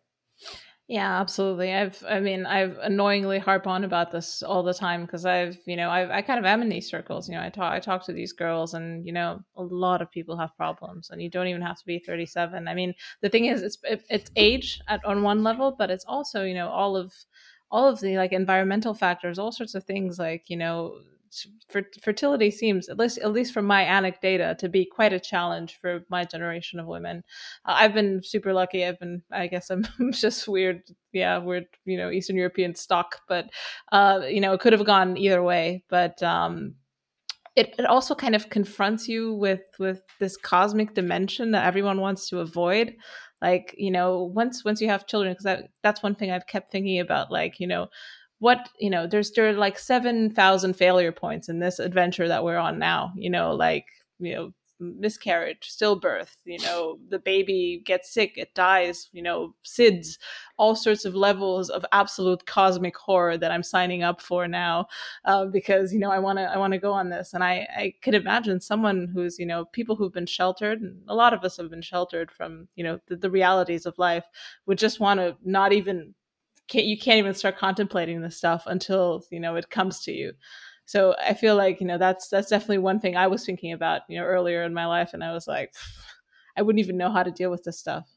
[0.89, 1.71] Yeah, absolutely.
[1.71, 5.75] I've, I mean, I've annoyingly harp on about this all the time because I've, you
[5.75, 7.29] know, I've, I kind of am in these circles.
[7.29, 10.09] You know, I talk, I talk to these girls, and you know, a lot of
[10.09, 12.67] people have problems, and you don't even have to be 37.
[12.67, 16.05] I mean, the thing is, it's it, it's age at on one level, but it's
[16.05, 17.13] also, you know, all of
[17.71, 20.99] all of the like environmental factors, all sorts of things like, you know,
[22.01, 26.03] fertility seems at least at least from my anecdata to be quite a challenge for
[26.09, 27.23] my generation of women.
[27.65, 28.83] Uh, i've been super lucky.
[28.83, 30.81] I've been i guess i'm just weird
[31.13, 33.49] yeah weird you know eastern european stock but
[33.91, 36.75] uh you know it could have gone either way but um
[37.55, 42.29] it, it also kind of confronts you with with this cosmic dimension that everyone wants
[42.29, 42.95] to avoid
[43.41, 46.71] like you know once once you have children because that, that's one thing i've kept
[46.71, 47.87] thinking about like you know
[48.39, 52.57] what you know there's there are like 7000 failure points in this adventure that we're
[52.57, 53.85] on now you know like
[54.19, 60.17] you know miscarriage stillbirth you know the baby gets sick it dies you know sids
[60.57, 64.85] all sorts of levels of absolute cosmic horror that i'm signing up for now
[65.25, 67.33] uh, because you know i want to i want to go on this.
[67.33, 71.15] And i i could imagine someone who's you know people who've been sheltered and a
[71.15, 74.25] lot of us have been sheltered from you know the, the realities of life
[74.65, 76.13] would just want to not even
[76.69, 80.31] can't you can't even start contemplating this stuff until you know it comes to you
[80.89, 84.01] so i feel like you know that's that's definitely one thing i was thinking about
[84.09, 85.73] you know earlier in my life and i was like
[86.57, 88.09] i wouldn't even know how to deal with this stuff.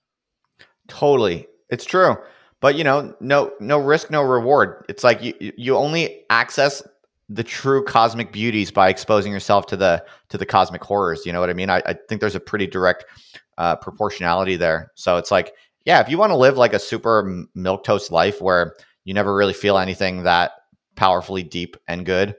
[0.89, 1.47] Totally.
[1.71, 2.17] It's true.
[2.61, 4.87] But you know no no risk no reward.
[4.89, 6.83] It's like you you only access
[7.29, 11.41] the true cosmic beauties by exposing yourself to the to the cosmic horrors you know
[11.41, 11.71] what i mean?
[11.71, 13.05] I, I think there's a pretty direct
[13.59, 14.93] uh, proportionality there.
[14.95, 15.55] So it's like
[15.85, 18.75] yeah, if you want to live like a super milk toast life where
[19.05, 20.53] you never really feel anything that
[20.95, 22.37] powerfully deep and good,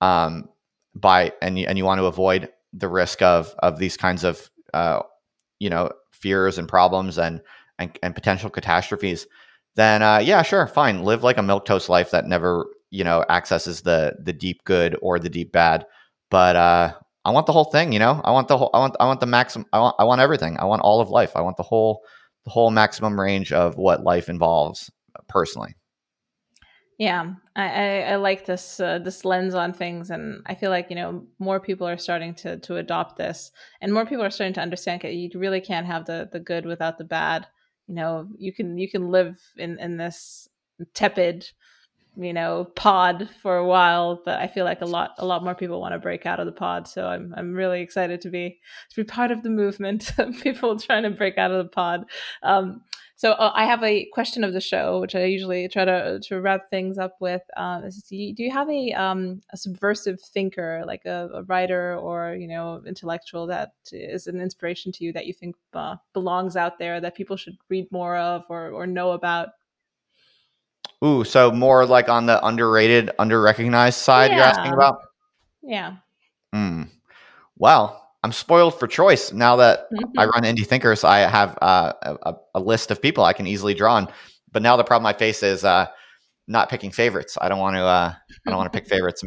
[0.00, 0.48] um,
[0.94, 4.50] by and you, and you want to avoid the risk of of these kinds of
[4.72, 5.00] uh,
[5.58, 7.40] you know fears and problems and
[7.78, 9.26] and, and potential catastrophes,
[9.76, 13.24] then uh, yeah, sure, fine, live like a milk toast life that never you know
[13.28, 15.86] accesses the the deep good or the deep bad.
[16.30, 16.94] But uh,
[17.24, 18.20] I want the whole thing, you know.
[18.24, 18.70] I want the whole.
[18.74, 18.96] I want.
[19.00, 19.66] I want the maximum.
[19.72, 19.96] I want.
[19.98, 20.58] I want everything.
[20.58, 21.32] I want all of life.
[21.36, 22.02] I want the whole
[22.44, 24.90] the whole maximum range of what life involves
[25.28, 25.74] personally.
[26.98, 30.90] Yeah, I, I, I like this uh, this lens on things, and I feel like
[30.90, 33.50] you know more people are starting to to adopt this,
[33.80, 36.66] and more people are starting to understand that you really can't have the the good
[36.66, 37.46] without the bad.
[37.88, 40.48] You know, you can you can live in in this
[40.94, 41.48] tepid
[42.16, 45.54] you know pod for a while but i feel like a lot a lot more
[45.54, 48.60] people want to break out of the pod so i'm i'm really excited to be
[48.90, 52.04] to be part of the movement of people trying to break out of the pod
[52.42, 52.82] um,
[53.16, 56.40] so uh, i have a question of the show which i usually try to to
[56.40, 60.82] wrap things up with uh, do, you, do you have a um, a subversive thinker
[60.86, 65.26] like a, a, writer or you know intellectual that is an inspiration to you that
[65.26, 69.12] you think uh, belongs out there that people should read more of or or know
[69.12, 69.50] about
[71.04, 74.36] Ooh, so more like on the underrated, underrecognized side yeah.
[74.36, 74.98] you're asking about?
[75.62, 75.96] Yeah.
[76.52, 76.84] Hmm.
[77.58, 80.18] Well, I'm spoiled for choice now that mm-hmm.
[80.18, 81.04] I run Indie Thinkers.
[81.04, 84.08] I have uh, a, a, list of people I can easily draw on.
[84.50, 85.86] But now the problem I face is uh,
[86.48, 87.38] not picking favorites.
[87.40, 87.82] I don't want to.
[87.82, 88.14] Uh,
[88.46, 89.22] I don't want to pick favorites.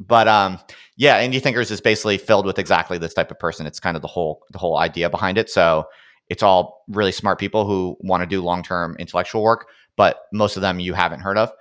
[0.00, 0.58] But um,
[0.96, 3.66] yeah, Indie Thinkers is basically filled with exactly this type of person.
[3.66, 5.50] It's kind of the whole the whole idea behind it.
[5.50, 5.84] So
[6.28, 10.56] it's all really smart people who want to do long term intellectual work but most
[10.56, 11.52] of them you haven't heard of.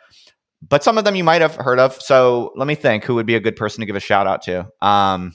[0.68, 2.02] But some of them you might have heard of.
[2.02, 4.42] So let me think who would be a good person to give a shout out
[4.44, 4.68] to.
[4.82, 5.34] Um,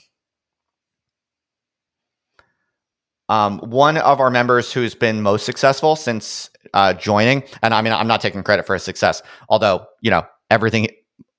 [3.29, 7.93] um, one of our members who's been most successful since uh, joining, and I mean,
[7.93, 10.89] I'm not taking credit for his success, although you know everything,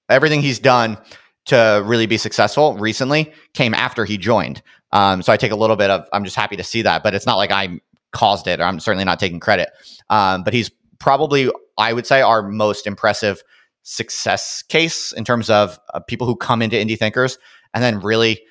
[0.10, 0.98] everything he's done
[1.46, 4.62] to really be successful recently came after he joined.
[4.92, 7.14] Um, so I take a little bit of, I'm just happy to see that, but
[7.16, 7.80] it's not like I
[8.12, 9.70] caused it, or I'm certainly not taking credit.
[10.10, 11.50] Um, but he's probably
[11.80, 13.42] I would say our most impressive
[13.84, 17.40] success case in terms of uh, people who come into indie thinkers
[17.74, 18.42] and then really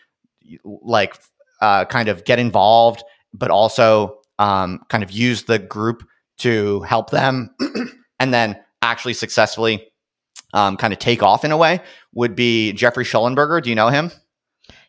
[0.64, 1.20] like
[1.60, 6.02] uh, kind of get involved, but also um, kind of use the group
[6.38, 7.54] to help them
[8.20, 9.88] and then actually successfully
[10.54, 11.80] um, kind of take off in a way
[12.14, 13.62] would be Jeffrey Shullenberger.
[13.62, 14.10] Do you know him?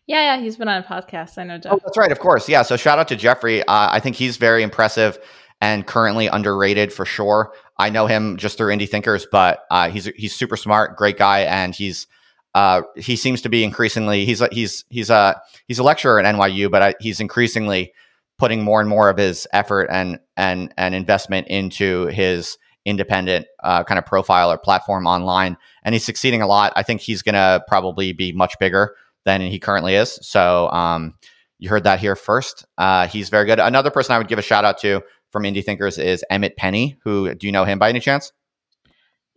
[0.08, 1.38] Yeah, yeah, he's been on a podcast.
[1.38, 1.74] I know Jeff.
[1.74, 2.50] Oh, that's right, of course.
[2.50, 3.62] Yeah, so shout out to Jeffrey.
[3.62, 5.20] Uh, I think he's very impressive
[5.62, 7.54] and currently underrated for sure.
[7.78, 11.42] I know him just through Indie Thinkers, but uh, he's he's super smart, great guy,
[11.42, 12.08] and he's
[12.56, 16.72] uh, he seems to be increasingly he's he's he's a he's a lecturer at NYU,
[16.72, 17.94] but I, he's increasingly
[18.40, 23.84] putting more and more of his effort and and and investment into his independent uh,
[23.84, 26.74] kind of profile or platform online, and he's succeeding a lot.
[26.76, 28.96] I think he's going to probably be much bigger
[29.26, 30.18] than he currently is.
[30.22, 31.14] So um,
[31.60, 32.66] you heard that here first.
[32.78, 33.60] Uh, he's very good.
[33.60, 35.02] Another person I would give a shout out to
[35.32, 36.98] from Indie Thinkers is Emmet Penney.
[37.04, 38.32] Who do you know him by any chance?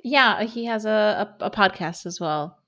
[0.03, 2.59] Yeah, he has a, a, a podcast as well.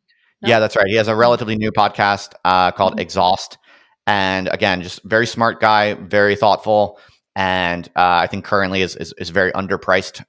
[0.43, 0.49] No?
[0.49, 0.87] Yeah, that's right.
[0.87, 3.01] He has a relatively new podcast uh, called mm-hmm.
[3.01, 3.59] Exhaust,
[4.07, 6.99] and again, just very smart guy, very thoughtful,
[7.37, 10.25] and uh, I think currently is, is, is very underpriced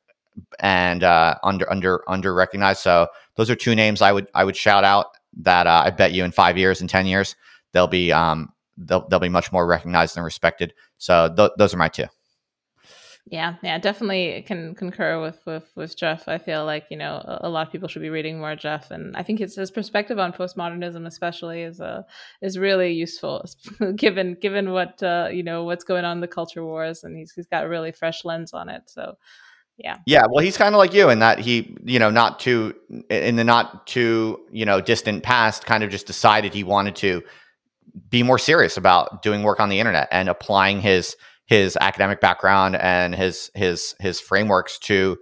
[0.59, 2.81] and uh, under under under recognized.
[2.81, 5.07] So those are two names I would I would shout out
[5.41, 7.35] that uh, I bet you in five years and ten years
[7.73, 10.73] they'll be um, they'll they'll be much more recognized and respected.
[10.97, 12.05] So th- those are my two.
[13.27, 16.27] Yeah, yeah, definitely can concur with with with Jeff.
[16.27, 18.91] I feel like you know a, a, lot of people should be reading more Jeff,
[18.91, 22.03] and I think his, his perspective on postmodernism, especially, is uh
[22.43, 23.43] is really useful
[23.95, 27.31] given given what uh, you know what's going on in the culture wars, and he's
[27.31, 28.83] he's got a really fresh lens on it.
[28.85, 29.15] So,
[29.77, 30.25] yeah, yeah.
[30.29, 32.75] Well, he's kind of like you in that he you know not too
[33.09, 37.23] in the not too you know distant past, kind of just decided he wanted to
[38.07, 41.15] be more serious about doing work on the internet and applying his
[41.45, 45.17] his academic background and his his his frameworks to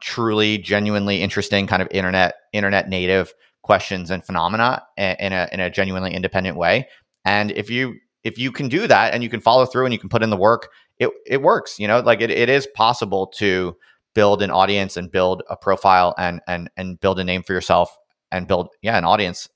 [0.00, 5.70] truly genuinely interesting kind of internet internet native questions and phenomena in a in a
[5.70, 6.88] genuinely independent way.
[7.24, 9.98] And if you if you can do that and you can follow through and you
[9.98, 12.00] can put in the work it it works you know?
[12.00, 13.76] Like it, it is possible to
[14.14, 17.96] build an audience and build a profile and and and build a name for yourself
[18.30, 19.48] and build yeah an audience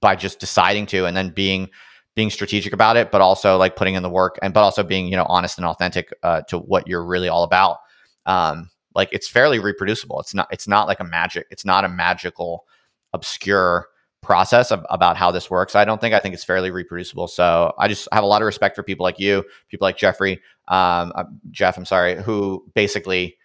[0.00, 1.70] by just deciding to and then being
[2.14, 5.06] being strategic about it, but also like putting in the work and but also being
[5.08, 7.78] you know honest and authentic uh, to what you're really all about.
[8.26, 10.20] Um, like it's fairly reproducible.
[10.20, 11.46] It's not it's not like a magic.
[11.50, 12.64] It's not a magical,
[13.12, 13.88] obscure
[14.22, 15.74] process of, about how this works.
[15.74, 17.28] I don't think I think it's fairly reproducible.
[17.28, 20.40] So I just have a lot of respect for people like you, people like Jeffrey,
[20.68, 21.76] um, uh, Jeff.
[21.76, 23.36] I'm sorry, who basically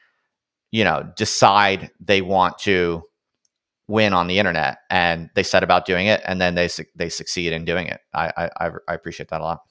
[0.71, 3.03] you know decide they want to
[3.89, 7.51] win on the internet and they set about doing it and then they they succeed
[7.51, 7.99] in doing it.
[8.13, 9.61] I i, I appreciate that a lot.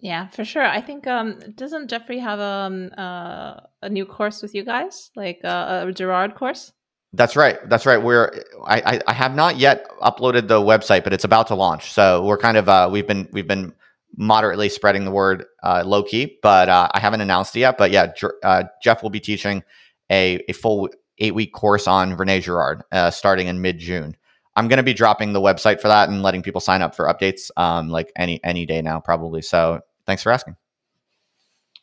[0.00, 0.64] Yeah for sure.
[0.64, 5.10] I think um doesn't jeffrey have um uh, a new course with you guys?
[5.14, 6.72] Like uh, a Girard course?
[7.12, 7.58] That's right.
[7.68, 8.02] That's right.
[8.02, 8.32] We're
[8.64, 11.92] I, I have not yet uploaded the website but it's about to launch.
[11.92, 13.74] So we're kind of uh we've been we've been
[14.16, 17.92] moderately spreading the word uh, low key but uh, i haven't announced it yet but
[17.92, 19.62] yeah uh, jeff will be teaching
[20.10, 20.88] a, a full
[21.20, 24.16] eight week course on Rene Girard uh, starting in mid June.
[24.56, 27.06] I'm going to be dropping the website for that and letting people sign up for
[27.06, 29.42] updates um, like any any day now probably.
[29.42, 30.56] So thanks for asking.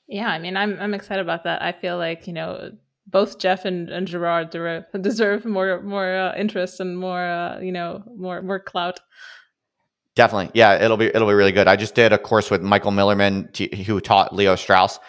[0.08, 1.62] Yeah, I mean, I'm I'm excited about that.
[1.62, 2.72] I feel like you know
[3.08, 4.52] both Jeff and, and Girard
[5.02, 9.00] deserve more more uh, interest and more uh, you know more more clout.
[10.16, 11.68] Definitely, yeah, it'll be it'll be really good.
[11.68, 15.00] I just did a course with Michael Millerman, t- who taught Leo Strauss,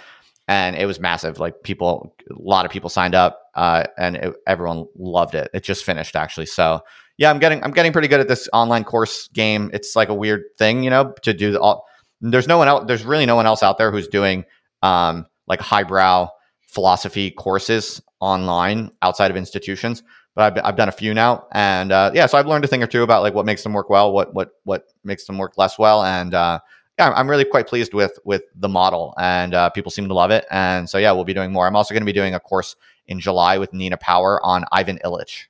[0.48, 1.38] and it was massive.
[1.38, 5.50] Like people, a lot of people signed up, uh, and it, everyone loved it.
[5.52, 6.46] It just finished actually.
[6.46, 6.80] So
[7.16, 9.68] yeah, I'm getting I'm getting pretty good at this online course game.
[9.74, 11.84] It's like a weird thing, you know, to do the all.
[12.20, 12.84] There's no one else.
[12.86, 14.44] There's really no one else out there who's doing
[14.82, 16.28] um, like highbrow
[16.68, 20.04] philosophy courses online outside of institutions.
[20.36, 22.84] But I've, I've done a few now, and uh, yeah, so I've learned a thing
[22.84, 25.58] or two about like what makes them work well, what what what makes them work
[25.58, 26.60] less well, and uh,
[26.96, 30.30] yeah, I'm really quite pleased with with the model, and uh, people seem to love
[30.30, 30.46] it.
[30.48, 31.66] And so yeah, we'll be doing more.
[31.66, 32.76] I'm also going to be doing a course
[33.08, 35.46] in July with Nina Power on Ivan Illich.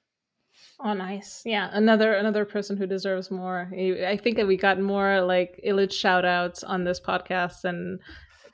[0.80, 1.42] Oh, nice.
[1.44, 3.68] Yeah, another another person who deserves more.
[3.74, 7.98] I think that we got more like Illich shout outs on this podcast than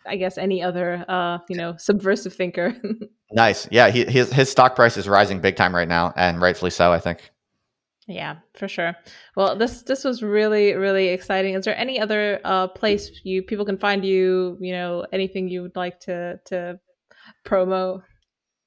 [0.07, 2.75] I guess any other uh, you know, subversive thinker.
[3.33, 3.69] nice.
[3.71, 6.93] Yeah, he, his his stock price is rising big time right now and rightfully so,
[6.93, 7.31] I think.
[8.07, 8.95] Yeah, for sure.
[9.37, 11.55] Well, this this was really really exciting.
[11.55, 14.57] Is there any other uh, place you people can find you?
[14.61, 16.81] You know, anything you would like to to
[17.47, 18.03] promo?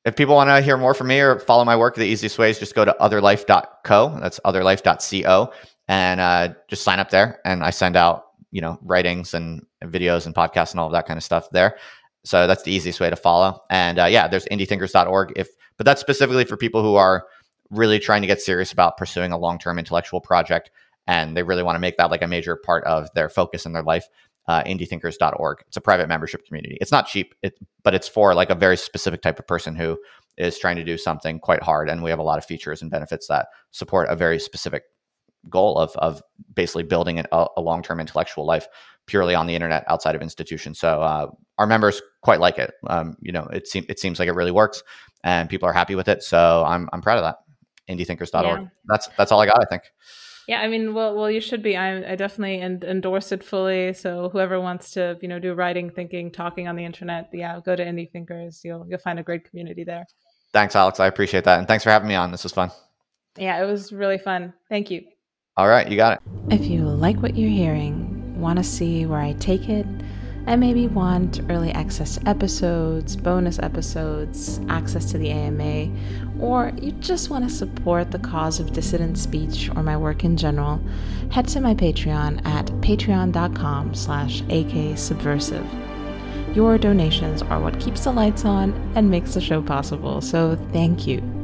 [0.07, 2.49] If people want to hear more from me or follow my work, the easiest way
[2.49, 4.19] is just go to otherlife.co.
[4.21, 5.51] That's otherlife.co,
[5.89, 7.41] and uh, just sign up there.
[7.43, 11.07] And I send out you know writings and videos and podcasts and all of that
[11.07, 11.77] kind of stuff there.
[12.23, 13.61] So that's the easiest way to follow.
[13.69, 15.33] And uh, yeah, there's indiethinkers.org.
[15.35, 17.27] If but that's specifically for people who are
[17.69, 20.71] really trying to get serious about pursuing a long term intellectual project
[21.05, 23.73] and they really want to make that like a major part of their focus in
[23.73, 24.07] their life
[24.47, 26.77] uh, indiethinkers.org it's a private membership community.
[26.79, 27.35] It's not cheap.
[27.41, 29.97] It, but it's for like a very specific type of person who
[30.37, 32.91] is trying to do something quite hard and we have a lot of features and
[32.91, 34.83] benefits that support a very specific
[35.49, 36.21] goal of, of
[36.53, 38.67] basically building a, a long-term intellectual life
[39.05, 40.79] purely on the internet outside of institutions.
[40.79, 42.73] So uh, our members quite like it.
[42.87, 44.83] Um, you know it, seems it seems like it really works
[45.23, 46.23] and people are happy with it.
[46.23, 47.37] So i'm, I'm proud of that.
[47.89, 48.61] Indiethinkers.org.
[48.61, 48.67] Yeah.
[48.85, 49.83] That's that's all I got, I think.
[50.47, 51.75] Yeah, I mean, well, well, you should be.
[51.75, 53.93] I, I definitely endorse it fully.
[53.93, 57.75] So whoever wants to, you know, do writing, thinking, talking on the internet, yeah, go
[57.75, 58.61] to Indie Thinkers.
[58.63, 60.05] You'll you'll find a great community there.
[60.53, 61.01] Thanks, Alex.
[61.01, 62.31] I appreciate that, and thanks for having me on.
[62.31, 62.71] This was fun.
[63.37, 64.53] Yeah, it was really fun.
[64.69, 65.03] Thank you.
[65.57, 66.19] All right, you got it.
[66.53, 69.85] If you like what you're hearing, want to see where I take it,
[70.47, 75.91] and maybe want early access to episodes, bonus episodes, access to the AMA,
[76.39, 80.37] or you just want to support the cause of dissident speech or my work in
[80.37, 80.81] general,
[81.29, 85.67] head to my Patreon at patreon.com slash aksubversive.
[86.55, 91.05] Your donations are what keeps the lights on and makes the show possible, so thank
[91.05, 91.36] you.